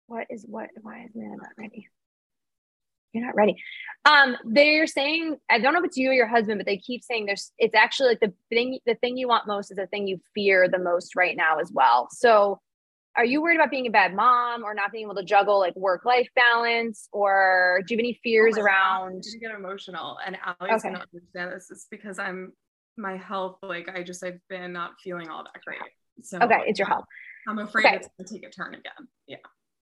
what 0.07 0.27
is 0.31 0.45
what 0.49 0.69
why 0.83 1.05
is 1.05 1.11
man 1.17 1.37
not 1.37 1.51
ready 1.59 1.89
you're 3.19 3.27
not 3.27 3.37
ready. 3.37 3.57
Um, 4.05 4.37
they're 4.45 4.87
saying, 4.87 5.37
I 5.51 5.59
don't 5.59 5.75
know 5.75 5.81
if 5.81 5.87
it's 5.87 5.97
you 5.97 6.11
or 6.11 6.15
your 6.15 6.27
husband, 6.27 6.59
but 6.59 6.67
they 6.67 6.79
keep 6.79 7.03
saying 7.03 7.27
there's 7.27 7.53
it's 7.59 7.75
actually 7.75 8.11
like 8.11 8.21
the 8.21 8.33
thing 8.49 8.79
the 8.87 8.95
thing 8.95 9.17
you 9.17 9.29
want 9.29 9.47
most 9.47 9.71
is 9.71 9.77
the 9.77 9.87
thing 9.87 10.07
you 10.07 10.19
fear 10.35 10.69
the 10.69 10.79
most 10.79 11.17
right 11.17 11.37
now 11.37 11.59
as 11.59 11.71
well. 11.73 12.09
So 12.11 12.61
are 13.19 13.25
you 13.25 13.43
worried 13.43 13.57
about 13.57 13.71
being 13.71 13.87
a 13.87 13.91
bad 13.91 14.15
mom 14.15 14.63
or 14.63 14.75
not 14.75 14.93
being 14.93 15.05
able 15.05 15.17
to 15.17 15.25
juggle 15.25 15.59
like 15.59 15.75
work 15.77 16.05
life 16.05 16.29
balance 16.37 17.09
or 17.13 17.83
do 17.87 17.95
you 17.95 17.99
have 17.99 18.01
any 18.01 18.19
fears 18.23 18.57
oh 18.57 18.63
around 18.63 19.25
you 19.25 19.41
get 19.41 19.51
emotional 19.51 20.19
and 20.25 20.37
Allie's 20.45 20.85
okay. 20.85 20.93
gonna 20.93 21.05
understand 21.13 21.53
this 21.53 21.69
it's 21.71 21.87
because 21.91 22.19
I'm 22.19 22.53
my 22.97 23.17
health 23.17 23.59
like 23.63 23.89
I 23.89 24.03
just 24.03 24.25
I've 24.25 24.41
been 24.49 24.73
not 24.73 24.93
feeling 25.03 25.29
all 25.29 25.43
that 25.43 25.61
great 25.65 25.81
so 26.23 26.39
okay 26.39 26.63
it's 26.67 26.79
your 26.79 26.89
health 26.89 27.05
I'm 27.49 27.59
afraid 27.59 27.87
okay. 27.87 27.97
it's 27.97 28.09
gonna 28.17 28.29
take 28.29 28.49
a 28.49 28.51
turn 28.51 28.75
again 28.75 29.09
yeah 29.27 29.37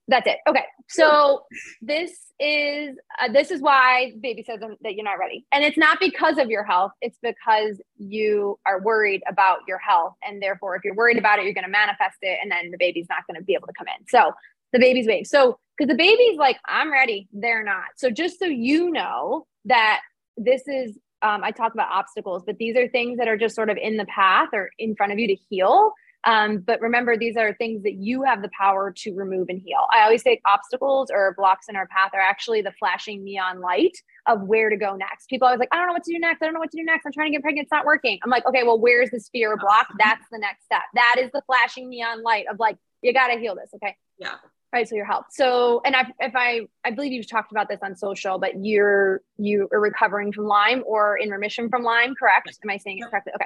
that's 0.07 0.27
it. 0.27 0.37
Okay. 0.47 0.63
So 0.87 1.43
this 1.81 2.11
is 2.39 2.95
uh, 3.21 3.31
this 3.31 3.49
is 3.49 3.61
why 3.61 4.13
baby 4.21 4.43
says 4.43 4.59
that 4.59 4.95
you're 4.95 5.05
not 5.05 5.17
ready. 5.19 5.45
And 5.51 5.63
it's 5.63 5.77
not 5.77 5.99
because 5.99 6.37
of 6.37 6.49
your 6.49 6.63
health. 6.63 6.91
It's 7.01 7.17
because 7.21 7.81
you 7.97 8.59
are 8.65 8.81
worried 8.81 9.23
about 9.27 9.59
your 9.67 9.79
health 9.79 10.13
and 10.23 10.41
therefore 10.41 10.75
if 10.75 10.83
you're 10.83 10.95
worried 10.95 11.17
about 11.17 11.39
it 11.39 11.45
you're 11.45 11.53
going 11.53 11.65
to 11.65 11.71
manifest 11.71 12.17
it 12.21 12.37
and 12.41 12.51
then 12.51 12.71
the 12.71 12.77
baby's 12.77 13.07
not 13.09 13.25
going 13.27 13.39
to 13.39 13.43
be 13.43 13.53
able 13.53 13.67
to 13.67 13.73
come 13.77 13.87
in. 13.87 14.07
So 14.07 14.31
the 14.73 14.79
baby's 14.79 15.07
waiting. 15.07 15.25
So 15.25 15.57
cuz 15.79 15.87
the 15.87 15.95
baby's 15.95 16.37
like 16.37 16.57
I'm 16.65 16.91
ready, 16.91 17.27
they're 17.31 17.63
not. 17.63 17.85
So 17.95 18.11
just 18.11 18.37
so 18.37 18.45
you 18.45 18.91
know 18.91 19.47
that 19.65 20.01
this 20.37 20.67
is 20.67 20.97
um, 21.21 21.43
I 21.43 21.49
talk 21.49 21.73
about 21.73 21.87
obstacles, 21.91 22.43
but 22.45 22.57
these 22.57 22.75
are 22.75 22.87
things 22.87 23.17
that 23.17 23.27
are 23.27 23.37
just 23.37 23.55
sort 23.55 23.71
of 23.71 23.77
in 23.77 23.97
the 23.97 24.05
path 24.05 24.49
or 24.53 24.69
in 24.77 24.95
front 24.95 25.11
of 25.11 25.17
you 25.17 25.27
to 25.27 25.35
heal 25.49 25.93
um, 26.25 26.57
but 26.57 26.81
remember, 26.81 27.17
these 27.17 27.37
are 27.37 27.53
things 27.53 27.83
that 27.83 27.93
you 27.93 28.23
have 28.23 28.41
the 28.41 28.49
power 28.57 28.91
to 28.91 29.13
remove 29.13 29.49
and 29.49 29.61
heal. 29.61 29.85
I 29.91 30.01
always 30.01 30.23
say 30.23 30.41
obstacles 30.45 31.11
or 31.11 31.35
blocks 31.37 31.67
in 31.69 31.75
our 31.75 31.87
path 31.87 32.11
are 32.13 32.19
actually 32.19 32.61
the 32.61 32.73
flashing 32.79 33.23
neon 33.23 33.61
light 33.61 33.95
of 34.25 34.41
where 34.41 34.69
to 34.71 34.75
go 34.75 34.95
next. 34.95 35.29
People 35.29 35.47
always 35.47 35.59
like, 35.59 35.69
I 35.71 35.77
don't 35.77 35.87
know 35.87 35.93
what 35.93 36.03
to 36.03 36.11
do 36.11 36.19
next. 36.19 36.41
I 36.41 36.45
don't 36.45 36.55
know 36.55 36.59
what 36.59 36.71
to 36.71 36.77
do 36.77 36.83
next. 36.83 37.05
I'm 37.05 37.11
trying 37.11 37.31
to 37.31 37.37
get 37.37 37.43
pregnant. 37.43 37.65
It's 37.65 37.71
not 37.71 37.85
working. 37.85 38.19
I'm 38.23 38.31
like, 38.31 38.45
okay, 38.47 38.63
well, 38.63 38.79
where's 38.79 39.11
the 39.11 39.23
fear 39.31 39.55
block? 39.55 39.87
That's 39.99 40.25
the 40.31 40.39
next 40.39 40.65
step. 40.65 40.81
That 40.95 41.17
is 41.19 41.29
the 41.31 41.43
flashing 41.45 41.89
neon 41.89 42.23
light 42.23 42.45
of 42.51 42.59
like, 42.59 42.77
you 43.03 43.13
got 43.13 43.27
to 43.27 43.39
heal 43.39 43.53
this. 43.55 43.69
Okay. 43.75 43.95
Yeah. 44.17 44.33
Right. 44.73 44.89
So 44.89 44.95
your 44.95 45.05
health. 45.05 45.27
So, 45.29 45.81
and 45.85 45.95
I, 45.95 46.07
if 46.19 46.35
I, 46.35 46.61
I 46.83 46.91
believe 46.91 47.13
you've 47.13 47.29
talked 47.29 47.51
about 47.51 47.69
this 47.69 47.79
on 47.83 47.95
social, 47.95 48.39
but 48.39 48.65
you're, 48.65 49.21
you 49.37 49.69
are 49.71 49.79
recovering 49.79 50.33
from 50.33 50.45
Lyme 50.45 50.83
or 50.87 51.17
in 51.17 51.29
remission 51.29 51.69
from 51.69 51.83
Lyme, 51.83 52.15
correct? 52.15 52.57
Am 52.63 52.69
I 52.69 52.77
saying 52.77 52.97
it 52.97 53.09
correctly? 53.09 53.33
Okay. 53.35 53.45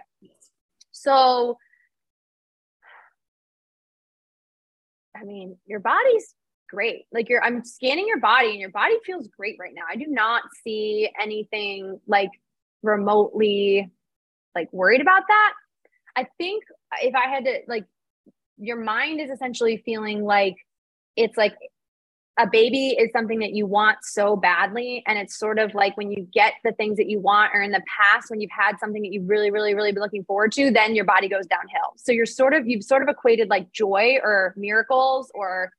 So, 0.92 1.58
I 5.20 5.24
mean, 5.26 5.58
your 5.66 5.80
body's 5.80 6.36
great. 6.70 7.06
Like 7.12 7.30
you're, 7.30 7.44
I'm 7.44 7.64
scanning 7.64 8.08
your 8.08 8.20
body 8.20 8.52
and 8.52 8.60
your 8.60 8.70
body 8.72 8.96
feels 9.06 9.28
great 9.28 9.58
right 9.60 9.74
now. 9.74 9.84
I 9.90 9.96
do 9.96 10.06
not 10.08 10.44
see 10.64 11.10
anything 11.20 12.00
like 12.08 12.30
remotely 12.84 13.92
like 14.56 14.72
worried 14.72 15.02
about 15.02 15.24
that. 15.28 15.54
I 16.16 16.28
think 16.38 16.64
if 17.02 17.16
I 17.16 17.28
had 17.28 17.46
to 17.46 17.60
like, 17.68 17.86
your 18.58 18.78
mind 18.78 19.22
is 19.22 19.30
essentially 19.30 19.82
feeling 19.86 20.24
like 20.24 20.56
it's 21.16 21.38
like 21.38 21.56
a 22.40 22.48
baby 22.48 22.96
is 22.98 23.12
something 23.12 23.40
that 23.40 23.52
you 23.54 23.66
want 23.66 23.98
so 24.02 24.36
badly 24.36 25.04
and 25.06 25.20
it's 25.20 25.38
sort 25.38 25.60
of 25.60 25.76
like 25.76 25.96
when 25.98 26.10
you 26.10 26.26
get 26.34 26.54
the 26.64 26.72
things 26.72 26.96
that 26.96 27.10
you 27.10 27.20
want 27.20 27.52
or 27.54 27.62
in 27.62 27.72
the 27.72 27.82
past 27.86 28.32
when 28.32 28.40
you've 28.40 28.50
had 28.50 28.80
something 28.80 29.02
that 29.02 29.12
you've 29.12 29.28
really 29.28 29.52
really 29.52 29.76
really 29.76 29.92
been 29.92 30.02
looking 30.02 30.24
forward 30.24 30.50
to 30.52 30.72
then 30.72 30.96
your 30.96 31.04
body 31.04 31.28
goes 31.28 31.46
downhill 31.48 31.94
so 31.98 32.14
you're 32.14 32.26
sort 32.26 32.54
of 32.54 32.66
you've 32.66 32.84
sort 32.84 33.04
of 33.04 33.10
equated 33.10 33.50
like 33.50 33.70
joy 33.74 34.18
or 34.24 34.54
miracles 34.56 35.30
or 35.36 35.72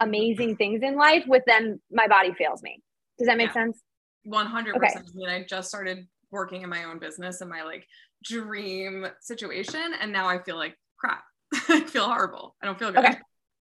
amazing 0.00 0.56
things 0.56 0.82
in 0.82 0.94
life 0.96 1.24
with 1.26 1.42
then 1.46 1.80
my 1.90 2.06
body 2.06 2.32
fails 2.32 2.62
me 2.62 2.80
does 3.18 3.26
that 3.26 3.36
make 3.36 3.48
Yeah. 3.48 3.64
sense 3.64 3.82
100% 4.26 4.76
Okay. 4.76 4.86
I 4.94 5.00
mean, 5.14 5.28
I 5.28 5.42
just 5.42 5.68
started 5.68 6.06
working 6.30 6.62
in 6.62 6.70
my 6.70 6.84
own 6.84 7.00
business 7.00 7.40
and 7.40 7.50
my 7.50 7.64
like 7.64 7.84
dream 8.24 9.04
situation 9.20 9.92
and 10.00 10.12
now 10.12 10.28
I 10.28 10.40
feel 10.40 10.56
like 10.56 10.78
crap. 10.96 11.24
I 11.68 11.80
feel 11.80 12.04
horrible. 12.06 12.54
I 12.62 12.66
don't 12.66 12.78
feel 12.78 12.92
good. 12.92 13.04
Okay. 13.04 13.18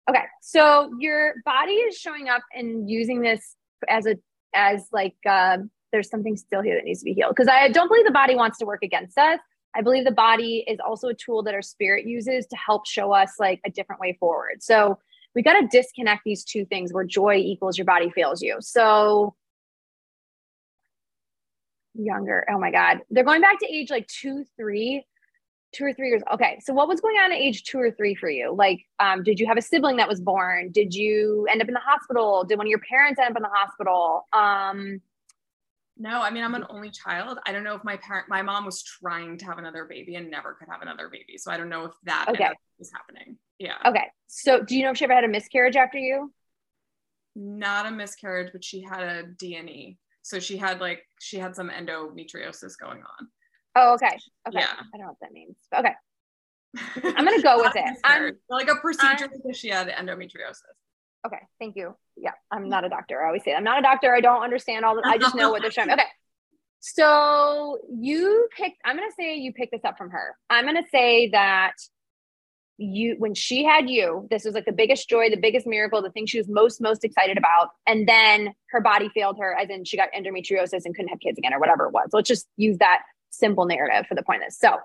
Okay. 0.09 0.23
So 0.41 0.91
your 0.99 1.35
body 1.45 1.73
is 1.73 1.97
showing 1.97 2.29
up 2.29 2.43
and 2.53 2.89
using 2.89 3.21
this 3.21 3.55
as 3.89 4.05
a 4.05 4.17
as 4.53 4.87
like 4.91 5.15
uh, 5.27 5.57
there's 5.91 6.09
something 6.09 6.37
still 6.37 6.61
here 6.61 6.75
that 6.75 6.83
needs 6.83 6.99
to 6.99 7.05
be 7.05 7.13
healed. 7.13 7.33
Because 7.35 7.47
I 7.47 7.69
don't 7.69 7.87
believe 7.87 8.05
the 8.05 8.11
body 8.11 8.35
wants 8.35 8.57
to 8.59 8.65
work 8.65 8.83
against 8.83 9.17
us. 9.17 9.39
I 9.75 9.81
believe 9.81 10.05
the 10.05 10.11
body 10.11 10.63
is 10.67 10.79
also 10.79 11.09
a 11.09 11.13
tool 11.13 11.43
that 11.43 11.53
our 11.53 11.61
spirit 11.61 12.05
uses 12.05 12.45
to 12.47 12.55
help 12.55 12.87
show 12.87 13.11
us 13.11 13.33
like 13.39 13.59
a 13.65 13.69
different 13.69 13.99
way 13.99 14.15
forward. 14.19 14.63
So 14.63 14.99
we 15.33 15.41
got 15.41 15.59
to 15.59 15.67
disconnect 15.67 16.21
these 16.23 16.45
two 16.45 16.65
things 16.65 16.93
where 16.93 17.03
joy 17.03 17.35
equals 17.35 17.77
your 17.77 17.85
body 17.85 18.09
fails 18.09 18.41
you. 18.41 18.57
So 18.61 19.35
younger. 21.93 22.45
Oh 22.49 22.57
my 22.57 22.71
God. 22.71 23.01
They're 23.09 23.23
going 23.23 23.41
back 23.41 23.59
to 23.59 23.73
age 23.73 23.89
like 23.89 24.07
two, 24.07 24.45
three, 24.57 25.05
two 25.76 25.86
or 25.86 25.93
three 25.93 26.07
years. 26.09 26.23
Okay. 26.34 26.59
So 26.63 26.73
what 26.73 26.88
was 26.88 27.01
going 27.01 27.17
on 27.17 27.32
at 27.32 27.38
age 27.38 27.63
two 27.63 27.80
or 27.80 27.91
three 27.91 28.15
for 28.15 28.30
you? 28.30 28.53
Like, 28.55 28.86
um, 28.99 29.23
did 29.23 29.39
you 29.39 29.45
have 29.47 29.57
a 29.57 29.61
sibling 29.61 29.97
that 29.97 30.07
was 30.07 30.21
born? 30.21 30.71
Did 30.71 30.93
you 30.95 31.47
end 31.51 31.61
up 31.61 31.67
in 31.67 31.73
the 31.73 31.80
hospital? 31.82 32.43
Did 32.45 32.57
one 32.57 32.67
of 32.67 32.69
your 32.69 32.80
parents 32.80 33.19
end 33.19 33.30
up 33.32 33.38
in 33.38 33.43
the 33.43 33.49
hospital? 33.53 34.26
Um, 34.34 35.01
No, 35.97 36.21
I 36.21 36.30
mean 36.32 36.43
I'm 36.43 36.55
an 36.55 36.65
only 36.69 36.91
child. 36.91 37.39
I 37.45 37.51
don't 37.51 37.63
know 37.63 37.76
if 37.76 37.84
my 37.84 37.97
parent 37.97 38.28
my 38.30 38.41
mom 38.41 38.65
was 38.65 38.82
trying 38.84 39.38
to 39.39 39.45
have 39.45 39.57
another 39.57 39.86
baby 39.86 40.15
and 40.15 40.30
never 40.32 40.53
could 40.53 40.67
have 40.69 40.82
another 40.82 41.09
baby. 41.09 41.38
So 41.38 41.51
I 41.51 41.57
don't 41.57 41.69
know 41.69 41.86
if 41.86 41.93
that 42.03 42.26
Okay. 42.30 42.49
was 42.80 42.91
happening. 42.91 43.38
Yeah. 43.59 43.76
okay. 43.86 44.07
So 44.28 44.61
do 44.61 44.76
you 44.78 44.84
know 44.84 44.91
if 44.91 44.97
she 44.97 45.05
ever 45.05 45.13
had 45.13 45.23
a 45.23 45.30
miscarriage 45.30 45.76
after 45.76 45.97
you? 45.97 46.34
Not 47.36 47.86
a 47.86 47.91
miscarriage, 47.91 48.51
but 48.53 48.63
she 48.63 48.82
had 48.82 49.01
a 49.03 49.23
DNE. 49.41 49.97
So 50.21 50.39
she 50.39 50.57
had 50.57 50.80
like 50.82 51.03
she 51.21 51.38
had 51.38 51.55
some 51.55 51.69
endometriosis 51.69 52.78
going 52.80 53.01
on. 53.03 53.28
Oh, 53.76 53.93
okay. 53.95 54.17
Okay. 54.47 54.59
Yeah. 54.59 54.67
I 54.93 54.97
don't 54.97 55.01
know 55.01 55.07
what 55.07 55.19
that 55.21 55.32
means. 55.34 55.55
Okay. 55.78 55.93
I'm 57.17 57.26
gonna 57.26 57.41
go 57.41 57.57
with 57.57 57.73
Not 58.03 58.21
a 58.21 58.28
it. 58.28 58.38
like 58.49 58.69
a 58.69 58.76
procedure 58.76 59.26
I'm- 59.26 59.30
because 59.36 59.57
she 59.57 59.69
had 59.69 59.88
endometriosis. 59.88 60.61
Okay, 61.26 61.39
thank 61.59 61.76
you. 61.76 61.95
Yeah, 62.15 62.32
I'm 62.51 62.69
not 62.69 62.86
a 62.86 62.89
doctor. 62.89 63.23
I 63.23 63.28
always 63.28 63.43
say 63.43 63.51
that. 63.51 63.57
I'm 63.57 63.63
not 63.63 63.80
a 63.80 63.82
doctor. 63.82 64.13
I 64.13 64.21
don't 64.21 64.43
understand 64.43 64.86
all 64.86 64.95
the, 64.95 65.01
I 65.07 65.17
just 65.17 65.34
know 65.36 65.49
what 65.49 65.61
they're 65.63 65.71
showing. 65.71 65.88
me. 65.88 65.93
Okay. 65.99 66.03
So 66.80 67.80
you 67.99 68.47
picked, 68.55 68.78
I'm 68.86 68.95
going 68.95 69.09
to 69.09 69.15
say 69.15 69.36
you 69.38 69.51
picked 69.53 69.71
this 69.71 69.84
up 69.84 69.97
from 69.97 70.11
her. 70.11 70.36
I'm 70.51 70.65
going 70.65 70.76
to 70.76 70.88
say 70.91 71.30
that 71.32 71.73
you, 72.78 73.15
when 73.17 73.34
she 73.34 73.63
had 73.63 73.89
you, 73.89 74.28
this 74.30 74.45
was 74.45 74.53
like 74.53 74.65
the 74.65 74.71
biggest 74.71 75.09
joy, 75.09 75.32
the 75.32 75.38
biggest 75.38 75.65
miracle, 75.65 75.99
the 76.03 76.11
thing 76.11 76.28
she 76.28 76.38
was 76.38 76.47
most, 76.47 76.80
most 76.80 77.03
excited 77.03 77.39
about. 77.39 77.69
And 77.88 78.07
then 78.07 78.53
her 78.69 78.82
body 78.82 79.09
failed 79.15 79.38
her, 79.39 79.55
as 79.59 79.67
in 79.71 79.84
she 79.84 79.97
got 79.97 80.09
endometriosis 80.15 80.82
and 80.86 80.93
couldn't 80.95 81.07
have 81.09 81.19
kids 81.21 81.39
again 81.39 81.55
or 81.55 81.59
whatever 81.59 81.88
it 81.88 81.91
was. 81.91 82.09
Let's 82.13 82.28
just 82.28 82.47
use 82.55 82.78
that 82.78 82.99
simple 83.38 83.65
narrative 83.65 84.07
for 84.07 84.15
the 84.15 84.23
point 84.23 84.41
of 84.43 84.47
this. 84.47 84.59
So 84.59 84.77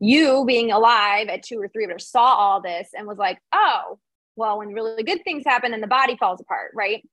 you 0.00 0.44
being 0.46 0.70
alive 0.70 1.28
at 1.28 1.42
two 1.42 1.60
or 1.60 1.68
three 1.68 1.86
her 1.86 1.98
saw 1.98 2.34
all 2.34 2.60
this 2.60 2.90
and 2.96 3.06
was 3.06 3.18
like, 3.18 3.38
oh, 3.52 3.98
well, 4.36 4.58
when 4.58 4.68
really 4.68 5.02
good 5.02 5.24
things 5.24 5.44
happen 5.44 5.74
and 5.74 5.82
the 5.82 5.88
body 5.88 6.16
falls 6.16 6.40
apart, 6.40 6.70
right? 6.74 7.06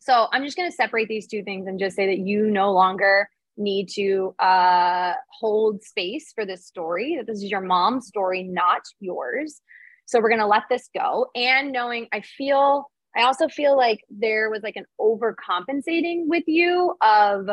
So 0.00 0.28
I'm 0.32 0.44
just 0.44 0.56
going 0.56 0.70
to 0.70 0.74
separate 0.74 1.08
these 1.08 1.26
two 1.26 1.42
things 1.42 1.66
and 1.66 1.78
just 1.78 1.96
say 1.96 2.06
that 2.06 2.18
you 2.18 2.46
no 2.50 2.72
longer 2.72 3.28
need 3.56 3.88
to 3.94 4.34
uh, 4.38 5.12
hold 5.28 5.82
space 5.82 6.32
for 6.34 6.46
this 6.46 6.66
story, 6.66 7.16
that 7.16 7.26
this 7.26 7.42
is 7.42 7.50
your 7.50 7.60
mom's 7.60 8.06
story, 8.06 8.42
not 8.42 8.82
yours. 9.00 9.60
So 10.06 10.20
we're 10.20 10.30
going 10.30 10.40
to 10.40 10.46
let 10.46 10.64
this 10.70 10.88
go. 10.94 11.26
And 11.34 11.72
knowing, 11.72 12.08
I 12.12 12.20
feel, 12.20 12.90
I 13.16 13.22
also 13.22 13.48
feel 13.48 13.76
like 13.76 14.00
there 14.10 14.50
was 14.50 14.62
like 14.62 14.76
an 14.76 14.86
overcompensating 15.00 16.26
with 16.26 16.44
you 16.46 16.94
of 17.02 17.50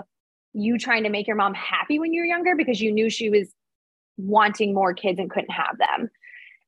you 0.53 0.77
trying 0.77 1.03
to 1.03 1.09
make 1.09 1.27
your 1.27 1.35
mom 1.35 1.53
happy 1.53 1.99
when 1.99 2.13
you 2.13 2.21
were 2.21 2.25
younger 2.25 2.55
because 2.55 2.81
you 2.81 2.91
knew 2.91 3.09
she 3.09 3.29
was 3.29 3.53
wanting 4.17 4.73
more 4.73 4.93
kids 4.93 5.19
and 5.19 5.29
couldn't 5.29 5.51
have 5.51 5.77
them. 5.77 6.09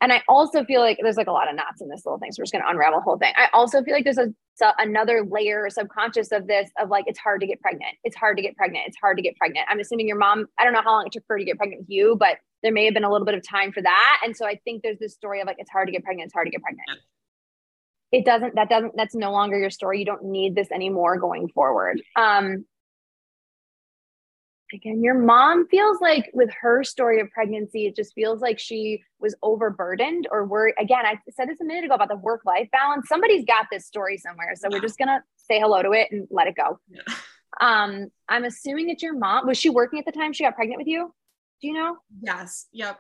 And 0.01 0.13
I 0.13 0.23
also 0.29 0.63
feel 0.63 0.79
like 0.79 0.97
there's 1.01 1.17
like 1.17 1.27
a 1.27 1.31
lot 1.31 1.49
of 1.49 1.55
knots 1.55 1.81
in 1.81 1.89
this 1.89 2.05
little 2.05 2.19
thing. 2.19 2.31
So 2.31 2.39
we're 2.39 2.45
just 2.45 2.53
going 2.53 2.63
to 2.63 2.69
unravel 2.69 2.99
the 2.99 3.03
whole 3.03 3.17
thing. 3.17 3.33
I 3.35 3.49
also 3.51 3.83
feel 3.83 3.93
like 3.93 4.05
there's 4.05 4.17
a, 4.17 4.33
so 4.55 4.71
another 4.77 5.25
layer 5.29 5.69
subconscious 5.69 6.31
of 6.31 6.47
this 6.47 6.69
of 6.79 6.89
like, 6.89 7.03
it's 7.07 7.19
hard 7.19 7.41
to 7.41 7.47
get 7.47 7.59
pregnant. 7.59 7.95
It's 8.05 8.15
hard 8.15 8.37
to 8.37 8.43
get 8.43 8.55
pregnant. 8.55 8.85
It's 8.87 8.95
hard 9.01 9.17
to 9.17 9.23
get 9.23 9.35
pregnant. 9.35 9.67
I'm 9.69 9.79
assuming 9.79 10.07
your 10.07 10.17
mom, 10.17 10.45
I 10.57 10.63
don't 10.63 10.71
know 10.71 10.81
how 10.81 10.91
long 10.91 11.05
it 11.05 11.11
took 11.11 11.23
her 11.27 11.37
to 11.37 11.43
get 11.43 11.57
pregnant 11.57 11.81
with 11.81 11.89
you, 11.89 12.15
but 12.17 12.37
there 12.63 12.71
may 12.71 12.85
have 12.85 12.93
been 12.93 13.03
a 13.03 13.11
little 13.11 13.25
bit 13.25 13.35
of 13.35 13.45
time 13.45 13.73
for 13.73 13.81
that. 13.81 14.21
And 14.23 14.37
so 14.37 14.45
I 14.45 14.55
think 14.63 14.83
there's 14.83 14.99
this 14.99 15.13
story 15.13 15.41
of 15.41 15.47
like, 15.47 15.57
it's 15.59 15.69
hard 15.69 15.87
to 15.87 15.91
get 15.91 16.03
pregnant. 16.03 16.27
It's 16.27 16.33
hard 16.33 16.47
to 16.47 16.51
get 16.51 16.61
pregnant. 16.61 16.87
It 18.13 18.25
doesn't, 18.25 18.55
that 18.55 18.69
doesn't, 18.69 18.93
that's 18.95 19.15
no 19.15 19.33
longer 19.33 19.59
your 19.59 19.69
story. 19.69 19.99
You 19.99 20.05
don't 20.05 20.23
need 20.23 20.55
this 20.55 20.71
anymore 20.71 21.17
going 21.17 21.49
forward. 21.49 22.01
Um, 22.15 22.65
again, 24.73 25.03
your 25.03 25.17
mom 25.17 25.67
feels 25.67 25.99
like 26.01 26.29
with 26.33 26.49
her 26.61 26.83
story 26.83 27.19
of 27.19 27.29
pregnancy, 27.31 27.85
it 27.87 27.95
just 27.95 28.13
feels 28.13 28.41
like 28.41 28.59
she 28.59 29.03
was 29.19 29.35
overburdened 29.43 30.27
or 30.31 30.45
worried. 30.45 30.75
Again, 30.79 31.05
I 31.05 31.19
said 31.31 31.49
this 31.49 31.59
a 31.61 31.65
minute 31.65 31.85
ago 31.85 31.95
about 31.95 32.09
the 32.09 32.17
work 32.17 32.41
life 32.45 32.69
balance. 32.71 33.07
Somebody's 33.07 33.45
got 33.45 33.67
this 33.71 33.85
story 33.85 34.17
somewhere. 34.17 34.53
So 34.55 34.69
we're 34.71 34.81
just 34.81 34.97
going 34.97 35.07
to 35.09 35.21
say 35.37 35.59
hello 35.59 35.81
to 35.81 35.91
it 35.91 36.09
and 36.11 36.27
let 36.31 36.47
it 36.47 36.55
go. 36.55 36.79
Yeah. 36.89 37.01
Um, 37.61 38.07
I'm 38.27 38.45
assuming 38.45 38.89
it's 38.89 39.03
your 39.03 39.17
mom. 39.17 39.47
Was 39.47 39.57
she 39.57 39.69
working 39.69 39.99
at 39.99 40.05
the 40.05 40.11
time 40.11 40.33
she 40.33 40.43
got 40.43 40.55
pregnant 40.55 40.79
with 40.79 40.87
you? 40.87 41.13
Do 41.61 41.67
you 41.67 41.73
know? 41.73 41.97
Yes. 42.21 42.67
Yep. 42.71 42.99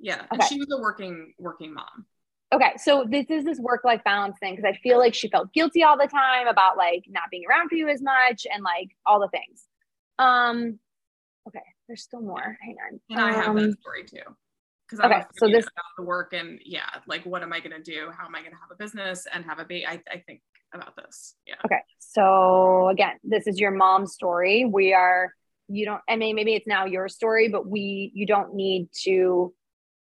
Yeah. 0.00 0.22
And 0.30 0.40
Okay. 0.40 0.48
she 0.48 0.58
was 0.58 0.68
a 0.72 0.80
working 0.80 1.34
working 1.38 1.74
mom. 1.74 2.06
Okay, 2.52 2.72
so 2.76 3.04
this 3.08 3.26
is 3.30 3.44
this 3.44 3.58
work 3.58 3.84
life 3.84 4.02
balance 4.04 4.36
thing 4.38 4.54
because 4.54 4.68
I 4.68 4.78
feel 4.80 4.98
like 4.98 5.12
she 5.12 5.28
felt 5.28 5.52
guilty 5.52 5.82
all 5.82 5.98
the 5.98 6.06
time 6.06 6.46
about 6.46 6.76
like 6.76 7.04
not 7.08 7.24
being 7.30 7.42
around 7.48 7.68
for 7.68 7.74
you 7.74 7.88
as 7.88 8.00
much 8.00 8.46
and 8.52 8.62
like 8.62 8.90
all 9.04 9.18
the 9.18 9.28
things. 9.28 9.64
Um, 10.20 10.78
okay, 11.48 11.62
there's 11.86 12.02
still 12.02 12.22
more. 12.22 12.56
Hang 12.60 12.76
on. 12.90 13.00
And 13.10 13.20
I 13.20 13.32
have 13.32 13.48
Um, 13.48 13.56
that 13.56 13.80
story 13.80 14.04
too. 14.04 14.22
Because 14.88 15.04
okay, 15.04 15.22
so 15.36 15.48
this- 15.48 15.64
about 15.64 15.84
the 15.96 16.04
work 16.04 16.32
and 16.34 16.60
yeah, 16.64 16.88
like 17.06 17.24
what 17.24 17.42
am 17.42 17.52
I 17.52 17.60
gonna 17.60 17.82
do? 17.82 18.10
How 18.16 18.26
am 18.26 18.34
I 18.34 18.42
gonna 18.42 18.56
have 18.60 18.70
a 18.70 18.76
business 18.76 19.26
and 19.32 19.44
have 19.44 19.58
a 19.58 19.64
baby? 19.64 19.86
I, 19.86 20.02
I 20.10 20.18
think 20.26 20.42
about 20.74 20.94
this. 20.96 21.36
Yeah. 21.46 21.54
Okay. 21.64 21.80
So 21.98 22.88
again, 22.88 23.16
this 23.22 23.46
is 23.46 23.58
your 23.58 23.70
mom's 23.70 24.12
story. 24.12 24.64
We 24.64 24.92
are, 24.92 25.32
you 25.68 25.86
don't, 25.86 26.02
I 26.08 26.16
mean, 26.16 26.36
maybe 26.36 26.54
it's 26.54 26.66
now 26.66 26.84
your 26.84 27.08
story, 27.08 27.48
but 27.48 27.66
we, 27.66 28.10
you 28.14 28.26
don't 28.26 28.54
need 28.54 28.88
to 29.04 29.54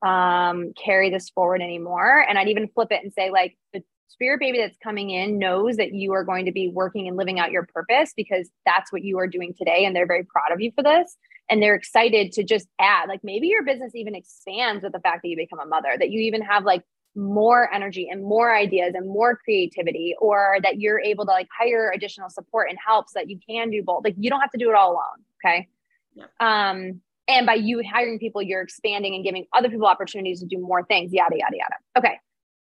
um, 0.05 0.73
carry 0.75 1.11
this 1.11 1.31
forward 1.31 1.63
anymore. 1.63 2.25
And 2.29 2.39
I'd 2.39 2.49
even 2.49 2.69
flip 2.69 2.89
it 2.91 3.03
and 3.03 3.13
say, 3.13 3.31
like, 3.31 3.57
the 3.73 3.83
spirit 4.09 4.41
baby 4.41 4.59
that's 4.59 4.77
coming 4.83 5.11
in 5.11 5.39
knows 5.39 5.77
that 5.77 5.93
you 5.93 6.13
are 6.13 6.25
going 6.25 6.47
to 6.47 6.53
be 6.53 6.69
working 6.69 7.07
and 7.09 7.17
living 7.17 7.39
out 7.39 7.53
your 7.53 7.67
purpose 7.67 8.13
because 8.17 8.51
that's 8.67 8.93
what 8.93 9.05
you 9.05 9.19
are 9.19 9.27
doing 9.29 9.55
today. 9.57 9.85
And 9.85 9.95
they're 9.95 10.07
very 10.07 10.25
proud 10.25 10.53
of 10.53 10.61
you 10.61 10.73
for 10.75 10.83
this. 10.83 11.17
And 11.51 11.63
they're 11.63 11.75
excited 11.75 12.33
to 12.33 12.45
just 12.45 12.69
add, 12.79 13.09
like, 13.09 13.23
maybe 13.23 13.49
your 13.49 13.65
business 13.65 13.95
even 13.95 14.15
expands 14.15 14.83
with 14.83 14.93
the 14.93 15.01
fact 15.01 15.23
that 15.23 15.29
you 15.29 15.37
become 15.37 15.61
a 15.61 15.67
mother, 15.67 15.95
that 15.99 16.11
you 16.11 16.21
even 16.21 16.43
have 16.43 16.65
like 16.65 16.83
more 17.19 17.73
energy 17.73 18.09
and 18.11 18.23
more 18.23 18.55
ideas 18.55 18.95
and 18.95 19.09
more 19.09 19.37
creativity 19.37 20.15
or 20.21 20.59
that 20.63 20.79
you're 20.79 21.01
able 21.01 21.25
to 21.25 21.33
like 21.33 21.49
hire 21.57 21.91
additional 21.95 22.31
support 22.31 22.69
and 22.71 22.79
help 22.85 23.09
so 23.09 23.19
that 23.19 23.29
you 23.29 23.39
can 23.49 23.71
do 23.71 23.83
both 23.83 24.05
like 24.05 24.15
you 24.19 24.31
don't 24.31 24.41
have 24.41 24.51
to 24.51 24.59
do 24.59 24.69
it 24.69 24.75
all 24.75 24.93
alone 24.93 25.25
okay 25.45 25.69
Yep. 26.15 26.31
um 26.41 27.01
and 27.27 27.47
by 27.47 27.55
you 27.55 27.83
hiring 27.83 28.19
people 28.19 28.41
you're 28.41 28.63
expanding 28.63 29.15
and 29.15 29.25
giving 29.25 29.47
other 29.53 29.69
people 29.69 29.87
opportunities 29.87 30.41
to 30.41 30.47
do 30.47 30.59
more 30.59 30.85
things 30.85 31.13
yada 31.13 31.37
yada 31.37 31.57
yada 31.57 31.75
okay 31.97 32.19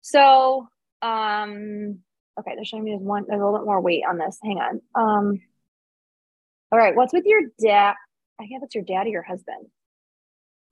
so 0.01 0.67
um 1.01 1.99
okay 2.39 2.53
they're 2.55 2.65
showing 2.65 2.83
me 2.83 2.91
there's 2.91 3.01
one 3.01 3.25
there's 3.27 3.39
a 3.41 3.43
little 3.43 3.59
bit 3.59 3.65
more 3.65 3.81
weight 3.81 4.03
on 4.07 4.17
this 4.17 4.37
hang 4.43 4.57
on 4.59 4.81
um 4.95 5.39
All 6.71 6.77
right. 6.79 6.95
What's 6.95 7.13
with 7.13 7.25
your 7.25 7.41
dad? 7.59 7.95
I 8.39 8.45
guess 8.45 8.61
it's 8.63 8.75
your 8.75 8.83
dad 8.83 9.07
or 9.07 9.09
your 9.09 9.23
husband. 9.23 9.65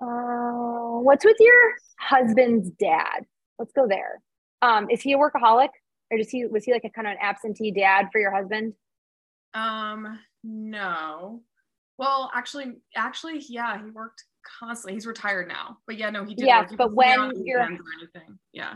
Uh, 0.01 0.99
what's 1.01 1.25
with 1.25 1.37
your 1.39 1.73
husband's 1.99 2.69
dad? 2.79 3.25
Let's 3.57 3.73
go 3.73 3.87
there. 3.87 4.21
Um, 4.61 4.89
is 4.91 5.01
he 5.01 5.13
a 5.13 5.17
workaholic, 5.17 5.69
or 6.11 6.17
does 6.19 6.29
he 6.29 6.45
was 6.45 6.63
he 6.65 6.71
like 6.71 6.83
a 6.85 6.89
kind 6.89 7.07
of 7.07 7.13
an 7.13 7.17
absentee 7.19 7.71
dad 7.71 8.09
for 8.11 8.19
your 8.21 8.31
husband? 8.31 8.73
Um, 9.53 10.19
no. 10.43 11.41
Well, 11.97 12.29
actually, 12.33 12.73
actually, 12.95 13.43
yeah, 13.49 13.83
he 13.83 13.89
worked 13.89 14.23
constantly. 14.59 14.93
He's 14.93 15.07
retired 15.07 15.47
now, 15.47 15.77
but 15.87 15.97
yeah, 15.97 16.11
no, 16.11 16.23
he 16.25 16.35
did. 16.35 16.45
He 16.69 16.75
but 16.75 16.93
when 16.93 17.31
you're- 17.43 17.63
anything, 17.63 18.37
yeah, 18.53 18.75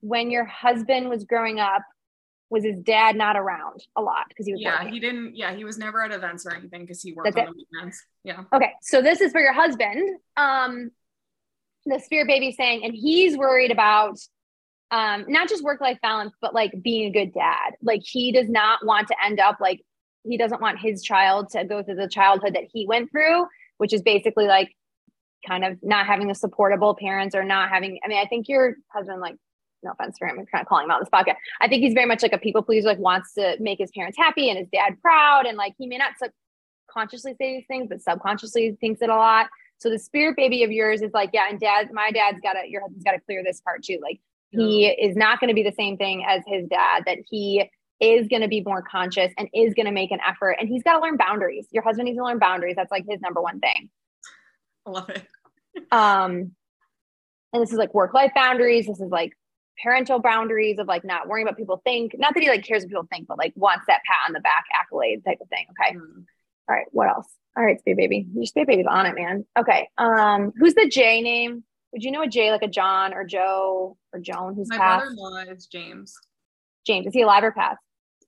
When 0.00 0.30
your 0.30 0.44
husband 0.44 1.08
was 1.08 1.24
growing 1.24 1.60
up, 1.60 1.82
was 2.50 2.64
his 2.64 2.76
dad 2.82 3.16
not 3.16 3.36
around 3.36 3.80
a 3.96 4.02
lot 4.02 4.24
because 4.28 4.44
he 4.44 4.52
was 4.52 4.60
yeah, 4.60 4.80
working? 4.80 4.92
he 4.92 5.00
didn't. 5.00 5.36
Yeah, 5.36 5.54
he 5.54 5.64
was 5.64 5.78
never 5.78 6.02
at 6.02 6.10
events 6.10 6.44
or 6.44 6.54
anything 6.54 6.82
because 6.82 7.00
he 7.00 7.12
worked 7.12 7.34
That's 7.34 7.48
on 7.48 7.54
the 7.54 7.64
weekends. 7.72 8.04
Yeah. 8.24 8.42
Okay, 8.52 8.72
so 8.82 9.00
this 9.00 9.20
is 9.20 9.30
for 9.30 9.40
your 9.40 9.52
husband. 9.52 10.18
Um, 10.36 10.90
the 11.86 12.00
spirit 12.00 12.26
baby 12.26 12.52
saying, 12.52 12.84
and 12.84 12.92
he's 12.92 13.36
worried 13.36 13.70
about 13.70 14.18
um 14.90 15.24
not 15.28 15.48
just 15.48 15.62
work 15.62 15.80
life 15.80 15.98
balance, 16.02 16.34
but 16.40 16.52
like 16.52 16.72
being 16.82 17.08
a 17.08 17.12
good 17.12 17.32
dad. 17.32 17.74
Like 17.82 18.02
he 18.02 18.32
does 18.32 18.48
not 18.48 18.84
want 18.84 19.08
to 19.08 19.14
end 19.24 19.38
up 19.38 19.58
like 19.60 19.80
he 20.24 20.36
doesn't 20.36 20.60
want 20.60 20.80
his 20.80 21.02
child 21.02 21.50
to 21.50 21.64
go 21.64 21.82
through 21.82 21.94
the 21.94 22.08
childhood 22.08 22.54
that 22.54 22.64
he 22.72 22.86
went 22.86 23.10
through, 23.12 23.46
which 23.78 23.92
is 23.92 24.02
basically 24.02 24.46
like 24.46 24.74
kind 25.46 25.64
of 25.64 25.78
not 25.82 26.06
having 26.06 26.26
the 26.26 26.34
supportable 26.34 26.96
parents 26.96 27.36
or 27.36 27.44
not 27.44 27.68
having. 27.70 28.00
I 28.04 28.08
mean, 28.08 28.18
I 28.18 28.26
think 28.26 28.48
your 28.48 28.74
husband 28.88 29.20
like. 29.20 29.36
No 29.82 29.92
offense 29.92 30.18
for 30.18 30.28
him, 30.28 30.38
I'm 30.38 30.46
kind 30.46 30.62
of 30.62 30.68
calling 30.68 30.84
him 30.84 30.90
out 30.90 30.98
in 30.98 31.02
this 31.02 31.08
pocket. 31.08 31.36
I 31.60 31.68
think 31.68 31.82
he's 31.82 31.94
very 31.94 32.06
much 32.06 32.22
like 32.22 32.32
a 32.32 32.38
people 32.38 32.62
pleaser, 32.62 32.88
like 32.88 32.98
wants 32.98 33.32
to 33.34 33.56
make 33.60 33.78
his 33.78 33.90
parents 33.92 34.18
happy 34.18 34.50
and 34.50 34.58
his 34.58 34.68
dad 34.72 35.00
proud. 35.00 35.46
And 35.46 35.56
like 35.56 35.74
he 35.78 35.86
may 35.86 35.96
not 35.96 36.12
subconsciously 36.18 37.32
say 37.38 37.56
these 37.56 37.66
things, 37.66 37.88
but 37.88 38.02
subconsciously 38.02 38.76
thinks 38.80 39.00
it 39.00 39.08
a 39.08 39.16
lot. 39.16 39.46
So 39.78 39.88
the 39.88 39.98
spirit 39.98 40.36
baby 40.36 40.62
of 40.64 40.70
yours 40.70 41.00
is 41.00 41.12
like, 41.14 41.30
yeah, 41.32 41.46
and 41.48 41.58
dad, 41.58 41.90
my 41.92 42.10
dad's 42.10 42.40
got 42.42 42.52
to, 42.52 42.68
your 42.68 42.82
husband's 42.82 43.04
got 43.04 43.12
to 43.12 43.20
clear 43.20 43.42
this 43.42 43.62
part 43.62 43.82
too. 43.82 43.98
Like 44.02 44.20
he 44.50 44.86
is 44.86 45.16
not 45.16 45.40
going 45.40 45.48
to 45.48 45.54
be 45.54 45.62
the 45.62 45.72
same 45.72 45.96
thing 45.96 46.24
as 46.28 46.42
his 46.46 46.68
dad, 46.68 47.04
that 47.06 47.18
he 47.26 47.70
is 48.00 48.28
going 48.28 48.42
to 48.42 48.48
be 48.48 48.62
more 48.62 48.82
conscious 48.82 49.32
and 49.38 49.48
is 49.54 49.72
going 49.72 49.86
to 49.86 49.92
make 49.92 50.10
an 50.10 50.18
effort. 50.26 50.56
And 50.58 50.68
he's 50.68 50.82
got 50.82 50.94
to 50.94 51.00
learn 51.00 51.16
boundaries. 51.16 51.66
Your 51.70 51.82
husband 51.82 52.06
needs 52.06 52.18
to 52.18 52.24
learn 52.24 52.38
boundaries. 52.38 52.74
That's 52.76 52.90
like 52.90 53.04
his 53.08 53.20
number 53.20 53.40
one 53.40 53.60
thing. 53.60 53.88
I 54.86 54.90
love 54.90 55.08
it. 55.08 55.22
Um, 55.92 56.52
and 57.52 57.62
this 57.62 57.72
is 57.72 57.78
like 57.78 57.94
work 57.94 58.12
life 58.12 58.32
boundaries. 58.34 58.86
This 58.86 59.00
is 59.00 59.10
like 59.10 59.36
parental 59.82 60.18
boundaries 60.18 60.78
of 60.78 60.86
like 60.86 61.04
not 61.04 61.28
worrying 61.28 61.46
about 61.46 61.56
people 61.56 61.80
think. 61.84 62.14
Not 62.18 62.34
that 62.34 62.42
he 62.42 62.48
like 62.48 62.64
cares 62.64 62.82
what 62.82 62.88
people 62.88 63.06
think, 63.10 63.28
but 63.28 63.38
like 63.38 63.52
wants 63.56 63.84
that 63.86 64.02
pat 64.06 64.28
on 64.28 64.32
the 64.32 64.40
back 64.40 64.64
accolade 64.72 65.24
type 65.24 65.38
of 65.40 65.48
thing. 65.48 65.66
Okay. 65.70 65.96
Mm. 65.96 66.24
All 66.68 66.76
right. 66.76 66.86
What 66.92 67.08
else? 67.08 67.26
All 67.56 67.64
right, 67.64 67.78
Speed 67.80 67.96
Baby. 67.96 68.26
Your 68.32 68.46
Speed 68.46 68.66
Baby's 68.66 68.86
on 68.88 69.06
it, 69.06 69.14
man. 69.14 69.44
Okay. 69.58 69.88
Um, 69.98 70.52
who's 70.56 70.74
the 70.74 70.88
J 70.88 71.20
name? 71.20 71.64
Would 71.92 72.04
you 72.04 72.12
know 72.12 72.22
a 72.22 72.28
J 72.28 72.52
like 72.52 72.62
a 72.62 72.68
John 72.68 73.12
or 73.12 73.24
Joe 73.24 73.96
or 74.12 74.20
Joan 74.20 74.54
who's 74.54 74.68
My 74.68 74.76
passed? 74.76 75.16
brother-in-law 75.16 75.52
is 75.52 75.66
James. 75.66 76.14
James. 76.86 77.06
Is 77.08 77.14
he 77.14 77.22
alive 77.22 77.42
or 77.44 77.52
passed? 77.52 77.80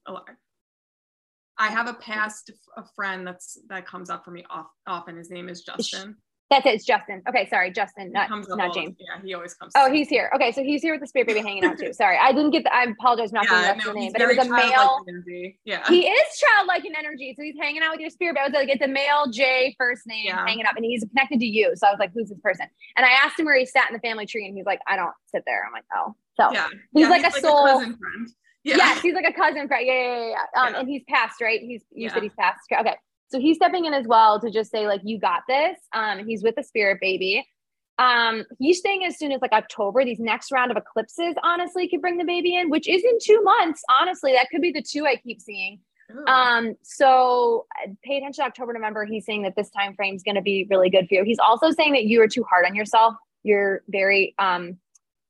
alive. 0.06 0.22
I 1.58 1.68
have 1.68 1.86
a 1.86 1.94
past 1.94 2.50
a 2.76 2.82
friend 2.96 3.24
that's 3.24 3.58
that 3.68 3.86
comes 3.86 4.10
up 4.10 4.24
for 4.24 4.32
me 4.32 4.44
off, 4.50 4.66
often. 4.86 5.16
His 5.16 5.30
name 5.30 5.48
is 5.48 5.62
Justin. 5.62 6.16
That's 6.52 6.66
it. 6.66 6.74
It's 6.74 6.84
Justin. 6.84 7.22
Okay. 7.28 7.48
Sorry. 7.48 7.70
Justin, 7.72 8.12
not, 8.12 8.28
not 8.30 8.74
James. 8.74 8.94
Yeah, 8.98 9.22
he 9.24 9.32
always 9.34 9.54
comes. 9.54 9.72
Oh, 9.74 9.90
he's 9.90 10.08
here. 10.08 10.30
Okay. 10.34 10.52
So 10.52 10.62
he's 10.62 10.82
here 10.82 10.92
with 10.92 11.00
the 11.00 11.06
Spirit 11.06 11.28
Baby 11.28 11.40
hanging 11.40 11.64
out 11.64 11.78
too. 11.78 11.92
Sorry. 12.02 12.18
I 12.20 12.32
didn't 12.32 12.50
get 12.50 12.64
the, 12.64 12.74
I 12.74 12.84
apologize 12.84 13.32
not 13.32 13.46
for 13.46 13.54
the 13.54 13.62
Yeah, 13.62 13.74
no, 13.74 13.92
the 13.92 13.98
name, 13.98 14.12
but 14.12 14.20
it 14.20 14.28
was 14.36 14.46
a 14.46 14.50
male. 14.50 14.98
energy. 15.08 15.58
Yeah. 15.64 15.88
He 15.88 16.06
is 16.06 16.38
childlike 16.38 16.84
in 16.84 16.94
energy. 16.94 17.34
So 17.36 17.42
he's 17.42 17.56
hanging 17.60 17.82
out 17.82 17.92
with 17.92 18.00
your 18.00 18.10
spirit. 18.10 18.34
But 18.34 18.42
I 18.42 18.44
was 18.44 18.52
like, 18.52 18.68
it's 18.68 18.82
a 18.82 18.88
male 18.88 19.26
J 19.32 19.74
first 19.78 20.06
name 20.06 20.26
Yeah. 20.26 20.44
hanging 20.46 20.66
up 20.66 20.76
and 20.76 20.84
he's 20.84 21.02
connected 21.04 21.40
to 21.40 21.46
you. 21.46 21.72
So 21.74 21.86
I 21.86 21.90
was 21.90 21.98
like, 21.98 22.12
who's 22.12 22.28
this 22.28 22.38
person? 22.42 22.66
And 22.96 23.06
I 23.06 23.10
asked 23.12 23.38
him 23.38 23.46
where 23.46 23.58
he 23.58 23.64
sat 23.66 23.88
in 23.88 23.94
the 23.94 24.00
family 24.00 24.26
tree 24.26 24.46
and 24.46 24.54
he's 24.56 24.66
like, 24.66 24.80
I 24.86 24.96
don't 24.96 25.14
sit 25.30 25.42
there. 25.46 25.64
I'm 25.66 25.72
like, 25.72 25.84
oh. 25.96 26.14
So 26.38 26.52
yeah. 26.52 26.68
he's 26.92 27.02
Yeah, 27.04 27.08
like 27.08 27.26
a 27.26 27.30
soul. 27.40 27.64
cousin 27.66 27.96
friend. 27.96 28.28
Yeah. 28.64 28.76
yes, 28.76 29.00
he's 29.02 29.14
like 29.14 29.24
a 29.28 29.32
cousin 29.32 29.66
friend. 29.66 29.84
Yeah, 29.86 29.92
yeah, 29.94 30.18
yeah. 30.28 30.34
yeah. 30.54 30.62
Um. 30.68 30.74
And 30.76 30.88
he's 30.88 31.02
passed, 31.08 31.40
right? 31.40 31.60
He's 31.60 31.82
you 31.90 32.08
said 32.08 32.22
he's 32.22 32.32
passed. 32.38 32.60
Okay. 32.72 32.94
So 33.32 33.40
he's 33.40 33.56
stepping 33.56 33.86
in 33.86 33.94
as 33.94 34.06
well 34.06 34.38
to 34.40 34.50
just 34.50 34.70
say, 34.70 34.86
like, 34.86 35.00
you 35.02 35.18
got 35.18 35.42
this. 35.48 35.78
Um, 35.94 36.26
he's 36.26 36.42
with 36.42 36.54
the 36.54 36.62
spirit 36.62 36.98
baby. 37.00 37.46
Um, 37.98 38.44
he's 38.58 38.82
saying 38.82 39.04
as 39.06 39.18
soon 39.18 39.32
as 39.32 39.40
like 39.40 39.52
October, 39.52 40.04
these 40.04 40.20
next 40.20 40.52
round 40.52 40.70
of 40.70 40.76
eclipses 40.76 41.34
honestly 41.42 41.88
could 41.88 42.02
bring 42.02 42.18
the 42.18 42.24
baby 42.24 42.56
in, 42.56 42.68
which 42.68 42.86
is 42.86 43.02
in 43.02 43.18
two 43.22 43.42
months. 43.42 43.82
Honestly, 44.00 44.32
that 44.32 44.48
could 44.50 44.60
be 44.60 44.70
the 44.70 44.82
two 44.82 45.06
I 45.06 45.16
keep 45.16 45.40
seeing. 45.40 45.80
Ooh. 46.14 46.26
Um, 46.26 46.74
so 46.82 47.66
uh, 47.82 47.90
pay 48.04 48.18
attention 48.18 48.44
to 48.44 48.48
October, 48.48 48.74
November. 48.74 49.06
He's 49.06 49.24
saying 49.24 49.42
that 49.42 49.56
this 49.56 49.70
time 49.70 49.94
frame 49.94 50.14
is 50.14 50.22
going 50.22 50.34
to 50.34 50.42
be 50.42 50.66
really 50.68 50.90
good 50.90 51.08
for 51.08 51.14
you. 51.14 51.24
He's 51.24 51.38
also 51.38 51.70
saying 51.70 51.92
that 51.92 52.04
you 52.04 52.20
are 52.20 52.28
too 52.28 52.44
hard 52.44 52.66
on 52.66 52.74
yourself. 52.74 53.14
You're 53.44 53.82
very 53.88 54.34
um 54.38 54.78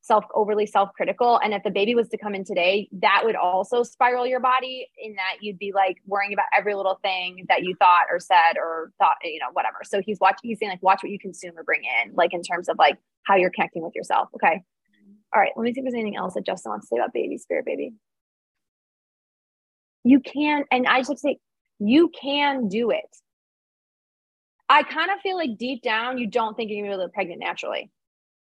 self 0.02 0.24
overly 0.34 0.66
self-critical. 0.66 1.40
And 1.42 1.54
if 1.54 1.62
the 1.62 1.70
baby 1.70 1.94
was 1.94 2.08
to 2.10 2.18
come 2.18 2.34
in 2.34 2.44
today, 2.44 2.88
that 2.92 3.22
would 3.24 3.36
also 3.36 3.82
spiral 3.84 4.26
your 4.26 4.40
body 4.40 4.88
in 4.98 5.14
that 5.14 5.36
you'd 5.40 5.58
be 5.58 5.72
like 5.72 5.98
worrying 6.06 6.32
about 6.32 6.46
every 6.56 6.74
little 6.74 6.98
thing 7.02 7.46
that 7.48 7.62
you 7.62 7.74
thought 7.76 8.06
or 8.10 8.18
said 8.18 8.56
or 8.56 8.92
thought, 8.98 9.16
you 9.22 9.38
know, 9.38 9.46
whatever. 9.52 9.78
So 9.84 10.02
he's 10.04 10.18
watching, 10.20 10.50
he's 10.50 10.58
saying 10.58 10.70
like 10.70 10.82
watch 10.82 11.02
what 11.02 11.10
you 11.10 11.18
consume 11.18 11.56
or 11.56 11.62
bring 11.62 11.82
in, 11.84 12.14
like 12.14 12.34
in 12.34 12.42
terms 12.42 12.68
of 12.68 12.76
like 12.78 12.98
how 13.22 13.36
you're 13.36 13.50
connecting 13.50 13.82
with 13.82 13.94
yourself. 13.94 14.28
Okay. 14.34 14.62
All 15.34 15.40
right. 15.40 15.52
Let 15.56 15.62
me 15.62 15.72
see 15.72 15.80
if 15.80 15.84
there's 15.84 15.94
anything 15.94 16.16
else 16.16 16.34
that 16.34 16.44
Justin 16.44 16.70
wants 16.70 16.88
to 16.88 16.96
say 16.96 16.98
about 16.98 17.12
baby, 17.14 17.38
spirit 17.38 17.64
baby. 17.64 17.94
You 20.04 20.18
can, 20.18 20.64
and 20.72 20.86
I 20.88 20.98
just 20.98 21.10
have 21.10 21.16
to 21.16 21.20
say, 21.20 21.38
you 21.78 22.10
can 22.20 22.68
do 22.68 22.90
it. 22.90 23.16
I 24.68 24.82
kind 24.82 25.10
of 25.12 25.20
feel 25.20 25.36
like 25.36 25.58
deep 25.58 25.82
down, 25.82 26.18
you 26.18 26.26
don't 26.26 26.56
think 26.56 26.70
you're 26.70 26.80
gonna 26.80 26.96
be 26.96 27.02
able 27.02 27.08
to 27.08 27.12
pregnant 27.12 27.40
naturally. 27.40 27.90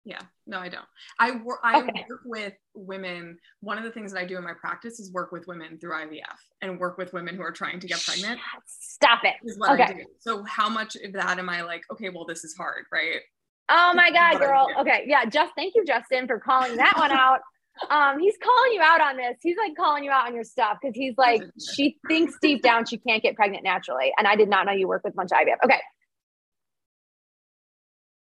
Yeah, 0.05 0.19
no, 0.45 0.59
I 0.59 0.67
don't. 0.67 0.85
I 1.17 1.31
work. 1.31 1.59
I 1.63 1.79
Okay. 1.79 2.05
work 2.09 2.21
with 2.25 2.53
women. 2.73 3.37
One 3.61 3.77
of 3.77 3.85
the 3.85 3.91
things 3.91 4.11
that 4.11 4.19
I 4.19 4.25
do 4.25 4.37
in 4.37 4.43
my 4.43 4.53
practice 4.53 4.99
is 4.99 5.11
work 5.13 5.31
with 5.31 5.47
women 5.47 5.77
through 5.79 5.93
IVF 5.93 6.37
and 6.61 6.77
work 6.77 6.97
with 6.97 7.13
women 7.13 7.35
who 7.37 7.41
are 7.41 7.53
trying 7.53 7.79
to 7.79 7.87
get 7.87 8.03
pregnant. 8.05 8.39
Stop 8.67 9.21
it. 9.23 9.35
Is 9.43 9.57
what 9.57 9.69
I 9.71 9.73
Okay. 9.83 9.93
do. 9.93 10.05
So 10.19 10.43
how 10.43 10.67
much 10.67 10.97
of 10.97 11.13
that 11.13 11.39
am 11.39 11.47
I 11.49 11.61
like? 11.61 11.83
Okay, 11.91 12.09
well, 12.09 12.25
this 12.25 12.43
is 12.43 12.53
hard, 12.57 12.83
right? 12.91 13.21
Oh 13.69 13.93
my 13.95 14.11
God, 14.11 14.39
girl. 14.41 14.67
Okay. 14.81 15.05
Yeah. 15.07 15.23
Just 15.25 15.53
thank 15.55 15.73
you, 15.73 15.85
Justin, 15.85 16.27
for 16.27 16.37
calling 16.39 16.75
that 16.77 16.95
one 16.97 17.11
out. 17.11 17.39
Um, 17.89 18.19
he's 18.19 18.35
calling 18.37 18.73
you 18.73 18.81
out 18.83 19.01
on 19.01 19.17
this. 19.17 19.35
He's 19.41 19.57
like 19.57 19.75
calling 19.75 20.03
you 20.03 20.11
out 20.11 20.27
on 20.27 20.35
your 20.35 20.43
stuff 20.43 20.77
because 20.79 20.95
he's 20.95 21.15
like, 21.17 21.41
she 21.75 21.97
thinks 22.07 22.35
deep 22.39 22.61
down 22.61 22.85
she 22.85 22.99
can't 22.99 23.23
get 23.23 23.35
pregnant 23.35 23.63
naturally. 23.63 24.13
And 24.15 24.27
I 24.27 24.35
did 24.35 24.47
not 24.47 24.67
know 24.67 24.73
you 24.73 24.87
work 24.87 25.03
with 25.03 25.13
a 25.13 25.15
bunch 25.15 25.31
of 25.31 25.39
IVF. 25.39 25.55
Okay. 25.65 25.81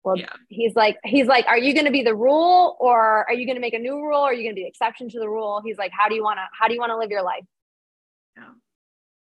Well, 0.05 0.17
Yeah. 0.17 0.29
he's 0.49 0.75
like, 0.75 0.97
he's 1.03 1.27
like, 1.27 1.45
are 1.47 1.57
you 1.57 1.73
going 1.73 1.85
to 1.87 1.91
be 1.91 2.03
the 2.03 2.15
rule 2.15 2.77
or 2.79 3.25
are 3.27 3.33
you 3.33 3.45
going 3.45 3.55
to 3.55 3.61
make 3.61 3.73
a 3.73 3.79
new 3.79 3.95
rule? 3.95 4.19
Or 4.19 4.29
are 4.29 4.33
you 4.33 4.43
going 4.43 4.55
to 4.55 4.59
be 4.59 4.63
the 4.63 4.67
exception 4.69 5.09
to 5.09 5.19
the 5.19 5.27
rule? 5.27 5.61
He's 5.65 5.77
like, 5.77 5.91
how 5.91 6.07
do 6.07 6.15
you 6.15 6.23
want 6.23 6.37
to, 6.37 6.43
how 6.57 6.67
do 6.67 6.73
you 6.75 6.79
want 6.79 6.91
to 6.91 6.97
live 6.97 7.09
your 7.09 7.23
life? 7.23 7.43
Yeah. 8.37 8.43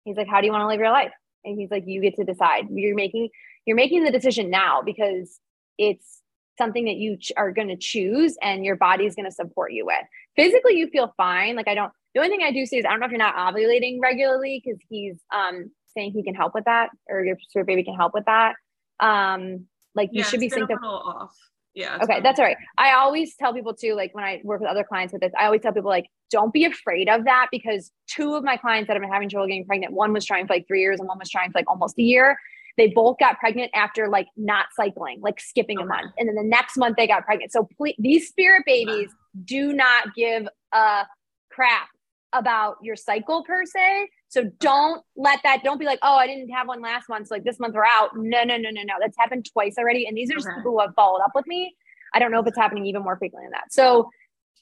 He's 0.06 0.16
like, 0.16 0.28
how 0.28 0.40
do 0.40 0.46
you 0.46 0.54
want 0.54 0.62
to 0.62 0.68
live 0.68 0.80
your 0.80 0.92
life? 0.92 1.12
And 1.44 1.60
he's 1.60 1.72
like, 1.72 1.84
you 1.88 2.00
get 2.02 2.16
to 2.16 2.24
decide. 2.24 2.68
You're 2.70 2.96
making, 2.96 3.30
you're 3.66 3.76
making 3.76 4.04
the 4.04 4.12
decision 4.12 4.50
now 4.50 4.82
because 4.82 5.40
it's 5.78 6.22
something 6.58 6.86
that 6.86 6.96
you 6.96 7.18
ch- 7.18 7.32
are 7.38 7.52
going 7.52 7.68
to 7.70 7.78
choose 7.78 8.38
and 8.42 8.64
your 8.64 8.76
body's 8.76 9.16
going 9.16 9.26
to 9.26 9.32
support 9.32 9.74
you 9.74 9.86
with. 9.86 9.96
Physically, 10.36 10.78
you 10.78 10.88
feel 10.90 11.14
fine. 11.18 11.56
Like 11.56 11.68
I 11.68 11.76
don't. 11.76 11.92
The 12.14 12.22
only 12.22 12.30
thing 12.36 12.44
I 12.44 12.52
do 12.52 12.66
see 12.66 12.78
is 12.78 12.86
I 12.86 12.90
don't 12.90 13.00
know 13.00 13.06
if 13.06 13.12
you're 13.12 13.20
not 13.20 13.36
ovulating 13.36 14.00
regularly 14.02 14.62
because 14.64 14.80
he's 14.90 15.18
um 15.32 15.70
saying 15.94 16.14
he 16.14 16.24
can 16.24 16.34
help 16.34 16.56
with 16.56 16.66
that, 16.66 16.90
or 17.08 17.24
your 17.24 17.38
spirit 17.50 17.68
baby 17.68 17.84
can 17.84 17.94
help 17.96 18.14
with 18.14 18.26
that. 18.26 18.56
Um, 19.00 19.68
like 19.98 20.10
you 20.14 20.20
Yeah, 20.20 20.26
should 20.26 20.40
be 20.40 20.46
it's 20.46 20.56
been 20.56 20.64
a 20.64 20.68
synced. 20.68 20.82
little 20.82 21.00
off. 21.00 21.36
Yeah. 21.74 22.00
Okay, 22.02 22.22
that's 22.22 22.40
all 22.40 22.46
right. 22.46 22.58
I 22.78 22.94
always 22.94 23.36
tell 23.36 23.54
people 23.54 23.74
too, 23.74 23.94
like 23.94 24.16
when 24.16 24.24
I 24.24 24.42
work 24.44 24.62
with 24.62 24.70
other 24.70 24.84
clients 24.84 25.12
with 25.14 25.22
this, 25.22 25.32
I 25.40 25.46
always 25.46 25.62
tell 25.62 25.74
people 25.74 25.90
like, 25.90 26.08
don't 26.32 26.52
be 26.52 26.66
afraid 26.66 27.08
of 27.08 27.26
that 27.26 27.50
because 27.52 27.92
two 28.08 28.34
of 28.34 28.44
my 28.44 28.58
clients 28.58 28.88
that 28.88 28.94
have 28.94 29.02
been 29.02 29.12
having 29.12 29.30
trouble 29.30 29.48
getting 29.48 29.66
pregnant, 29.66 29.94
one 29.94 30.12
was 30.12 30.26
trying 30.26 30.48
for 30.48 30.54
like 30.56 30.68
three 30.68 30.82
years 30.82 31.00
and 31.00 31.08
one 31.08 31.20
was 31.20 31.30
trying 31.30 31.52
for 31.52 31.60
like 31.60 31.70
almost 31.70 32.00
a 32.00 32.02
year. 32.02 32.38
They 32.78 32.88
both 32.88 33.18
got 33.20 33.40
pregnant 33.40 33.72
after 33.76 34.08
like 34.08 34.28
not 34.36 34.68
cycling, 34.76 35.20
like 35.22 35.40
skipping 35.40 35.78
a 35.80 35.86
month, 35.86 36.14
and 36.18 36.28
then 36.28 36.36
the 36.36 36.44
next 36.44 36.78
month 36.78 36.96
they 36.96 37.08
got 37.08 37.26
pregnant. 37.26 37.52
So 37.52 37.68
please, 37.78 37.96
these 38.00 38.28
spirit 38.28 38.64
babies 38.66 39.10
do 39.46 39.74
not 39.74 40.16
give 40.16 40.48
a 40.74 41.06
crap 41.52 41.90
about 42.34 42.78
your 42.82 42.96
cycle 42.96 43.44
per 43.44 43.66
se. 43.66 44.10
So 44.30 44.44
don't 44.60 45.02
let 45.16 45.40
that, 45.44 45.64
don't 45.64 45.80
be 45.80 45.86
like, 45.86 46.00
oh, 46.02 46.16
I 46.18 46.28
didn't 46.28 46.50
have 46.50 46.68
one 46.68 46.82
last 46.82 47.08
month. 47.08 47.28
So 47.28 47.36
like 47.36 47.44
this 47.46 47.60
month 47.60 47.76
we're 47.76 47.86
out. 47.86 48.10
No, 48.16 48.44
no, 48.44 48.58
no, 48.58 48.70
no, 48.72 48.82
no. 48.84 48.94
That's 49.00 49.18
happened 49.18 49.48
twice 49.52 49.76
already. 49.78 50.06
And 50.06 50.18
these 50.18 50.30
are 50.32 50.34
just 50.36 50.48
Okay. 50.48 50.56
people 50.58 50.74
who 50.74 50.80
have 50.82 50.94
followed 50.96 51.22
up 51.22 51.32
with 51.34 51.48
me. 51.48 51.76
I 52.14 52.20
don't 52.20 52.32
know 52.32 52.40
if 52.42 52.48
it's 52.48 52.58
happening 52.58 52.86
even 52.88 53.04
more 53.04 53.18
frequently 53.18 53.46
than 53.46 53.52
that. 53.52 53.72
So 53.72 54.10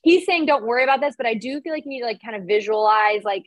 he's 0.04 0.26
saying 0.26 0.46
don't 0.46 0.66
worry 0.66 0.84
about 0.84 1.02
this, 1.02 1.16
but 1.18 1.26
I 1.26 1.34
do 1.34 1.62
feel 1.62 1.74
like 1.74 1.84
you 1.86 1.90
need 1.90 2.02
to 2.02 2.06
like 2.06 2.22
kind 2.24 2.36
of 2.36 2.44
visualize 2.48 3.24
like, 3.24 3.46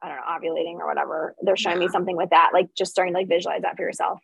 I 0.00 0.08
don't 0.08 0.16
know, 0.16 0.22
ovulating 0.22 0.74
or 0.78 0.86
whatever. 0.86 1.34
They're 1.42 1.56
showing 1.56 1.78
me 1.80 1.88
something 1.88 2.16
with 2.16 2.30
that, 2.30 2.50
like 2.52 2.68
just 2.76 2.92
starting 2.92 3.14
to 3.14 3.18
like 3.20 3.28
visualize 3.28 3.62
that 3.62 3.76
for 3.76 3.82
yourself. 3.82 4.20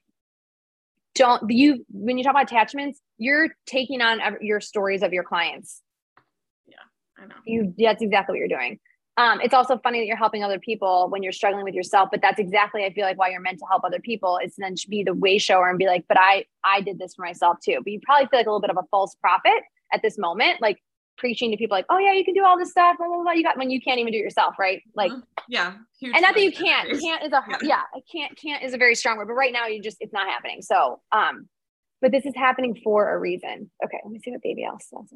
Don't 1.14 1.50
you 1.50 1.84
when 1.90 2.16
you 2.16 2.22
talk 2.22 2.32
about 2.32 2.44
attachments, 2.44 3.00
you're 3.16 3.48
taking 3.66 4.00
on 4.02 4.20
your 4.40 4.60
stories 4.60 5.02
of 5.02 5.12
your 5.12 5.24
clients 5.24 5.82
Yeah, 6.68 6.76
I 7.18 7.26
know. 7.26 7.34
you 7.44 7.74
that's 7.76 8.02
exactly 8.02 8.34
what 8.34 8.38
you're 8.38 8.56
doing 8.58 8.78
um, 9.18 9.40
it's 9.42 9.52
also 9.52 9.76
funny 9.78 9.98
that 10.00 10.06
you're 10.06 10.16
helping 10.16 10.44
other 10.44 10.58
people 10.60 11.08
when 11.10 11.22
you're 11.22 11.32
struggling 11.32 11.64
with 11.64 11.74
yourself 11.74 12.08
but 12.10 12.22
that's 12.22 12.38
exactly 12.38 12.84
i 12.84 12.92
feel 12.92 13.04
like 13.04 13.18
why 13.18 13.28
you're 13.28 13.40
meant 13.40 13.58
to 13.58 13.66
help 13.70 13.82
other 13.84 13.98
people 14.00 14.38
is 14.42 14.54
then 14.56 14.74
be 14.88 15.02
the 15.02 15.12
way 15.14 15.36
shower 15.38 15.68
and 15.68 15.78
be 15.78 15.86
like 15.86 16.04
but 16.08 16.16
i 16.18 16.44
i 16.64 16.80
did 16.80 16.98
this 16.98 17.14
for 17.14 17.24
myself 17.24 17.58
too. 17.62 17.78
But 17.82 17.92
you 17.92 18.00
probably 18.04 18.26
feel 18.28 18.38
like 18.40 18.46
a 18.46 18.50
little 18.50 18.60
bit 18.60 18.70
of 18.70 18.76
a 18.78 18.86
false 18.90 19.14
prophet 19.20 19.60
at 19.92 20.00
this 20.02 20.16
moment 20.18 20.60
like 20.62 20.78
preaching 21.16 21.50
to 21.50 21.56
people 21.56 21.76
like 21.76 21.86
oh 21.90 21.98
yeah 21.98 22.12
you 22.12 22.24
can 22.24 22.32
do 22.34 22.44
all 22.44 22.56
this 22.56 22.70
stuff 22.70 22.96
blah, 22.96 23.08
blah, 23.08 23.22
blah, 23.22 23.32
you 23.32 23.42
got 23.42 23.56
when 23.58 23.70
you 23.70 23.80
can't 23.80 23.98
even 23.98 24.12
do 24.12 24.18
it 24.18 24.22
yourself 24.22 24.54
right? 24.58 24.82
Like 24.94 25.10
Mhm. 25.10 25.22
yeah. 25.48 25.72
and 26.02 26.12
not 26.22 26.34
that 26.34 26.42
you 26.42 26.52
can't 26.52 26.88
can't 27.00 27.24
is 27.24 27.32
a 27.32 27.42
Yeah. 27.48 27.58
yeah 27.62 27.82
I 27.92 28.00
can't 28.12 28.36
can't 28.40 28.62
is 28.62 28.72
a 28.72 28.78
very 28.78 28.94
strong 28.94 29.16
word 29.18 29.26
but 29.26 29.34
right 29.34 29.52
now 29.52 29.66
you 29.66 29.82
just 29.82 29.96
it's 30.00 30.12
not 30.12 30.28
happening 30.28 30.62
so 30.62 31.00
um 31.10 31.48
but 32.00 32.12
this 32.12 32.24
is 32.24 32.34
happening 32.36 32.78
for 32.84 33.12
a 33.12 33.18
reason. 33.18 33.68
Okay 33.84 33.98
let 34.04 34.12
me 34.12 34.20
see 34.20 34.30
what 34.30 34.42
baby 34.42 34.62
else 34.64 34.86
says. 34.88 35.12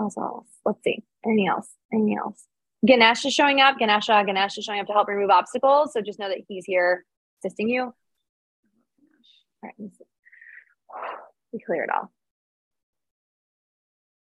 Else 0.00 0.16
else 0.16 0.46
let's 0.64 0.82
see. 0.84 1.02
Anything 1.26 1.48
else? 1.48 1.68
Anything 1.92 2.16
else 2.18 2.44
ganesh 2.86 3.24
is 3.24 3.34
showing 3.34 3.60
up. 3.60 3.78
Ganesha 3.78 4.14
uh, 4.14 4.24
ganesh 4.24 4.58
is 4.58 4.64
showing 4.64 4.80
up 4.80 4.86
to 4.86 4.92
help 4.92 5.08
remove 5.08 5.30
obstacles. 5.30 5.92
So 5.92 6.00
just 6.00 6.18
know 6.18 6.28
that 6.28 6.38
he's 6.48 6.64
here 6.64 7.04
assisting 7.42 7.68
you. 7.68 7.82
All 7.82 7.94
right 9.62 9.90
we 11.52 11.58
clear 11.60 11.84
it 11.84 11.90
all. 11.90 12.12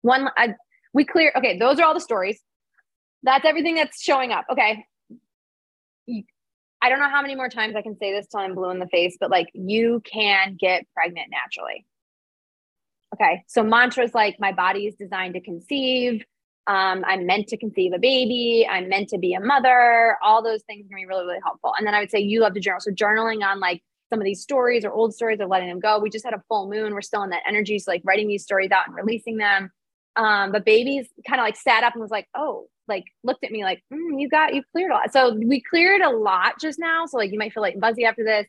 One 0.01 0.29
I, 0.37 0.55
we 0.93 1.05
clear 1.05 1.31
okay 1.37 1.57
those 1.57 1.79
are 1.79 1.85
all 1.85 1.93
the 1.93 1.99
stories. 1.99 2.39
That's 3.23 3.45
everything 3.45 3.75
that's 3.75 4.01
showing 4.01 4.31
up. 4.31 4.45
Okay. 4.51 4.85
I 6.81 6.89
don't 6.89 6.99
know 6.99 7.09
how 7.09 7.21
many 7.21 7.35
more 7.35 7.47
times 7.47 7.75
I 7.77 7.81
can 7.81 7.97
say 7.97 8.11
this 8.11 8.27
till 8.27 8.41
I'm 8.41 8.55
blue 8.55 8.69
in 8.69 8.79
the 8.79 8.87
face, 8.87 9.15
but 9.17 9.31
like 9.31 9.47
you 9.53 10.01
can 10.03 10.57
get 10.59 10.85
pregnant 10.93 11.27
naturally. 11.31 11.85
Okay. 13.15 13.43
So 13.47 13.63
mantras 13.63 14.13
like 14.13 14.37
my 14.39 14.51
body 14.51 14.87
is 14.87 14.95
designed 14.95 15.35
to 15.35 15.39
conceive. 15.39 16.25
Um, 16.65 17.03
I'm 17.05 17.25
meant 17.25 17.47
to 17.49 17.57
conceive 17.57 17.91
a 17.93 17.99
baby. 17.99 18.65
I'm 18.69 18.87
meant 18.87 19.09
to 19.09 19.17
be 19.17 19.33
a 19.33 19.39
mother. 19.39 20.17
All 20.23 20.41
those 20.41 20.63
things 20.63 20.87
can 20.87 20.95
be 20.95 21.05
really, 21.05 21.25
really 21.25 21.39
helpful. 21.43 21.73
And 21.77 21.85
then 21.85 21.93
I 21.93 21.99
would 21.99 22.09
say 22.09 22.19
you 22.19 22.39
love 22.39 22.53
to 22.53 22.59
journal. 22.59 22.79
So 22.79 22.91
journaling 22.91 23.43
on 23.43 23.59
like 23.59 23.83
some 24.09 24.19
of 24.19 24.25
these 24.25 24.41
stories 24.41 24.85
or 24.85 24.91
old 24.91 25.13
stories 25.13 25.39
of 25.39 25.49
letting 25.49 25.67
them 25.67 25.79
go. 25.79 25.99
We 25.99 26.09
just 26.09 26.23
had 26.23 26.33
a 26.33 26.43
full 26.47 26.69
moon. 26.69 26.93
We're 26.93 27.01
still 27.01 27.23
in 27.23 27.31
that 27.31 27.43
energy. 27.47 27.79
So 27.79 27.91
like 27.91 28.01
writing 28.05 28.27
these 28.27 28.43
stories 28.43 28.71
out 28.71 28.87
and 28.87 28.95
releasing 28.95 29.37
them. 29.37 29.71
Um, 30.15 30.51
but 30.51 30.63
babies 30.63 31.07
kind 31.27 31.41
of 31.41 31.45
like 31.45 31.57
sat 31.57 31.83
up 31.83 31.93
and 31.93 32.01
was 32.01 32.11
like, 32.11 32.27
oh, 32.35 32.67
like 32.87 33.05
looked 33.23 33.43
at 33.43 33.51
me 33.51 33.63
like, 33.63 33.83
mm, 33.91 34.21
you 34.21 34.29
got, 34.29 34.53
you 34.53 34.61
cleared 34.71 34.91
a 34.91 34.93
lot. 34.93 35.11
So 35.11 35.33
we 35.33 35.61
cleared 35.61 36.01
a 36.01 36.11
lot 36.11 36.59
just 36.61 36.79
now. 36.79 37.05
So 37.07 37.17
like 37.17 37.31
you 37.31 37.39
might 37.39 37.53
feel 37.53 37.63
like 37.63 37.79
buzzy 37.79 38.05
after 38.05 38.23
this. 38.23 38.47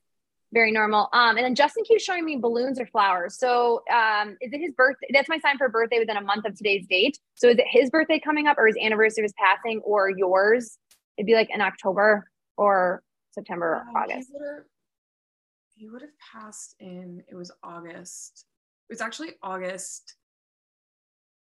Very 0.55 0.71
normal. 0.71 1.09
Um, 1.13 1.37
and 1.37 1.45
then 1.45 1.57
Justin 1.57 1.83
keeps 1.83 2.05
showing 2.05 2.25
me 2.25 2.37
balloons 2.37 2.79
or 2.79 2.87
flowers. 2.87 3.37
So 3.37 3.83
um, 3.93 4.37
is 4.41 4.53
it 4.53 4.61
his 4.61 4.73
birthday? 4.77 5.09
That's 5.13 5.29
my 5.29 5.39
sign 5.41 5.59
for 5.59 5.69
birthday 5.69 5.99
within 5.99 6.17
a 6.17 6.21
month 6.21 6.45
of 6.47 6.57
today's 6.57 6.87
date. 6.87 7.19
So 7.35 7.49
is 7.49 7.59
it 7.59 7.65
his 7.69 7.91
birthday 7.91 8.21
coming 8.21 8.47
up 8.47 8.57
or 8.57 8.69
his 8.69 8.77
anniversary 8.81 9.23
of 9.23 9.25
his 9.25 9.35
passing 9.37 9.81
or 9.85 10.09
yours? 10.11 10.79
It'd 11.19 11.27
be 11.27 11.35
like 11.35 11.49
in 11.53 11.61
October 11.61 12.31
or 12.57 13.03
September 13.33 13.67
or 13.67 13.99
Uh, 13.99 14.03
August. 14.05 14.29
He 14.31 14.39
would 14.39 14.47
have 14.55 14.65
he 15.77 15.89
would 15.91 16.03
have 16.03 16.11
passed 16.33 16.77
in 16.79 17.25
it 17.29 17.35
was 17.35 17.51
August. 17.65 18.47
It 18.89 18.93
was 18.93 19.01
actually 19.01 19.31
August 19.43 20.15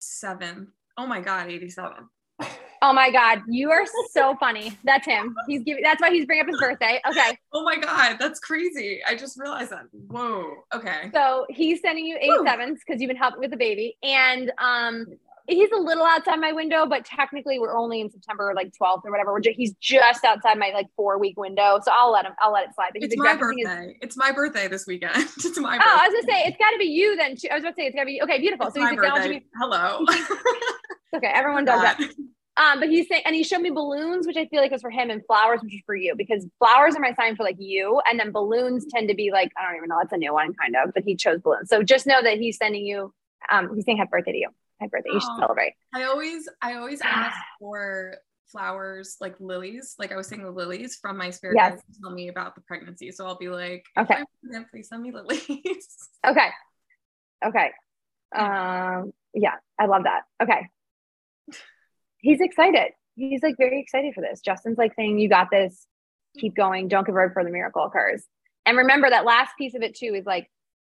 7th. 0.02 0.66
Oh 0.98 1.06
my 1.06 1.20
god, 1.20 1.48
87. 1.50 2.08
Oh 2.86 2.92
my 2.92 3.10
God, 3.10 3.40
you 3.48 3.70
are 3.70 3.84
so 4.12 4.36
funny. 4.38 4.76
That's 4.84 5.06
him. 5.06 5.34
He's 5.48 5.62
giving. 5.62 5.82
That's 5.82 6.02
why 6.02 6.10
he's 6.10 6.26
bringing 6.26 6.42
up 6.44 6.50
his 6.50 6.60
birthday. 6.60 7.00
Okay, 7.08 7.38
Oh 7.54 7.64
my 7.64 7.76
god, 7.78 8.16
that's 8.20 8.38
crazy. 8.40 9.00
I 9.08 9.14
just 9.14 9.40
realized 9.40 9.70
that. 9.70 9.84
Whoa. 10.08 10.52
Okay. 10.74 11.10
so 11.14 11.46
he's 11.48 11.80
sending 11.80 12.04
you 12.04 12.18
eight 12.20 12.30
sevens 12.44 12.80
because 12.86 13.00
you've 13.00 13.08
been 13.08 13.16
helping 13.16 13.40
with 13.40 13.52
the 13.52 13.56
baby, 13.56 13.96
and 14.02 14.52
um, 14.58 15.06
he's 15.48 15.70
a 15.72 15.78
little 15.78 16.04
outside 16.04 16.36
my 16.36 16.52
window, 16.52 16.84
but 16.84 17.06
technically 17.06 17.58
we're 17.58 17.74
only 17.74 18.02
in 18.02 18.10
September 18.10 18.52
like 18.54 18.70
12th 18.78 19.00
or 19.06 19.10
whatever. 19.10 19.32
We're 19.32 19.40
ju- 19.40 19.54
he's 19.56 19.72
just 19.80 20.22
outside 20.22 20.58
my 20.58 20.70
like 20.74 20.88
four 20.94 21.16
week 21.18 21.38
window, 21.38 21.80
so 21.82 21.90
I'll 21.90 22.12
let 22.12 22.26
him. 22.26 22.32
I'll 22.42 22.52
let 22.52 22.64
it 22.64 22.74
slide. 22.74 22.90
But 22.92 23.02
he's 23.02 23.12
It's 23.12 23.16
my 23.18 23.34
referencing 23.34 23.58
his- 23.60 23.66
birthday. 23.66 23.98
It's 24.02 24.16
my 24.18 24.30
birthday 24.30 24.68
this 24.68 24.86
weekend. 24.86 25.16
it's 25.38 25.58
my 25.58 25.78
Birthday. 25.78 25.90
Oh, 25.90 25.96
birthday. 25.96 26.04
I 26.04 26.08
was 26.08 26.26
gonna 26.26 26.32
say 26.38 26.42
it's 26.48 26.58
got 26.58 26.70
to 26.72 26.78
be 26.78 26.84
you 26.84 27.16
then. 27.16 27.36
too. 27.36 27.48
I 27.50 27.54
was 27.54 27.62
about 27.62 27.76
to 27.76 27.76
say 27.76 27.86
it's 27.86 27.94
got 27.94 28.00
to 28.02 28.06
be 28.06 28.20
okay. 28.22 28.38
Beautiful. 28.40 28.66
It's 28.66 28.74
so 28.76 28.82
he's 28.82 28.92
acknowledging 28.92 29.32
birthday. 29.32 29.38
me. 29.40 29.46
Hello. 29.58 30.04
Okay, 31.14 31.30
everyone 31.32 31.64
does 31.70 31.80
that. 31.80 32.00
Um, 32.56 32.78
but 32.80 32.88
he's 32.88 33.08
saying, 33.08 33.22
and 33.24 33.34
he 33.34 33.42
showed 33.42 33.60
me 33.62 33.70
balloons, 33.70 34.26
which 34.26 34.36
I 34.36 34.46
feel 34.46 34.60
like 34.60 34.70
was 34.70 34.80
for 34.80 34.90
him, 34.90 35.10
and 35.10 35.24
flowers, 35.26 35.60
which 35.62 35.74
is 35.74 35.82
for 35.84 35.96
you, 35.96 36.14
because 36.16 36.46
flowers 36.58 36.94
are 36.94 37.00
my 37.00 37.12
sign 37.14 37.34
for 37.34 37.42
like 37.42 37.56
you, 37.58 38.00
and 38.08 38.18
then 38.18 38.30
balloons 38.30 38.86
tend 38.94 39.08
to 39.08 39.14
be 39.14 39.30
like 39.32 39.50
I 39.58 39.66
don't 39.66 39.76
even 39.76 39.88
know. 39.88 39.96
That's 40.00 40.12
a 40.12 40.16
new 40.16 40.32
one, 40.32 40.54
kind 40.54 40.76
of, 40.76 40.94
but 40.94 41.02
he 41.04 41.16
chose 41.16 41.40
balloons. 41.40 41.68
So 41.68 41.82
just 41.82 42.06
know 42.06 42.22
that 42.22 42.38
he's 42.38 42.56
sending 42.56 42.86
you. 42.86 43.12
Um, 43.50 43.74
he's 43.74 43.84
saying 43.84 43.98
happy 43.98 44.10
birthday 44.12 44.32
to 44.32 44.38
you. 44.38 44.48
Happy 44.80 44.90
birthday. 44.90 45.10
You 45.14 45.20
should 45.20 45.30
Aw. 45.30 45.40
celebrate. 45.40 45.74
I 45.92 46.04
always 46.04 46.48
I 46.62 46.74
always 46.74 47.00
ask 47.04 47.36
for 47.58 48.16
flowers 48.46 49.16
like 49.20 49.34
lilies. 49.40 49.96
Like 49.98 50.12
I 50.12 50.16
was 50.16 50.28
saying 50.28 50.44
the 50.44 50.50
lilies 50.50 50.96
from 51.02 51.16
my 51.16 51.30
spirit 51.30 51.56
Yes. 51.56 51.70
guides 51.72 51.82
to 51.92 52.00
tell 52.02 52.10
me 52.12 52.28
about 52.28 52.54
the 52.54 52.60
pregnancy. 52.60 53.10
So 53.10 53.26
I'll 53.26 53.36
be 53.36 53.48
like, 53.48 53.84
Okay. 53.98 54.14
"If 54.14 54.26
pregnant, 54.42 54.70
please 54.70 54.88
send 54.88 55.02
me 55.02 55.10
lilies. 55.12 55.44
Okay. 56.26 56.48
Okay. 57.44 57.70
Um, 58.34 59.12
yeah, 59.34 59.56
I 59.78 59.84
love 59.86 60.04
that. 60.04 60.22
Okay. 60.42 60.68
He's 62.24 62.40
excited. 62.40 62.92
He's 63.16 63.42
like 63.42 63.56
very 63.58 63.78
excited 63.78 64.14
for 64.14 64.22
this. 64.22 64.40
Justin's 64.40 64.78
like 64.78 64.94
saying, 64.94 65.18
You 65.18 65.28
got 65.28 65.50
this. 65.50 65.86
Keep 66.38 66.56
going. 66.56 66.88
Don't 66.88 67.06
give 67.06 67.14
up 67.14 67.28
before 67.28 67.44
the 67.44 67.50
miracle 67.50 67.84
occurs. 67.84 68.24
And 68.64 68.78
remember 68.78 69.10
that 69.10 69.26
last 69.26 69.52
piece 69.58 69.74
of 69.74 69.82
it 69.82 69.94
too 69.94 70.14
is 70.14 70.24
like, 70.24 70.50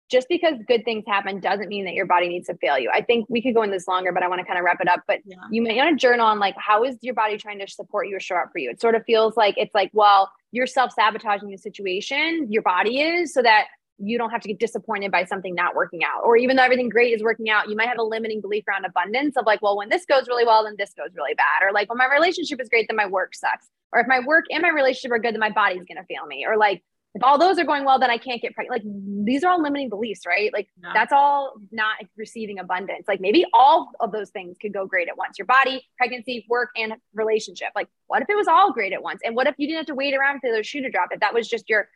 just 0.09 0.27
because 0.27 0.55
good 0.67 0.84
things 0.84 1.05
happen 1.07 1.39
doesn't 1.39 1.69
mean 1.69 1.86
that 1.86 1.93
your 1.93 2.05
body 2.05 2.27
needs 2.27 2.47
to 2.47 2.55
fail 2.55 2.77
you. 2.77 2.91
I 2.93 3.01
think 3.01 3.27
we 3.29 3.41
could 3.41 3.55
go 3.55 3.63
in 3.63 3.71
this 3.71 3.88
longer, 3.88 4.11
but 4.11 4.23
I 4.23 4.27
want 4.27 4.41
to 4.41 4.45
kind 4.45 4.59
of 4.59 4.65
wrap 4.65 4.82
it 4.82 4.89
up. 4.89 5.03
But 5.07 5.19
yeah. 5.23 5.38
you 5.49 5.61
may 5.61 5.77
want 5.77 5.89
to 5.91 5.95
journal 5.95 6.25
on 6.25 6.38
like 6.38 6.53
how 6.57 6.84
is 6.84 6.97
your 6.99 7.13
body 7.13 7.38
trying 7.38 7.59
to 7.59 7.67
support 7.67 8.09
you 8.09 8.17
or 8.17 8.19
show 8.19 8.36
up 8.36 8.49
for 8.51 8.59
you 8.59 8.69
it 8.69 8.82
sort 8.82 8.95
of 8.95 9.05
feels 9.05 9.38
like 9.38 9.55
it's 9.57 9.73
like 9.73 9.89
well 9.93 10.29
you're 10.51 10.67
self-sabotaging 10.67 11.49
the 11.49 11.57
situation 11.57 12.47
your 12.49 12.61
body 12.61 12.99
is 12.99 13.34
so 13.34 13.41
that 13.41 13.67
you 14.04 14.18
don't 14.18 14.30
have 14.32 14.41
to 14.41 14.47
get 14.47 14.60
disappointed 14.60 15.12
by 15.12 15.24
something 15.24 15.54
not 15.56 15.76
working 15.76 16.04
out 16.04 16.22
or 16.24 16.36
even 16.38 16.56
though 16.56 16.64
everything 16.64 16.89
great 16.89 17.14
is 17.14 17.24
working 17.24 17.49
out 17.49 17.70
you 17.70 17.76
might 17.76 17.88
have 17.88 17.99
a 17.99 18.04
limiting 18.04 18.41
belief 18.41 18.64
around 18.68 18.86
abundance 18.86 19.38
of 19.38 19.45
like 19.45 19.62
well 19.62 19.78
when 19.78 19.89
this 19.89 20.06
goes 20.06 20.28
really 20.28 20.45
well 20.45 20.64
then 20.64 20.76
this 20.78 20.93
goes 20.93 21.10
really 21.16 21.34
bad 21.36 21.66
or 21.66 21.72
like 21.72 21.89
when 21.89 21.97
my 21.97 22.08
relationship 22.12 22.60
is 22.62 22.70
great 22.70 22.88
then 22.89 22.95
my 22.95 23.06
work 23.06 23.36
sucks 23.36 23.68
or 23.93 23.99
if 23.99 24.08
my 24.08 24.20
work 24.20 24.45
and 24.49 24.62
my 24.62 24.70
relationship 24.70 25.12
are 25.12 25.20
good 25.20 25.34
then 25.34 25.39
my 25.39 25.49
body's 25.52 25.86
going 25.86 25.97
to 25.97 26.06
fail 26.14 26.26
me 26.26 26.45
or 26.47 26.58
like 26.58 26.84
if 27.14 27.22
all 27.24 27.38
those 27.38 27.60
are 27.60 27.66
going 27.66 27.84
well 27.84 27.99
then 27.99 28.10
i 28.10 28.18
can't 28.18 28.41
get 28.41 28.54
pregnant 28.56 28.84
like 28.86 29.26
these 29.26 29.43
are 29.43 29.52
all 29.52 29.62
limiting 29.62 29.89
beliefs 29.89 30.26
right 30.26 30.52
like 30.54 30.68
Yeah. 30.82 30.91
that's 30.93 31.12
all 31.12 31.54
not 31.72 31.97
receiving 32.18 32.60
abundance. 32.60 33.06
Like 33.08 33.22
maybe 33.22 33.45
all 33.54 33.91
of 33.99 34.12
those 34.12 34.30
things 34.30 34.58
could 34.62 34.74
go 34.74 34.86
great 34.86 35.08
at 35.10 35.18
once 35.18 35.38
your 35.38 35.45
body, 35.45 35.84
pregnancy, 35.97 36.45
work, 36.49 36.70
and 36.76 36.93
relationship. 37.14 37.70
Like, 37.76 37.88
what 38.08 38.22
if 38.22 38.30
it 38.30 38.36
was 38.36 38.47
all 38.47 38.72
great 38.74 38.93
at 38.93 39.02
once? 39.04 39.22
And 39.24 39.36
what 39.36 39.47
if 39.47 39.56
you 39.58 39.68
didn't 39.68 39.78
have 39.80 39.86
to 39.88 39.95
wait 39.95 40.14
around 40.14 40.39
for 40.39 40.52
the 40.52 40.64
shoe 40.64 40.82
to 40.82 40.89
drop? 40.89 41.10
If 41.12 41.20
that 41.20 41.34
was 41.34 41.47
just 41.47 41.70
your 41.70 41.88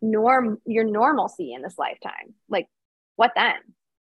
norm, 0.00 0.60
your 0.64 0.84
normalcy 0.84 1.52
in 1.52 1.62
this 1.62 1.78
lifetime, 1.78 2.34
like, 2.48 2.66
what 3.16 3.32
then? 3.34 3.56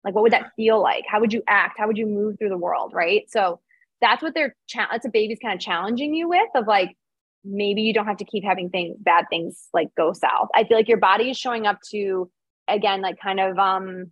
Like, 0.03 0.15
what 0.15 0.23
would 0.23 0.33
that 0.33 0.51
feel 0.55 0.81
like? 0.81 1.05
How 1.07 1.19
would 1.19 1.31
you 1.31 1.43
act? 1.47 1.79
How 1.79 1.87
would 1.87 1.97
you 1.97 2.05
move 2.05 2.37
through 2.37 2.49
the 2.49 2.57
world? 2.57 2.91
Right. 2.93 3.29
So 3.29 3.61
that's 4.01 4.21
what 4.21 4.33
they're, 4.33 4.55
cha- 4.67 4.89
that's 4.91 5.05
a 5.05 5.09
baby's 5.09 5.39
kind 5.41 5.53
of 5.53 5.61
challenging 5.61 6.13
you 6.13 6.27
with 6.27 6.49
of 6.55 6.67
like, 6.67 6.97
maybe 7.45 7.81
you 7.83 7.93
don't 7.93 8.07
have 8.07 8.17
to 8.17 8.25
keep 8.25 8.43
having 8.43 8.69
things, 8.69 8.97
bad 8.99 9.25
things 9.29 9.67
like 9.73 9.89
go 9.95 10.13
south. 10.13 10.49
I 10.53 10.63
feel 10.63 10.77
like 10.77 10.87
your 10.87 10.97
body 10.97 11.29
is 11.29 11.37
showing 11.37 11.67
up 11.67 11.79
to, 11.91 12.29
again, 12.67 13.01
like 13.01 13.19
kind 13.19 13.39
of, 13.39 13.57
um, 13.57 14.11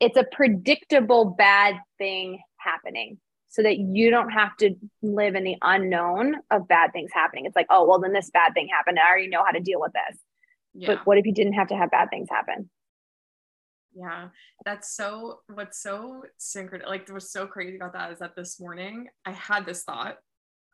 it's 0.00 0.16
a 0.16 0.24
predictable 0.30 1.24
bad 1.36 1.76
thing 1.98 2.40
happening 2.56 3.18
so 3.58 3.64
that 3.64 3.78
you 3.78 4.08
don't 4.10 4.30
have 4.30 4.56
to 4.58 4.76
live 5.02 5.34
in 5.34 5.42
the 5.42 5.56
unknown 5.62 6.36
of 6.52 6.68
bad 6.68 6.92
things 6.92 7.10
happening. 7.12 7.44
It's 7.44 7.56
like, 7.56 7.66
oh, 7.70 7.86
well, 7.88 7.98
then 7.98 8.12
this 8.12 8.30
bad 8.30 8.54
thing 8.54 8.68
happened. 8.68 9.00
I 9.00 9.08
already 9.08 9.26
know 9.26 9.42
how 9.44 9.50
to 9.50 9.58
deal 9.58 9.80
with 9.80 9.92
this. 9.92 10.20
Yeah. 10.74 10.94
But 10.94 11.06
what 11.06 11.18
if 11.18 11.26
you 11.26 11.34
didn't 11.34 11.54
have 11.54 11.66
to 11.68 11.76
have 11.76 11.90
bad 11.90 12.08
things 12.08 12.28
happen? 12.30 12.70
Yeah, 13.96 14.28
that's 14.64 14.94
so. 14.94 15.40
What's 15.52 15.82
so 15.82 16.22
synchron 16.38 16.86
like 16.86 17.08
what's 17.08 17.32
so 17.32 17.48
crazy 17.48 17.76
about 17.76 17.94
that 17.94 18.12
is 18.12 18.20
that 18.20 18.36
this 18.36 18.60
morning 18.60 19.08
I 19.24 19.32
had 19.32 19.66
this 19.66 19.82
thought 19.82 20.18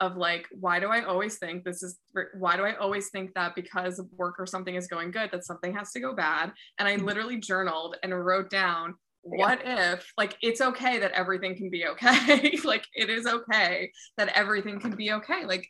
of 0.00 0.18
like, 0.18 0.46
why 0.52 0.78
do 0.78 0.88
I 0.88 1.04
always 1.04 1.38
think 1.38 1.64
this 1.64 1.82
is? 1.82 1.96
Why 2.36 2.58
do 2.58 2.64
I 2.64 2.74
always 2.74 3.08
think 3.08 3.32
that 3.34 3.54
because 3.54 4.02
work 4.14 4.34
or 4.38 4.44
something 4.44 4.74
is 4.74 4.88
going 4.88 5.10
good 5.10 5.30
that 5.32 5.46
something 5.46 5.74
has 5.74 5.90
to 5.92 6.00
go 6.00 6.14
bad? 6.14 6.52
And 6.78 6.86
I 6.86 6.96
mm-hmm. 6.96 7.06
literally 7.06 7.38
journaled 7.38 7.96
and 8.02 8.12
wrote 8.12 8.50
down, 8.50 8.94
what 9.24 9.60
if 9.64 10.12
like 10.18 10.36
it's 10.42 10.60
okay 10.60 10.98
that 10.98 11.12
everything 11.12 11.56
can 11.56 11.70
be 11.70 11.86
okay? 11.86 12.58
like 12.64 12.86
it 12.94 13.10
is 13.10 13.26
okay 13.26 13.90
that 14.16 14.28
everything 14.28 14.78
can 14.80 14.94
be 14.94 15.12
okay. 15.12 15.44
Like 15.44 15.66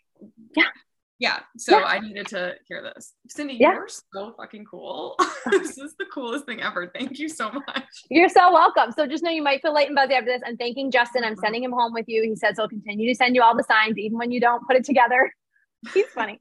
Yeah. 0.57 0.68
Yeah, 1.20 1.38
so 1.57 1.78
Yeah. 1.78 1.84
I 1.84 2.00
needed 2.00 2.26
to 2.28 2.55
hear 2.66 2.82
this. 2.82 3.14
Cindy, 3.28 3.55
Yeah. 3.55 3.74
you're 3.74 3.88
so 3.88 4.34
fucking 4.36 4.64
cool. 4.64 5.16
this 5.50 5.78
is 5.78 5.94
the 5.96 6.07
coolest 6.12 6.44
thing 6.44 6.61
ever. 6.61 6.90
Thank 6.92 7.20
you 7.20 7.28
so 7.28 7.52
much. 7.52 7.84
You're 8.11 8.28
so 8.28 8.52
welcome. 8.52 8.90
So 8.90 9.07
just 9.07 9.22
know 9.22 9.30
you 9.30 9.42
might 9.42 9.62
feel 9.62 9.72
light 9.72 9.86
and 9.86 9.94
buzzy 9.94 10.14
after 10.14 10.26
this. 10.32 10.42
I'm 10.44 10.57
thanking 10.57 10.90
Justin. 10.90 11.22
I'm 11.22 11.36
sending 11.36 11.62
him 11.62 11.70
home 11.70 11.92
with 11.92 12.07
you. 12.09 12.22
He 12.24 12.34
says 12.34 12.57
he'll 12.57 12.68
continue 12.68 13.09
to 13.09 13.14
send 13.14 13.36
you 13.36 13.42
all 13.42 13.57
the 13.57 13.62
signs, 13.62 13.96
even 13.96 14.18
when 14.18 14.32
you 14.32 14.40
don't 14.40 14.66
put 14.66 14.76
it 14.76 14.84
together. 14.84 15.32
He's 15.94 16.07
funny. 16.09 16.36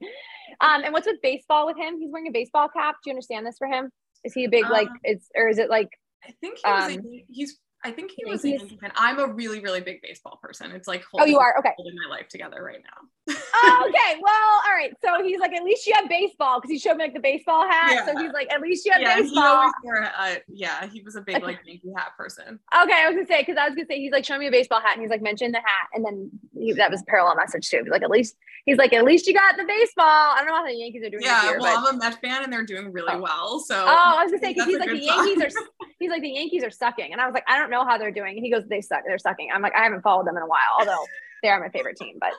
Um, 0.60 0.82
and 0.82 0.92
what's 0.92 1.06
with 1.06 1.22
baseball 1.22 1.66
with 1.66 1.76
him? 1.76 1.98
He's 1.98 2.10
wearing 2.10 2.28
a 2.28 2.32
baseball 2.32 2.68
cap. 2.68 2.96
Do 3.04 3.10
you 3.10 3.12
understand 3.12 3.46
this 3.46 3.56
for 3.58 3.68
him? 3.68 3.90
Is 4.24 4.32
he 4.34 4.44
a 4.44 4.48
big 4.48 4.68
like? 4.68 4.88
Um, 4.88 4.98
It's 5.04 5.28
or 5.36 5.48
is 5.48 5.58
it 5.58 5.70
like? 5.70 5.90
I 6.26 6.32
think 6.40 6.58
he 6.64 6.70
was. 6.70 6.96
Um, 6.96 6.98
a, 7.06 7.24
he's. 7.28 7.58
I 7.84 7.90
think 7.90 8.12
he 8.16 8.24
was 8.24 8.42
a 8.44 8.50
Yankee 8.50 8.78
fan. 8.80 8.90
I'm 8.96 9.18
a 9.18 9.26
really, 9.26 9.60
really 9.60 9.82
big 9.82 10.00
baseball 10.00 10.38
person. 10.42 10.70
It's 10.72 10.88
like 10.88 11.04
holding, 11.04 11.28
oh, 11.28 11.30
you 11.30 11.38
are 11.38 11.54
okay. 11.58 11.72
Holding 11.76 11.94
my 12.02 12.16
life 12.16 12.28
together 12.28 12.62
right 12.64 12.82
now. 12.82 13.34
oh, 13.54 13.84
okay. 13.88 14.20
Well, 14.22 14.62
all 14.66 14.74
right. 14.74 14.92
So 15.04 15.22
he's 15.22 15.38
like, 15.38 15.52
at 15.52 15.62
least 15.62 15.86
you 15.86 15.92
have 15.94 16.08
baseball 16.08 16.60
because 16.60 16.70
he 16.70 16.78
showed 16.78 16.96
me 16.96 17.04
like 17.04 17.14
the 17.14 17.20
baseball 17.20 17.68
hat. 17.68 17.92
Yeah. 17.92 18.06
So 18.06 18.18
he's 18.18 18.32
like, 18.32 18.50
at 18.50 18.62
least 18.62 18.86
you 18.86 18.92
have 18.92 19.02
yeah, 19.02 19.20
baseball. 19.20 19.66
He 19.66 19.86
wore, 19.86 20.02
uh, 20.02 20.36
yeah, 20.48 20.86
he 20.86 21.02
was 21.02 21.16
a 21.16 21.20
big 21.20 21.42
like 21.42 21.60
Yankee 21.66 21.92
hat 21.94 22.12
person. 22.16 22.58
Okay, 22.74 23.02
I 23.02 23.06
was 23.06 23.16
gonna 23.16 23.26
say 23.26 23.42
because 23.42 23.58
I 23.58 23.66
was 23.68 23.74
gonna 23.74 23.86
say 23.86 24.00
he's 24.00 24.12
like, 24.12 24.24
show 24.24 24.38
me 24.38 24.46
a 24.46 24.50
baseball 24.50 24.80
hat, 24.80 24.94
and 24.94 25.02
he's 25.02 25.10
like, 25.10 25.22
mention 25.22 25.52
the 25.52 25.58
hat, 25.58 25.88
and 25.92 26.04
then 26.04 26.30
he, 26.54 26.72
that 26.72 26.90
was 26.90 27.02
a 27.02 27.04
parallel 27.04 27.36
message 27.36 27.68
too. 27.68 27.80
He's 27.82 27.90
like, 27.90 28.02
at 28.02 28.10
least 28.10 28.36
he's 28.64 28.78
like, 28.78 28.94
at 28.94 29.04
least 29.04 29.26
you 29.26 29.34
got 29.34 29.58
the 29.58 29.64
baseball. 29.64 30.06
I 30.06 30.36
don't 30.38 30.46
know 30.46 30.56
how 30.56 30.66
the 30.66 30.74
Yankees 30.74 31.02
are 31.04 31.10
doing. 31.10 31.22
Yeah, 31.22 31.50
year, 31.50 31.60
well, 31.60 31.82
but... 31.82 31.90
I'm 31.90 31.96
a 31.96 31.98
Met 31.98 32.20
fan, 32.22 32.44
and 32.44 32.52
they're 32.52 32.64
doing 32.64 32.92
really 32.92 33.12
oh. 33.12 33.20
well. 33.20 33.60
So 33.60 33.76
oh, 33.76 33.86
I 33.86 34.24
was 34.24 34.32
gonna 34.32 34.42
say 34.42 34.54
because 34.54 34.68
he's 34.68 34.78
like 34.78 34.88
the 34.88 34.98
Yankees 34.98 35.42
are. 35.42 35.60
He's 35.98 36.10
like 36.10 36.22
the 36.22 36.30
Yankees 36.30 36.64
are 36.64 36.70
sucking, 36.70 37.12
and 37.12 37.20
I 37.20 37.26
was 37.26 37.34
like, 37.34 37.44
I 37.46 37.58
don't 37.58 37.70
know 37.74 37.84
how 37.84 37.98
they're 37.98 38.16
doing. 38.20 38.36
And 38.36 38.44
he 38.44 38.50
goes, 38.50 38.64
they 38.68 38.80
suck. 38.80 39.02
They're 39.06 39.18
sucking. 39.18 39.48
I'm 39.52 39.62
like, 39.66 39.74
I 39.74 39.82
haven't 39.82 40.02
followed 40.02 40.26
them 40.26 40.36
in 40.36 40.42
a 40.42 40.46
while, 40.54 40.72
although 40.78 41.04
they 41.42 41.48
are 41.48 41.60
my 41.60 41.70
favorite 41.70 41.96
team, 41.96 42.16
but. 42.20 42.32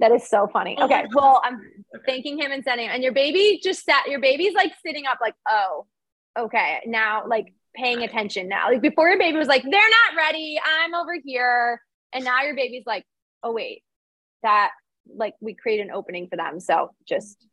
That 0.00 0.10
is 0.10 0.28
so 0.28 0.48
funny. 0.52 0.76
Oh 0.76 0.86
okay. 0.86 1.04
Well, 1.12 1.40
I'm 1.44 1.54
okay. 1.94 2.04
thanking 2.04 2.36
him 2.36 2.50
and 2.50 2.64
sending. 2.64 2.88
And 2.88 3.00
your 3.00 3.12
baby 3.12 3.60
just 3.62 3.84
sat, 3.84 4.08
your 4.08 4.20
baby's 4.20 4.52
like 4.52 4.72
sitting 4.84 5.06
up, 5.06 5.18
like, 5.20 5.34
oh, 5.48 5.86
okay. 6.36 6.80
Now, 6.84 7.22
like 7.28 7.54
paying 7.76 8.02
attention 8.02 8.48
now. 8.48 8.70
Like 8.72 8.82
before 8.82 9.08
your 9.08 9.20
baby 9.20 9.38
was 9.38 9.46
like, 9.46 9.62
they're 9.62 9.70
not 9.70 10.16
ready. 10.16 10.60
I'm 10.64 10.94
over 10.96 11.14
here. 11.24 11.80
And 12.12 12.24
now 12.24 12.42
your 12.42 12.56
baby's 12.56 12.82
like, 12.84 13.04
oh, 13.44 13.52
wait, 13.52 13.84
that 14.42 14.72
like 15.22 15.34
we 15.40 15.54
create 15.54 15.80
an 15.80 15.92
opening 15.92 16.26
for 16.28 16.36
them. 16.36 16.58
So 16.58 16.90
just 17.08 17.46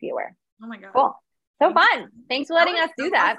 be 0.00 0.10
aware. 0.10 0.36
Oh 0.62 0.68
my 0.68 0.78
God. 0.78 0.92
Cool. 0.94 1.16
So 1.60 1.72
fun. 1.72 2.10
Thanks 2.28 2.46
for 2.46 2.54
letting 2.54 2.76
us 2.76 2.90
do 2.96 3.10
that. 3.10 3.38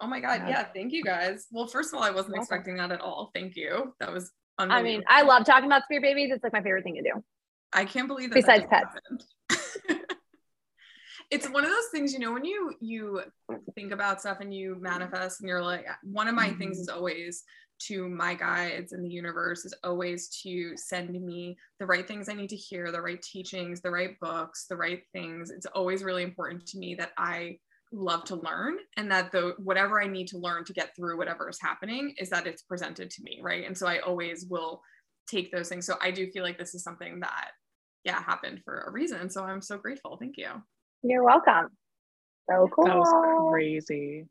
Oh 0.00 0.06
my 0.06 0.20
God. 0.20 0.42
Yeah. 0.46 0.64
Thank 0.74 0.92
you 0.92 1.02
guys. 1.02 1.46
Well, 1.50 1.66
first 1.66 1.92
of 1.92 1.98
all, 1.98 2.04
I 2.04 2.10
wasn't 2.10 2.36
expecting 2.36 2.76
that 2.76 2.92
at 2.92 3.00
all. 3.00 3.30
Thank 3.34 3.56
you. 3.56 3.94
That 4.00 4.12
was 4.12 4.30
I 4.58 4.82
mean, 4.82 5.04
I 5.08 5.22
love 5.22 5.44
talking 5.44 5.66
about 5.66 5.84
spirit 5.84 6.02
babies. 6.02 6.30
It's 6.32 6.42
like 6.42 6.52
my 6.52 6.62
favorite 6.62 6.84
thing 6.84 6.94
to 6.94 7.02
do. 7.02 7.22
I 7.72 7.84
can't 7.84 8.08
believe 8.08 8.30
that. 8.30 8.36
Besides 8.36 8.64
that 8.70 8.84
pets. 9.50 9.76
it's 11.30 11.48
one 11.50 11.64
of 11.64 11.70
those 11.70 11.88
things, 11.92 12.12
you 12.12 12.18
know, 12.18 12.32
when 12.32 12.44
you 12.44 12.72
you 12.80 13.22
think 13.74 13.92
about 13.92 14.20
stuff 14.20 14.38
and 14.40 14.54
you 14.54 14.76
manifest 14.80 15.40
and 15.40 15.48
you're 15.48 15.62
like, 15.62 15.86
one 16.02 16.28
of 16.28 16.34
my 16.34 16.48
mm-hmm. 16.48 16.58
things 16.58 16.78
is 16.78 16.88
always 16.88 17.44
to 17.78 18.08
my 18.08 18.32
guides 18.32 18.94
in 18.94 19.02
the 19.02 19.08
universe 19.08 19.66
is 19.66 19.74
always 19.84 20.28
to 20.28 20.74
send 20.76 21.10
me 21.10 21.58
the 21.78 21.84
right 21.84 22.08
things 22.08 22.28
I 22.28 22.32
need 22.32 22.48
to 22.48 22.56
hear, 22.56 22.90
the 22.90 23.02
right 23.02 23.20
teachings, 23.20 23.82
the 23.82 23.90
right 23.90 24.18
books, 24.20 24.64
the 24.70 24.76
right 24.76 25.02
things. 25.12 25.50
It's 25.50 25.66
always 25.66 26.02
really 26.02 26.22
important 26.22 26.66
to 26.68 26.78
me 26.78 26.94
that 26.94 27.10
I 27.18 27.58
love 27.92 28.24
to 28.24 28.36
learn 28.36 28.76
and 28.96 29.10
that 29.10 29.32
the 29.32 29.54
whatever 29.58 30.02
I 30.02 30.06
need 30.06 30.28
to 30.28 30.38
learn 30.38 30.64
to 30.64 30.72
get 30.72 30.94
through 30.96 31.16
whatever 31.18 31.48
is 31.48 31.60
happening 31.60 32.14
is 32.18 32.30
that 32.30 32.46
it's 32.46 32.62
presented 32.62 33.10
to 33.10 33.22
me, 33.22 33.40
right? 33.42 33.66
And 33.66 33.76
so 33.76 33.86
I 33.86 33.98
always 33.98 34.46
will 34.48 34.82
take 35.28 35.52
those 35.52 35.68
things. 35.68 35.86
So 35.86 35.96
I 36.00 36.10
do 36.10 36.30
feel 36.30 36.42
like 36.42 36.58
this 36.58 36.74
is 36.74 36.82
something 36.82 37.20
that 37.20 37.50
yeah 38.04 38.22
happened 38.22 38.60
for 38.64 38.82
a 38.82 38.90
reason. 38.90 39.30
So 39.30 39.44
I'm 39.44 39.62
so 39.62 39.78
grateful. 39.78 40.16
Thank 40.18 40.36
you. 40.36 40.50
You're 41.02 41.24
welcome. 41.24 41.68
So 42.50 42.68
cool. 42.74 42.84
That 42.84 42.96
was 42.96 43.50
crazy. 43.52 44.26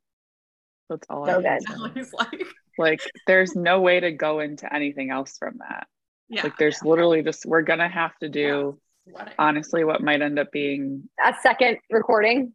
That's 0.90 1.08
all 1.10 1.26
so 1.26 1.40
I 1.40 1.60
good. 1.90 2.08
like. 2.14 2.48
like 2.78 3.02
there's 3.28 3.56
no 3.56 3.82
way 3.82 4.00
to 4.00 4.12
go 4.12 4.40
into 4.40 4.74
anything 4.74 5.12
else 5.12 5.38
from 5.38 5.60
that. 5.60 5.88
Yeah. 6.30 6.44
Like 6.44 6.58
there's 6.58 6.80
yeah. 6.84 6.90
literally 6.90 7.24
just 7.24 7.46
we're 7.46 7.62
gonna 7.62 7.90
have 7.90 8.18
to 8.20 8.30
do 8.30 8.80
yeah. 9.06 9.30
honestly 9.38 9.84
what 9.84 10.02
might 10.02 10.22
end 10.22 10.40
up 10.40 10.52
being 10.52 11.10
a 11.24 11.34
second 11.42 11.78
recording. 11.90 12.54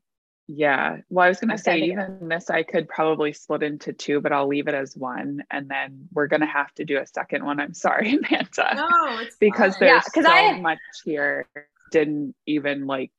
Yeah. 0.53 0.99
Well, 1.11 1.25
I 1.25 1.29
was 1.29 1.39
going 1.39 1.51
to 1.51 1.59
say, 1.59 1.79
even 1.79 2.29
this, 2.29 2.51
I 2.51 2.65
could 2.65 2.89
probably 2.89 3.33
split 3.33 3.63
into 3.63 3.93
two, 3.93 4.21
but 4.21 4.33
I'll 4.33 4.49
leave 4.49 4.67
it 4.67 4.75
as 4.75 4.97
one. 4.97 5.45
And 5.51 5.69
then 5.69 6.09
we're 6.13 6.27
going 6.27 6.41
to 6.41 6.47
have 6.47 6.75
to 6.75 6.85
do 6.85 6.99
a 6.99 7.07
second 7.07 7.45
one. 7.45 7.61
I'm 7.61 7.73
sorry, 7.73 8.19
Amanda. 8.29 8.75
No, 8.75 9.19
it's 9.21 9.37
because 9.37 9.77
fine. 9.77 9.89
there's 9.89 10.05
yeah, 10.17 10.23
so 10.23 10.29
I, 10.29 10.61
much 10.61 10.79
here 11.05 11.47
didn't 11.93 12.35
even 12.47 12.87
like 12.87 13.13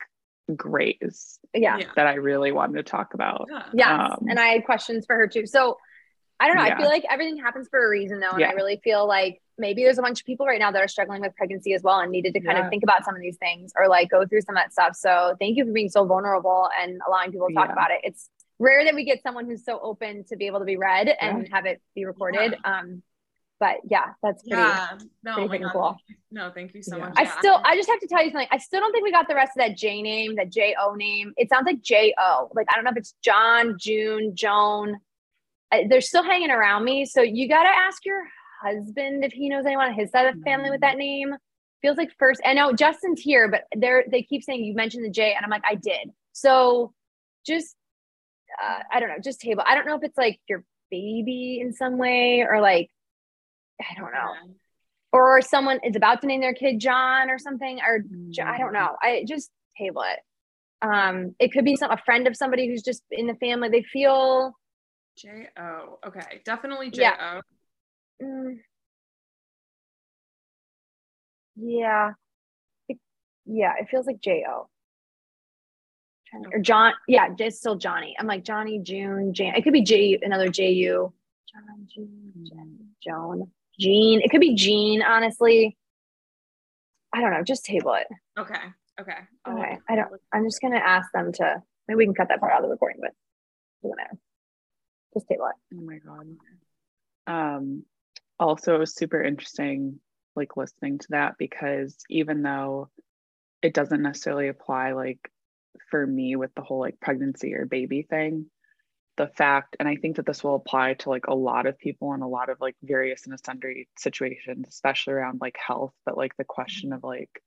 graze. 0.54 1.40
Yeah. 1.54 1.80
That 1.96 2.06
I 2.06 2.16
really 2.16 2.52
wanted 2.52 2.78
to 2.78 2.84
talk 2.84 3.14
about. 3.14 3.48
Yeah. 3.50 3.64
Yes. 3.74 4.12
Um, 4.12 4.26
and 4.30 4.38
I 4.38 4.48
had 4.48 4.66
questions 4.66 5.06
for 5.06 5.16
her 5.16 5.28
too. 5.28 5.46
So 5.46 5.78
I 6.42 6.48
don't 6.48 6.58
know. 6.58 6.66
Yeah. 6.66 6.74
I 6.74 6.78
feel 6.78 6.88
like 6.88 7.06
everything 7.10 7.38
happens 7.38 7.68
for 7.70 7.86
a 7.86 7.90
reason 7.90 8.20
though. 8.20 8.32
And 8.32 8.40
yeah. 8.40 8.50
I 8.50 8.54
really 8.54 8.82
feel 8.84 9.08
like 9.08 9.40
maybe 9.60 9.84
there's 9.84 10.00
a 10.00 10.02
bunch 10.02 10.22
of 10.22 10.26
people 10.26 10.48
right 10.48 10.58
now 10.58 10.72
that 10.72 10.82
are 10.82 10.88
struggling 10.88 11.22
with 11.22 11.36
pregnancy 11.36 11.74
as 11.76 11.84
well 11.84 12.00
and 12.00 12.12
needed 12.12 12.34
to 12.34 12.40
kind 12.40 12.58
yeah. 12.58 12.64
of 12.64 12.72
think 12.72 12.82
about 12.82 13.06
some 13.06 13.16
of 13.16 13.22
these 13.22 13.38
things 13.38 13.72
or 13.78 13.88
like 13.88 14.10
go 14.10 14.26
through 14.26 14.42
some 14.42 14.58
of 14.58 14.64
that 14.64 14.74
stuff. 14.74 14.96
So 14.96 15.36
thank 15.40 15.56
you 15.56 15.66
for 15.66 15.72
being 15.72 15.90
so 15.90 16.04
vulnerable 16.04 16.68
and 16.82 17.00
allowing 17.08 17.32
people 17.32 17.48
to 17.48 17.54
talk 17.54 17.72
about 17.72 17.92
it. 17.92 18.00
It's 18.04 18.28
rare 18.58 18.84
that 18.86 18.96
we 18.96 19.06
get 19.06 19.22
someone 19.22 19.46
who's 19.46 19.64
so 19.64 19.80
open 19.80 20.24
to 20.30 20.36
be 20.36 20.48
able 20.48 20.60
to 20.60 20.66
be 20.66 20.78
read 20.78 21.16
and 21.22 21.48
have 21.52 21.68
it 21.68 21.80
be 21.94 22.06
recorded. 22.06 22.56
Um, 22.64 23.04
but 23.60 23.78
yeah, 23.88 24.14
that's 24.24 24.42
pretty, 24.42 24.60
yeah. 24.60 24.98
No, 25.24 25.48
pretty 25.48 25.64
cool. 25.72 25.96
No, 26.32 26.50
thank 26.52 26.74
you 26.74 26.82
so 26.82 26.98
much. 26.98 27.14
I 27.16 27.26
still, 27.26 27.62
I 27.64 27.76
just 27.76 27.88
have 27.88 28.00
to 28.00 28.08
tell 28.08 28.24
you 28.24 28.32
something. 28.32 28.48
I 28.50 28.58
still 28.58 28.80
don't 28.80 28.92
think 28.92 29.04
we 29.04 29.12
got 29.12 29.28
the 29.28 29.36
rest 29.36 29.52
of 29.56 29.60
that 29.60 29.78
J 29.78 30.02
name, 30.02 30.38
that 30.38 30.50
J 30.50 30.76
O 30.82 30.96
name. 30.96 31.34
It 31.38 31.50
sounds 31.50 31.68
like 31.68 31.82
J 31.82 32.16
O. 32.20 32.50
Like 32.56 32.66
I 32.72 32.76
don't 32.76 32.84
know 32.84 32.90
if 32.90 32.98
it's 32.98 33.14
John, 33.24 33.76
June, 33.78 34.36
Joan 34.36 35.00
they're 35.90 36.02
still 36.02 36.24
hanging 36.24 36.52
around 36.52 36.84
me. 36.84 37.06
So 37.06 37.22
you 37.22 37.48
got 37.48 37.64
to 37.64 37.70
ask 37.70 38.06
your 38.06 38.22
husband 38.62 39.24
if 39.24 39.32
he 39.32 39.50
knows 39.50 39.66
anyone 39.66 39.90
on 39.90 39.94
his 39.94 40.12
side 40.12 40.28
of 40.28 40.36
the 40.38 40.42
family 40.42 40.70
with 40.70 40.82
that 40.82 40.98
name. 40.98 41.36
Feels 41.82 41.98
like 41.98 42.12
first. 42.20 42.42
I 42.46 42.54
know 42.54 42.74
Justin's 42.74 43.22
here, 43.22 43.50
but 43.50 43.64
they're 43.76 44.06
they 44.10 44.22
keep 44.22 44.44
saying 44.44 44.64
you 44.64 44.76
mentioned 44.76 45.04
the 45.04 45.10
J, 45.10 45.34
and 45.34 45.44
I'm 45.44 45.50
like 45.50 45.64
I 45.68 45.76
did. 45.76 46.12
So 46.32 46.94
just 47.46 47.76
uh, 48.62 48.80
I 48.92 49.00
don't 49.00 49.10
know, 49.10 49.16
just 49.24 49.42
table. 49.42 49.64
I 49.66 49.76
don't 49.76 49.88
know 49.88 49.96
if 49.96 50.04
it's 50.04 50.18
like 50.18 50.40
your 50.48 50.64
baby 50.92 51.60
in 51.62 51.74
some 51.74 51.98
way 51.98 52.46
or 52.48 52.62
like 52.62 52.90
I 53.80 54.00
don't 54.00 54.12
know. 54.12 54.54
Or 55.14 55.42
someone 55.42 55.80
is 55.84 55.96
about 55.96 56.22
to 56.22 56.28
name 56.28 56.40
their 56.40 56.54
kid 56.54 56.80
John 56.80 57.30
or 57.30 57.38
something, 57.38 57.80
or 57.86 58.06
I 58.46 58.58
don't 58.58 58.74
know. 58.74 58.96
I 59.02 59.26
just 59.28 59.50
table 59.78 60.04
it. 60.04 60.20
Um, 60.88 61.36
it 61.40 61.52
could 61.52 61.66
be 61.66 61.76
some 61.76 61.92
a 61.92 61.98
friend 61.98 62.28
of 62.28 62.38
somebody 62.38 62.68
who's 62.68 62.82
just 62.82 63.04
in 63.12 63.28
the 63.28 63.36
family. 63.36 63.70
They 63.70 63.84
feel 63.84 64.54
J 65.18 65.50
O. 65.58 66.00
Okay, 66.08 66.42
definitely 66.46 66.92
J 66.92 67.04
O. 67.04 67.06
Yeah. 67.06 67.42
Mm. 68.22 68.60
Yeah. 71.56 72.12
It, 72.90 72.98
yeah, 73.46 73.74
it 73.80 73.90
feels 73.90 74.08
like 74.08 74.22
J 74.22 74.46
O. 74.48 74.68
Or 76.54 76.60
John, 76.60 76.94
yeah, 77.10 77.28
it's 77.38 77.58
still 77.58 77.76
Johnny. 77.76 78.16
I'm 78.18 78.26
like 78.26 78.46
Johnny, 78.46 78.80
June, 78.80 79.34
Jan. 79.34 79.54
It 79.56 79.64
could 79.64 79.74
be 79.74 79.82
J, 79.82 80.18
another 80.22 80.48
J 80.48 80.72
U. 80.72 81.14
John, 81.52 81.88
June, 81.94 82.32
Jen, 82.48 82.78
Joan, 83.04 83.52
Jean. 83.78 84.22
It 84.22 84.32
could 84.32 84.40
be 84.40 84.56
Jean, 84.56 85.02
honestly. 85.02 85.78
I 87.14 87.20
don't 87.20 87.32
know. 87.32 87.44
Just 87.44 87.66
table 87.66 87.96
it. 87.96 88.08
Okay. 88.40 88.56
Okay. 89.02 89.18
Okay. 89.46 89.78
I 89.90 89.96
don't. 89.96 90.10
I'm 90.32 90.46
just 90.46 90.62
gonna 90.62 90.78
ask 90.78 91.12
them 91.12 91.34
to. 91.34 91.62
Maybe 91.90 91.98
we 91.98 92.06
can 92.06 92.14
cut 92.14 92.30
that 92.30 92.40
part 92.40 92.54
out 92.54 92.60
of 92.60 92.64
the 92.64 92.70
recording, 92.70 93.00
but 93.02 93.12
doesn't 93.84 93.98
matter. 93.98 94.18
Just 95.14 95.28
table 95.28 95.48
it. 95.48 95.76
Oh 95.78 95.82
my 95.82 95.98
god. 95.98 96.38
Um, 97.28 97.84
also, 98.40 98.76
it 98.76 98.80
was 98.80 98.96
super 98.96 99.22
interesting, 99.22 100.00
like 100.36 100.58
listening 100.58 101.00
to 101.00 101.08
that 101.12 101.36
because 101.38 101.98
even 102.10 102.42
though 102.42 102.90
it 103.62 103.74
doesn't 103.74 104.02
necessarily 104.02 104.48
apply, 104.48 104.94
like 104.94 105.20
for 105.90 106.06
me 106.06 106.36
with 106.36 106.54
the 106.56 106.62
whole 106.62 106.80
like 106.80 107.00
pregnancy 107.00 107.54
or 107.54 107.66
baby 107.66 108.02
thing, 108.02 108.48
the 109.18 109.28
fact, 109.28 109.76
and 109.80 109.88
I 109.88 109.98
think 109.98 110.16
that 110.16 110.26
this 110.26 110.44
will 110.44 110.56
apply 110.56 110.96
to 110.96 111.10
like 111.10 111.28
a 111.28 111.36
lot 111.36 111.66
of 111.66 111.78
people 111.78 112.14
in 112.14 112.22
a 112.22 112.28
lot 112.28 112.50
of 112.50 112.60
like 112.60 112.76
various 112.82 113.28
and 113.28 113.40
sundry 113.40 113.88
situations, 113.98 114.68
especially 114.70 115.14
around 115.14 115.42
like 115.42 115.58
health, 115.58 115.94
but 116.06 116.18
like 116.18 116.36
the 116.38 116.44
question 116.44 116.94
of 116.94 117.04
like 117.04 117.42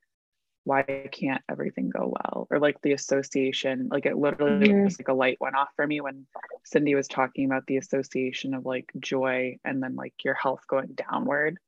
why 0.65 0.83
can't 1.13 1.43
everything 1.51 1.91
go 1.91 2.13
well 2.13 2.47
or 2.51 2.59
like 2.59 2.81
the 2.83 2.93
association 2.93 3.89
like 3.91 4.07
it 4.07 4.17
literally 4.17 4.69
mm-hmm. 4.69 4.85
was 4.85 4.99
like 4.99 5.09
a 5.09 5.15
light 5.15 5.37
went 5.41 5.57
off 5.57 5.69
for 5.77 5.87
me 5.87 6.01
when 6.01 6.27
cindy 6.65 6.95
was 6.95 7.07
talking 7.07 7.45
about 7.45 7.67
the 7.67 7.77
association 7.77 8.55
of 8.55 8.65
like 8.65 8.91
joy 8.99 9.57
and 9.65 9.83
then 9.83 9.95
like 9.95 10.15
your 10.25 10.35
health 10.35 10.63
going 10.69 10.95
downward 10.95 11.59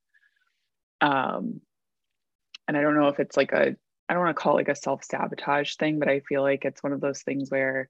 um 1.03 1.61
and 2.66 2.76
i 2.76 2.80
don't 2.80 2.97
know 2.97 3.09
if 3.09 3.20
it's 3.20 3.36
like 3.36 3.53
a 3.53 3.76
i 4.09 4.14
don't 4.14 4.24
want 4.24 4.34
to 4.34 4.42
call 4.42 4.55
it 4.55 4.57
like 4.57 4.68
a 4.68 4.74
self-sabotage 4.74 5.76
thing 5.76 5.99
but 5.99 6.09
i 6.09 6.20
feel 6.20 6.42
like 6.42 6.64
it's 6.64 6.82
one 6.82 6.92
of 6.92 7.01
those 7.01 7.22
things 7.22 7.51
where 7.51 7.88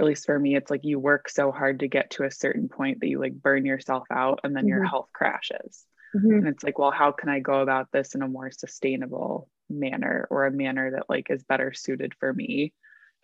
at 0.00 0.06
least 0.06 0.26
for 0.26 0.38
me 0.38 0.56
it's 0.56 0.70
like 0.70 0.84
you 0.84 0.98
work 0.98 1.28
so 1.28 1.52
hard 1.52 1.80
to 1.80 1.88
get 1.88 2.10
to 2.10 2.24
a 2.24 2.30
certain 2.30 2.68
point 2.68 3.00
that 3.00 3.08
you 3.08 3.20
like 3.20 3.34
burn 3.34 3.64
yourself 3.64 4.04
out 4.10 4.40
and 4.42 4.56
then 4.56 4.62
mm-hmm. 4.62 4.70
your 4.70 4.84
health 4.84 5.10
crashes 5.12 5.84
mm-hmm. 6.16 6.32
and 6.32 6.48
it's 6.48 6.64
like 6.64 6.78
well 6.78 6.90
how 6.90 7.12
can 7.12 7.28
i 7.28 7.38
go 7.38 7.60
about 7.60 7.86
this 7.92 8.16
in 8.16 8.22
a 8.22 8.28
more 8.28 8.50
sustainable 8.50 9.48
manner 9.70 10.26
or 10.30 10.46
a 10.46 10.50
manner 10.50 10.90
that 10.92 11.08
like 11.08 11.30
is 11.30 11.44
better 11.44 11.72
suited 11.72 12.12
for 12.18 12.32
me 12.32 12.72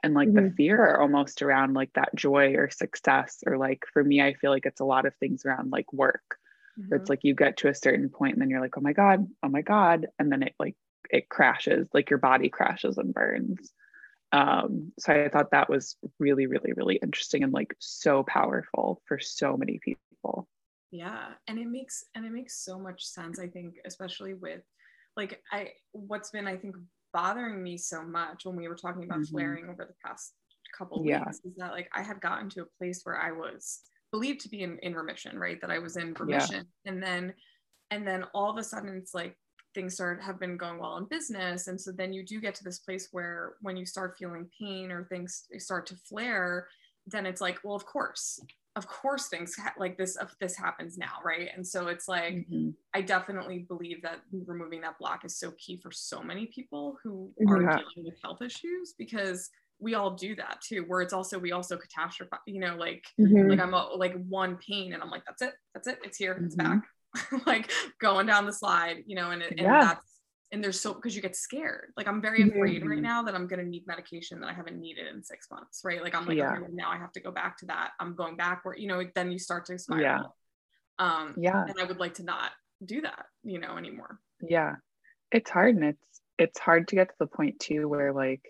and 0.02 0.14
like 0.14 0.28
mm-hmm. 0.28 0.46
the 0.46 0.50
fear 0.52 0.96
almost 0.96 1.42
around 1.42 1.74
like 1.74 1.92
that 1.94 2.14
joy 2.14 2.54
or 2.54 2.70
success 2.70 3.42
or 3.46 3.56
like 3.58 3.84
for 3.92 4.02
me 4.02 4.22
i 4.22 4.34
feel 4.34 4.50
like 4.50 4.66
it's 4.66 4.80
a 4.80 4.84
lot 4.84 5.06
of 5.06 5.14
things 5.16 5.44
around 5.44 5.70
like 5.70 5.92
work 5.92 6.38
mm-hmm. 6.78 6.94
it's 6.94 7.10
like 7.10 7.20
you 7.22 7.34
get 7.34 7.56
to 7.58 7.68
a 7.68 7.74
certain 7.74 8.08
point 8.08 8.34
and 8.34 8.42
then 8.42 8.50
you're 8.50 8.60
like 8.60 8.76
oh 8.76 8.82
my 8.82 8.92
god 8.92 9.26
oh 9.42 9.48
my 9.48 9.62
god 9.62 10.06
and 10.18 10.30
then 10.30 10.42
it 10.42 10.54
like 10.58 10.76
it 11.10 11.28
crashes 11.28 11.88
like 11.92 12.10
your 12.10 12.18
body 12.18 12.48
crashes 12.48 12.98
and 12.98 13.14
burns 13.14 13.72
um 14.32 14.92
so 14.98 15.12
i 15.12 15.28
thought 15.28 15.52
that 15.52 15.70
was 15.70 15.96
really 16.18 16.46
really 16.46 16.72
really 16.74 16.96
interesting 16.96 17.42
and 17.42 17.52
like 17.52 17.74
so 17.78 18.22
powerful 18.22 19.00
for 19.06 19.18
so 19.18 19.56
many 19.56 19.78
people 19.82 20.48
Yeah, 20.90 21.28
and 21.48 21.58
it 21.58 21.68
makes 21.68 22.04
and 22.14 22.24
it 22.24 22.32
makes 22.32 22.56
so 22.64 22.78
much 22.78 23.04
sense. 23.04 23.38
I 23.38 23.48
think, 23.48 23.74
especially 23.84 24.34
with 24.34 24.62
like 25.16 25.42
I 25.52 25.72
what's 25.92 26.30
been 26.30 26.46
I 26.46 26.56
think 26.56 26.76
bothering 27.12 27.62
me 27.62 27.78
so 27.78 28.02
much 28.02 28.44
when 28.44 28.56
we 28.56 28.68
were 28.68 28.76
talking 28.76 29.04
about 29.04 29.20
mm-hmm. 29.20 29.34
flaring 29.34 29.64
over 29.70 29.84
the 29.84 29.94
past 30.04 30.34
couple 30.76 31.02
yeah. 31.04 31.24
weeks 31.24 31.40
is 31.44 31.54
that 31.56 31.72
like 31.72 31.88
I 31.94 32.02
had 32.02 32.20
gotten 32.20 32.50
to 32.50 32.62
a 32.62 32.78
place 32.78 33.00
where 33.04 33.16
I 33.16 33.32
was 33.32 33.80
believed 34.12 34.40
to 34.40 34.48
be 34.48 34.62
in, 34.62 34.78
in 34.82 34.94
remission, 34.94 35.38
right? 35.38 35.60
That 35.60 35.70
I 35.70 35.78
was 35.78 35.96
in 35.96 36.14
remission. 36.14 36.66
Yeah. 36.84 36.92
And 36.92 37.02
then 37.02 37.34
and 37.90 38.06
then 38.06 38.24
all 38.34 38.50
of 38.50 38.58
a 38.58 38.64
sudden 38.64 38.96
it's 38.96 39.14
like 39.14 39.36
things 39.74 39.94
start 39.94 40.22
have 40.22 40.40
been 40.40 40.56
going 40.56 40.78
well 40.78 40.96
in 40.96 41.04
business. 41.04 41.68
And 41.68 41.80
so 41.80 41.92
then 41.92 42.12
you 42.12 42.24
do 42.24 42.40
get 42.40 42.54
to 42.56 42.64
this 42.64 42.78
place 42.78 43.08
where 43.12 43.54
when 43.60 43.76
you 43.76 43.86
start 43.86 44.16
feeling 44.18 44.48
pain 44.58 44.90
or 44.90 45.04
things 45.04 45.44
start 45.58 45.86
to 45.86 45.96
flare, 45.96 46.66
then 47.06 47.26
it's 47.26 47.40
like, 47.40 47.58
well, 47.62 47.76
of 47.76 47.84
course, 47.84 48.40
of 48.76 48.86
course 48.86 49.28
things 49.28 49.56
ha- 49.56 49.74
like 49.78 49.96
this 49.96 50.16
if 50.20 50.38
this 50.38 50.56
happens 50.56 50.96
now 50.96 51.14
right 51.24 51.48
and 51.54 51.66
so 51.66 51.88
it's 51.88 52.06
like 52.06 52.34
mm-hmm. 52.34 52.70
i 52.94 53.00
definitely 53.00 53.60
believe 53.66 54.02
that 54.02 54.20
removing 54.46 54.82
that 54.82 54.98
block 54.98 55.24
is 55.24 55.36
so 55.36 55.50
key 55.52 55.80
for 55.82 55.90
so 55.90 56.22
many 56.22 56.46
people 56.46 56.98
who 57.02 57.32
mm-hmm. 57.40 57.52
are 57.52 57.60
dealing 57.60 58.04
with 58.04 58.14
health 58.22 58.42
issues 58.42 58.94
because 58.96 59.50
we 59.78 59.94
all 59.94 60.10
do 60.10 60.36
that 60.36 60.60
too 60.60 60.84
where 60.86 61.00
it's 61.00 61.12
also 61.12 61.38
we 61.38 61.52
also 61.52 61.76
catastrophize 61.76 62.38
you 62.46 62.60
know 62.60 62.76
like 62.76 63.04
mm-hmm. 63.18 63.48
like 63.50 63.60
i'm 63.60 63.74
a, 63.74 63.88
like 63.96 64.14
one 64.28 64.56
pain 64.56 64.92
and 64.92 65.02
i'm 65.02 65.10
like 65.10 65.24
that's 65.24 65.42
it 65.42 65.54
that's 65.74 65.88
it 65.88 65.98
it's 66.04 66.18
here 66.18 66.38
it's 66.44 66.54
mm-hmm. 66.54 66.78
back 66.78 67.46
like 67.46 67.70
going 67.98 68.26
down 68.26 68.46
the 68.46 68.52
slide 68.52 69.02
you 69.06 69.16
know 69.16 69.30
and, 69.30 69.42
and 69.42 69.58
yeah. 69.58 69.84
that's 69.84 70.15
and 70.52 70.62
there's 70.62 70.80
so 70.80 70.94
because 70.94 71.16
you 71.16 71.22
get 71.22 71.36
scared. 71.36 71.92
Like 71.96 72.08
i'm 72.08 72.22
very 72.22 72.42
afraid 72.42 72.80
mm-hmm. 72.80 72.90
right 72.90 73.02
now 73.02 73.22
that 73.22 73.34
i'm 73.34 73.46
going 73.46 73.60
to 73.60 73.68
need 73.68 73.86
medication 73.86 74.40
that 74.40 74.48
i 74.48 74.52
haven't 74.52 74.80
needed 74.80 75.06
in 75.06 75.22
six 75.22 75.48
months 75.50 75.82
right? 75.84 76.02
Like 76.02 76.14
i'm 76.14 76.26
like 76.26 76.36
yeah. 76.36 76.52
okay, 76.52 76.60
well, 76.62 76.70
now 76.72 76.90
i 76.90 76.96
have 76.96 77.12
to 77.12 77.20
go 77.20 77.30
back 77.30 77.58
to 77.58 77.66
that. 77.66 77.90
I'm 78.00 78.14
going 78.14 78.36
back 78.36 78.64
where 78.64 78.76
you 78.76 78.88
know 78.88 79.02
then 79.14 79.32
you 79.32 79.38
start 79.38 79.66
to 79.66 79.78
spiral. 79.78 80.02
Yeah 80.02 80.22
um 80.98 81.34
yeah. 81.36 81.62
and 81.62 81.78
i 81.78 81.84
would 81.84 81.98
like 81.98 82.14
to 82.14 82.22
not 82.22 82.52
do 82.84 83.00
that 83.00 83.26
you 83.42 83.58
know 83.58 83.76
anymore. 83.76 84.18
Yeah. 84.40 84.76
It's 85.32 85.50
hard 85.50 85.74
and 85.76 85.84
it's 85.84 86.20
it's 86.38 86.58
hard 86.58 86.88
to 86.88 86.96
get 86.96 87.08
to 87.08 87.14
the 87.18 87.26
point 87.26 87.58
too 87.60 87.88
where 87.88 88.12
like 88.12 88.42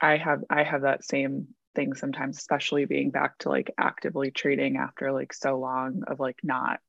I 0.00 0.16
have 0.16 0.42
I 0.50 0.62
have 0.62 0.82
that 0.82 1.04
same 1.04 1.48
thing 1.74 1.94
sometimes, 1.94 2.38
especially 2.38 2.84
being 2.84 3.10
back 3.10 3.38
to 3.38 3.48
like 3.48 3.72
actively 3.78 4.30
treating 4.30 4.76
after 4.76 5.12
like 5.12 5.32
so 5.32 5.58
long 5.58 6.02
of 6.06 6.20
like 6.20 6.38
not 6.42 6.80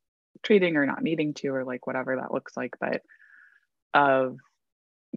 trading 0.44 0.76
or 0.78 0.86
not 0.86 1.04
needing 1.04 1.34
to 1.36 1.50
or 1.50 1.64
like 1.64 1.88
whatever 1.88 2.16
that 2.18 2.34
looks 2.34 2.56
like, 2.56 2.76
but 2.80 3.02
of 3.94 4.38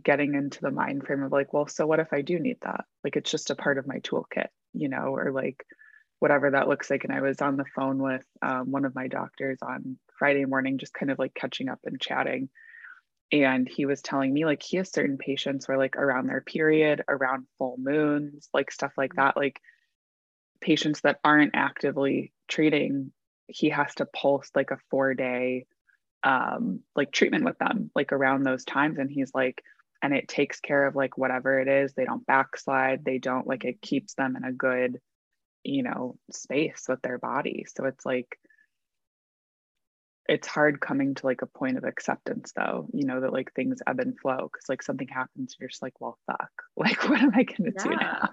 getting 0.03 0.35
into 0.35 0.61
the 0.61 0.71
mind 0.71 1.05
frame 1.07 1.23
of 1.23 1.33
like, 1.33 1.53
well, 1.53 1.67
so 1.67 1.87
what 1.87 2.01
if 2.01 2.13
I 2.13 2.23
do 2.23 2.39
need 2.39 2.59
that? 2.63 2.85
Like 3.05 3.17
it's 3.17 3.31
just 3.31 3.51
a 3.51 3.57
part 3.57 3.79
of 3.79 3.87
my 3.87 3.97
toolkit, 3.99 4.49
you 4.73 4.89
know, 4.89 5.15
or 5.15 5.33
like 5.33 5.65
whatever 6.19 6.51
that 6.51 6.69
looks 6.69 6.91
like. 6.91 7.05
And 7.05 7.13
I 7.13 7.21
was 7.21 7.41
on 7.41 7.57
the 7.57 7.65
phone 7.75 7.99
with 7.99 8.25
um, 8.43 8.71
one 8.71 8.85
of 8.85 8.95
my 8.95 9.09
doctors 9.09 9.59
on 9.63 9.99
Friday 10.19 10.45
morning, 10.45 10.79
just 10.79 10.95
kind 10.95 11.11
of 11.11 11.19
like 11.19 11.35
catching 11.35 11.69
up 11.69 11.81
and 11.85 12.01
chatting 12.01 12.49
and 13.33 13.69
he 13.69 13.87
was 13.87 14.03
telling 14.03 14.33
me 14.33 14.45
like 14.45 14.63
he 14.63 14.77
has 14.77 14.91
certain 14.91 15.17
patients 15.17 15.69
where 15.69 15.79
like 15.79 15.97
around 15.97 16.27
their 16.27 16.41
period 16.41 17.05
around 17.09 17.47
full 17.59 17.77
moons 17.79 18.49
like 18.53 18.71
stuff 18.71 18.93
like 18.97 19.15
that 19.15 19.37
like 19.37 19.61
patients 20.61 21.01
that 21.03 21.19
aren't 21.25 21.55
actively 21.55 22.33
treating 22.49 23.13
he 23.51 23.71
has 23.71 23.95
to 23.97 24.07
pulse 24.07 24.51
like 24.55 24.71
a 24.71 24.79
four 24.91 25.15
day 25.15 25.67
um 26.23 26.81
like 26.95 27.13
treatment 27.13 27.45
with 27.45 27.59
them 27.59 27.91
like 27.95 28.13
around 28.13 28.43
those 28.43 28.65
times. 28.65 28.99
And 28.99 29.11
he's 29.11 29.33
like 29.35 29.63
and 30.03 30.15
it 30.15 30.29
takes 30.29 30.61
care 30.61 30.87
of 30.87 30.97
like 30.97 31.19
whatever 31.19 31.61
it 31.61 31.69
is. 31.69 31.93
They 31.93 32.05
don't 32.05 32.27
backslide. 32.27 33.05
They 33.05 33.19
don't 33.19 33.47
like 33.47 33.65
it 33.65 33.83
keeps 33.83 34.15
them 34.15 34.37
in 34.37 34.45
a 34.45 34.53
good 34.53 34.99
you 35.63 35.83
know 35.83 36.17
space 36.31 36.85
with 36.89 37.03
their 37.03 37.19
body. 37.19 37.67
So 37.75 37.85
it's 37.85 38.05
like 38.05 38.39
it's 40.27 40.47
hard 40.47 40.81
coming 40.81 41.15
to 41.17 41.27
like 41.27 41.43
a 41.43 41.47
point 41.47 41.77
of 41.77 41.83
acceptance 41.85 42.53
though 42.55 42.87
you 42.93 43.05
know 43.05 43.21
that 43.21 43.33
like 43.33 43.53
things 43.55 43.81
ebb 43.87 44.01
and 44.01 44.19
flow. 44.19 44.49
Because 44.53 44.69
like 44.69 44.83
something 44.83 45.09
happens 45.09 45.57
you're 45.59 45.69
just 45.69 45.83
like 45.83 46.01
well 46.01 46.19
fuck. 46.27 46.51
Like 46.77 47.09
what 47.09 47.21
am 47.21 47.33
i 47.35 47.43
gonna 47.43 47.71
yeah. 47.77 47.83
do 47.83 47.91
now 47.91 48.31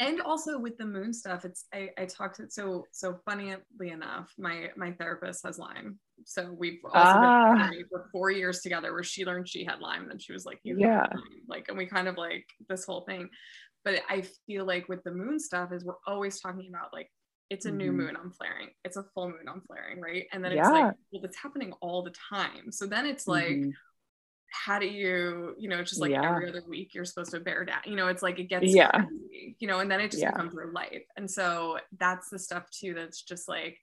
and 0.00 0.20
also 0.20 0.58
with 0.58 0.76
the 0.78 0.84
moon 0.84 1.12
stuff 1.12 1.44
it's 1.44 1.66
i, 1.72 1.88
I 1.98 2.06
talked 2.06 2.36
to 2.36 2.50
so 2.50 2.84
so 2.92 3.18
funnily 3.24 3.56
enough 3.80 4.32
my 4.38 4.70
my 4.76 4.92
therapist 4.92 5.44
has 5.44 5.58
lyme 5.58 5.98
so 6.24 6.54
we've 6.56 6.80
also 6.84 6.96
ah. 6.96 7.68
been 7.70 7.84
for 7.90 8.08
four 8.12 8.30
years 8.30 8.60
together 8.60 8.92
where 8.92 9.04
she 9.04 9.24
learned 9.24 9.48
she 9.48 9.64
had 9.64 9.80
lyme 9.80 10.10
and 10.10 10.20
she 10.20 10.32
was 10.32 10.44
like 10.44 10.60
yeah 10.64 11.06
like 11.48 11.66
and 11.68 11.78
we 11.78 11.86
kind 11.86 12.08
of 12.08 12.16
like 12.16 12.46
this 12.68 12.84
whole 12.84 13.02
thing 13.02 13.28
but 13.84 14.00
i 14.08 14.22
feel 14.46 14.64
like 14.64 14.88
with 14.88 15.02
the 15.04 15.12
moon 15.12 15.38
stuff 15.38 15.72
is 15.72 15.84
we're 15.84 15.94
always 16.06 16.40
talking 16.40 16.68
about 16.68 16.92
like 16.92 17.10
it's 17.50 17.64
a 17.64 17.70
new 17.70 17.88
mm-hmm. 17.88 17.98
moon 17.98 18.16
i'm 18.22 18.30
flaring 18.30 18.68
it's 18.84 18.96
a 18.96 19.04
full 19.14 19.28
moon 19.28 19.48
i'm 19.48 19.62
flaring 19.62 20.00
right 20.00 20.26
and 20.32 20.44
then 20.44 20.52
it's 20.52 20.68
yeah. 20.68 20.70
like 20.70 20.94
well 21.12 21.24
it's 21.24 21.38
happening 21.38 21.72
all 21.80 22.02
the 22.02 22.12
time 22.30 22.70
so 22.70 22.86
then 22.86 23.06
it's 23.06 23.26
like 23.26 23.48
mm-hmm. 23.48 23.70
How 24.50 24.78
do 24.78 24.86
you 24.86 25.54
you 25.58 25.68
know 25.68 25.82
just 25.82 26.00
like 26.00 26.10
yeah. 26.10 26.28
every 26.28 26.48
other 26.48 26.62
week 26.66 26.94
you're 26.94 27.04
supposed 27.04 27.30
to 27.30 27.40
bear 27.40 27.64
down 27.64 27.80
you 27.84 27.96
know 27.96 28.08
it's 28.08 28.22
like 28.22 28.38
it 28.38 28.44
gets 28.44 28.72
yeah 28.72 28.90
crazy, 28.90 29.56
you 29.58 29.68
know 29.68 29.80
and 29.80 29.90
then 29.90 30.00
it 30.00 30.10
just 30.10 30.22
yeah. 30.22 30.30
becomes 30.30 30.54
your 30.54 30.72
life 30.72 31.04
and 31.16 31.30
so 31.30 31.78
that's 31.98 32.30
the 32.30 32.38
stuff 32.38 32.68
too 32.70 32.94
that's 32.94 33.22
just 33.22 33.48
like 33.48 33.78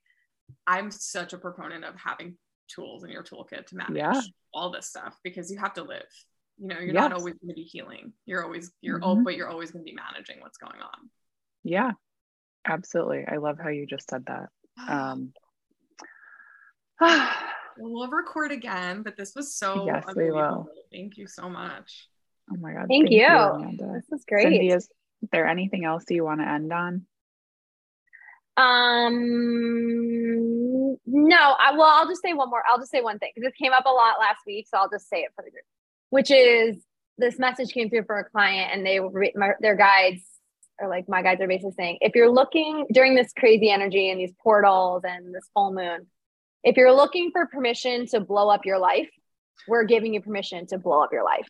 i'm 0.66 0.90
such 0.90 1.32
a 1.32 1.38
proponent 1.38 1.84
of 1.84 1.94
having 1.94 2.36
tools 2.68 3.04
in 3.04 3.10
your 3.10 3.22
toolkit 3.22 3.66
to 3.66 3.76
manage 3.76 3.96
yeah. 3.96 4.20
all 4.52 4.70
this 4.70 4.86
stuff 4.86 5.16
because 5.22 5.50
you 5.50 5.58
have 5.58 5.72
to 5.72 5.82
live 5.82 6.02
you 6.58 6.66
know 6.66 6.78
you're 6.78 6.94
yes. 6.94 6.94
not 6.94 7.12
always 7.12 7.34
going 7.34 7.48
to 7.48 7.54
be 7.54 7.62
healing 7.62 8.12
you're 8.24 8.44
always 8.44 8.72
you're 8.80 8.98
mm-hmm. 8.98 9.22
but 9.22 9.36
you're 9.36 9.48
always 9.48 9.70
going 9.70 9.84
to 9.84 9.88
be 9.90 9.96
managing 9.96 10.40
what's 10.40 10.58
going 10.58 10.80
on 10.80 11.10
yeah 11.62 11.92
Absolutely. 12.66 13.24
I 13.26 13.36
love 13.36 13.58
how 13.62 13.68
you 13.68 13.86
just 13.86 14.10
said 14.10 14.26
that. 14.26 14.48
Um, 14.88 15.32
we'll 17.78 18.08
record 18.08 18.52
again, 18.52 19.02
but 19.02 19.16
this 19.16 19.34
was 19.34 19.54
so 19.54 19.86
yes, 19.86 20.04
we 20.14 20.30
will. 20.30 20.68
Thank 20.92 21.16
you 21.16 21.26
so 21.26 21.48
much. 21.48 22.08
Oh 22.52 22.56
my 22.56 22.72
God. 22.72 22.86
Thank, 22.88 23.08
thank 23.08 23.10
you. 23.10 23.18
you 23.18 23.76
this 23.94 24.04
is 24.12 24.24
great. 24.26 24.44
Cindy, 24.44 24.68
is 24.68 24.88
there 25.32 25.46
anything 25.46 25.84
else 25.84 26.04
you 26.08 26.24
want 26.24 26.40
to 26.40 26.48
end 26.48 26.72
on? 26.72 27.06
Um, 28.58 29.26
no, 31.06 31.36
I, 31.36 31.72
well, 31.72 31.90
I'll 31.90 32.08
just 32.08 32.22
say 32.22 32.32
one 32.32 32.48
more. 32.48 32.62
I'll 32.66 32.78
just 32.78 32.90
say 32.90 33.02
one 33.02 33.18
thing 33.18 33.32
because 33.34 33.48
this 33.48 33.56
came 33.60 33.72
up 33.72 33.84
a 33.84 33.90
lot 33.90 34.18
last 34.18 34.40
week. 34.46 34.66
So 34.68 34.78
I'll 34.78 34.88
just 34.88 35.08
say 35.08 35.18
it 35.18 35.32
for 35.34 35.44
the 35.44 35.50
group, 35.50 35.64
which 36.10 36.30
is 36.30 36.82
this 37.18 37.38
message 37.38 37.72
came 37.72 37.90
through 37.90 38.04
for 38.04 38.18
a 38.18 38.24
client 38.24 38.70
and 38.72 38.86
they 38.86 39.00
were 39.00 39.26
their 39.60 39.76
guides 39.76 40.22
or 40.78 40.88
like 40.88 41.08
my 41.08 41.22
guides 41.22 41.40
are 41.40 41.48
basically 41.48 41.72
saying, 41.72 41.98
if 42.00 42.14
you're 42.14 42.30
looking 42.30 42.86
during 42.92 43.14
this 43.14 43.32
crazy 43.36 43.70
energy 43.70 44.10
and 44.10 44.20
these 44.20 44.32
portals 44.42 45.02
and 45.04 45.34
this 45.34 45.48
full 45.54 45.72
moon, 45.72 46.06
if 46.66 46.76
you're 46.76 46.92
looking 46.92 47.30
for 47.30 47.46
permission 47.46 48.06
to 48.08 48.20
blow 48.20 48.50
up 48.50 48.66
your 48.66 48.78
life, 48.78 49.08
we're 49.68 49.84
giving 49.84 50.12
you 50.12 50.20
permission 50.20 50.66
to 50.66 50.78
blow 50.78 51.02
up 51.02 51.12
your 51.12 51.24
life. 51.24 51.48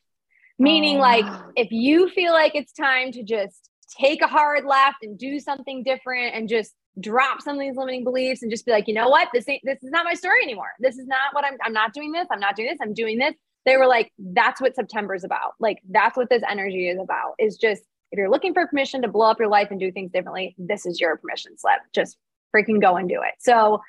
Meaning, 0.59 0.99
oh. 0.99 1.01
like, 1.01 1.25
if 1.57 1.73
you 1.73 2.09
feel 2.11 2.33
like 2.33 2.55
it's 2.55 2.73
time 2.73 3.13
to 3.13 3.23
just 3.23 3.71
take 3.99 4.21
a 4.21 4.27
hard 4.27 4.65
left 4.67 4.99
and 5.03 5.19
do 5.19 5.41
something 5.41 5.83
different 5.83 6.35
and 6.35 6.49
just 6.49 6.75
drop 7.01 7.41
some 7.41 7.57
of 7.57 7.61
these 7.61 7.77
limiting 7.77 8.05
beliefs 8.05 8.43
and 8.43 8.51
just 8.51 8.67
be 8.67 8.73
like, 8.73 8.89
you 8.89 8.95
know 8.95 9.09
what, 9.09 9.29
this 9.33 9.49
ain't 9.49 9.63
this 9.65 9.83
is 9.83 9.91
not 9.91 10.05
my 10.05 10.15
story 10.15 10.43
anymore. 10.43 10.71
This 10.81 10.99
is 10.99 11.07
not 11.07 11.33
what 11.33 11.45
I'm 11.45 11.57
I'm 11.65 11.73
not 11.73 11.95
doing 11.95 12.13
this. 12.13 12.27
I'm 12.31 12.41
not 12.41 12.55
doing 12.55 12.69
this. 12.69 12.79
I'm 12.81 12.95
doing 12.95 13.19
this. 13.19 13.35
They 13.65 13.77
were 13.79 13.87
like, 13.87 14.13
that's 14.19 14.61
what 14.61 14.77
September's 14.77 15.25
about. 15.25 15.55
Like, 15.59 15.79
that's 15.91 16.17
what 16.17 16.29
this 16.29 16.43
energy 16.49 16.89
is 16.89 16.99
about, 17.01 17.35
is 17.39 17.57
just 17.57 17.83
if 18.13 18.19
you're 18.19 18.31
looking 18.31 18.53
for 18.53 18.67
permission 18.67 19.03
to 19.03 19.09
blow 19.09 19.31
up 19.31 19.41
your 19.41 19.49
life 19.49 19.69
and 19.71 19.81
do 19.81 19.91
things 19.91 20.13
differently, 20.13 20.55
this 20.59 20.87
is 20.87 21.01
your 21.01 21.17
permission 21.17 21.57
slip. 21.57 21.81
Just 21.95 22.19
freaking 22.55 22.81
go 22.81 22.97
and 22.97 23.09
do 23.09 23.23
it. 23.23 23.35
So 23.39 23.81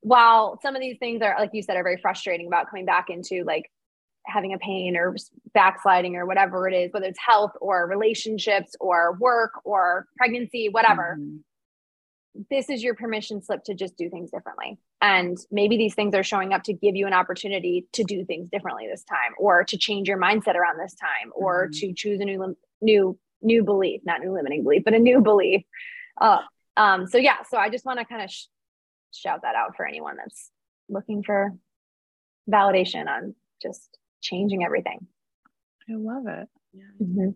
while 0.00 0.58
some 0.62 0.74
of 0.74 0.80
these 0.80 0.98
things 0.98 1.22
are, 1.22 1.36
like 1.38 1.50
you 1.52 1.62
said, 1.62 1.76
are 1.76 1.82
very 1.82 1.98
frustrating 2.00 2.46
about 2.46 2.70
coming 2.70 2.86
back 2.86 3.10
into 3.10 3.44
like 3.44 3.70
having 4.26 4.52
a 4.52 4.58
pain 4.58 4.96
or 4.96 5.14
backsliding 5.54 6.16
or 6.16 6.26
whatever 6.26 6.68
it 6.68 6.74
is, 6.74 6.92
whether 6.92 7.06
it's 7.06 7.18
health 7.18 7.52
or 7.60 7.86
relationships 7.86 8.74
or 8.80 9.16
work 9.18 9.52
or 9.64 10.06
pregnancy, 10.16 10.68
whatever. 10.70 11.16
Mm-hmm. 11.18 11.36
This 12.48 12.70
is 12.70 12.82
your 12.82 12.94
permission 12.94 13.42
slip 13.42 13.64
to 13.64 13.74
just 13.74 13.96
do 13.96 14.08
things 14.08 14.30
differently. 14.30 14.78
And 15.02 15.36
maybe 15.50 15.76
these 15.76 15.94
things 15.94 16.14
are 16.14 16.22
showing 16.22 16.52
up 16.52 16.62
to 16.64 16.72
give 16.72 16.94
you 16.94 17.06
an 17.06 17.12
opportunity 17.12 17.86
to 17.94 18.04
do 18.04 18.24
things 18.24 18.48
differently 18.50 18.86
this 18.88 19.02
time 19.02 19.32
or 19.38 19.64
to 19.64 19.76
change 19.76 20.06
your 20.06 20.18
mindset 20.18 20.54
around 20.54 20.78
this 20.78 20.94
time 20.94 21.32
or 21.34 21.66
mm-hmm. 21.66 21.88
to 21.88 21.92
choose 21.94 22.20
a 22.20 22.24
new 22.24 22.56
new 22.80 23.18
new 23.42 23.64
belief, 23.64 24.02
not 24.04 24.20
new 24.20 24.32
limiting 24.32 24.62
belief, 24.62 24.84
but 24.84 24.94
a 24.94 24.98
new 24.98 25.20
belief. 25.20 25.62
Uh, 26.20 26.40
um, 26.76 27.06
so 27.06 27.18
yeah, 27.18 27.38
so 27.48 27.56
I 27.58 27.68
just 27.68 27.84
want 27.84 27.98
to 27.98 28.04
kind 28.04 28.22
of 28.22 28.30
sh- 28.30 28.46
shout 29.12 29.42
that 29.42 29.54
out 29.54 29.76
for 29.76 29.86
anyone 29.86 30.16
that's 30.16 30.50
looking 30.88 31.22
for 31.22 31.52
validation 32.50 33.06
on 33.06 33.34
just 33.62 33.98
changing 34.20 34.64
everything. 34.64 35.06
I 35.88 35.94
love 35.96 36.26
it. 36.26 36.48
Yeah. 36.72 37.06
Mm-hmm. 37.06 37.30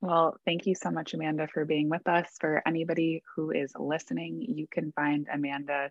Well, 0.00 0.36
thank 0.44 0.66
you 0.66 0.74
so 0.74 0.90
much, 0.90 1.14
Amanda, 1.14 1.48
for 1.52 1.64
being 1.64 1.88
with 1.88 2.06
us. 2.06 2.28
For 2.40 2.62
anybody 2.66 3.22
who 3.34 3.50
is 3.50 3.72
listening, 3.76 4.42
you 4.42 4.66
can 4.70 4.92
find 4.92 5.26
Amanda 5.32 5.90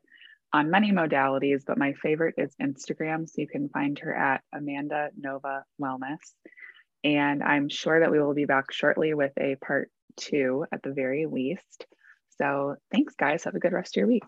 on 0.53 0.71
many 0.71 0.91
modalities, 0.91 1.63
but 1.67 1.77
my 1.77 1.93
favorite 1.93 2.35
is 2.37 2.55
Instagram. 2.61 3.27
So 3.27 3.41
you 3.41 3.47
can 3.47 3.67
find 3.69 3.99
her 3.99 4.15
at 4.15 4.43
Amanda 4.53 5.09
Nova 5.17 5.65
Wellness. 5.81 6.19
And 7.03 7.43
I'm 7.43 7.67
sure 7.67 7.99
that 7.99 8.11
we 8.11 8.19
will 8.19 8.33
be 8.33 8.45
back 8.45 8.71
shortly 8.71 9.13
with 9.13 9.33
a 9.37 9.55
part 9.55 9.91
two 10.15 10.65
at 10.71 10.81
the 10.83 10.93
very 10.93 11.25
least. 11.25 11.85
So 12.41 12.75
thanks, 12.91 13.13
guys. 13.15 13.43
Have 13.43 13.55
a 13.55 13.59
good 13.59 13.73
rest 13.73 13.97
of 13.97 14.01
your 14.01 14.07
week. 14.07 14.23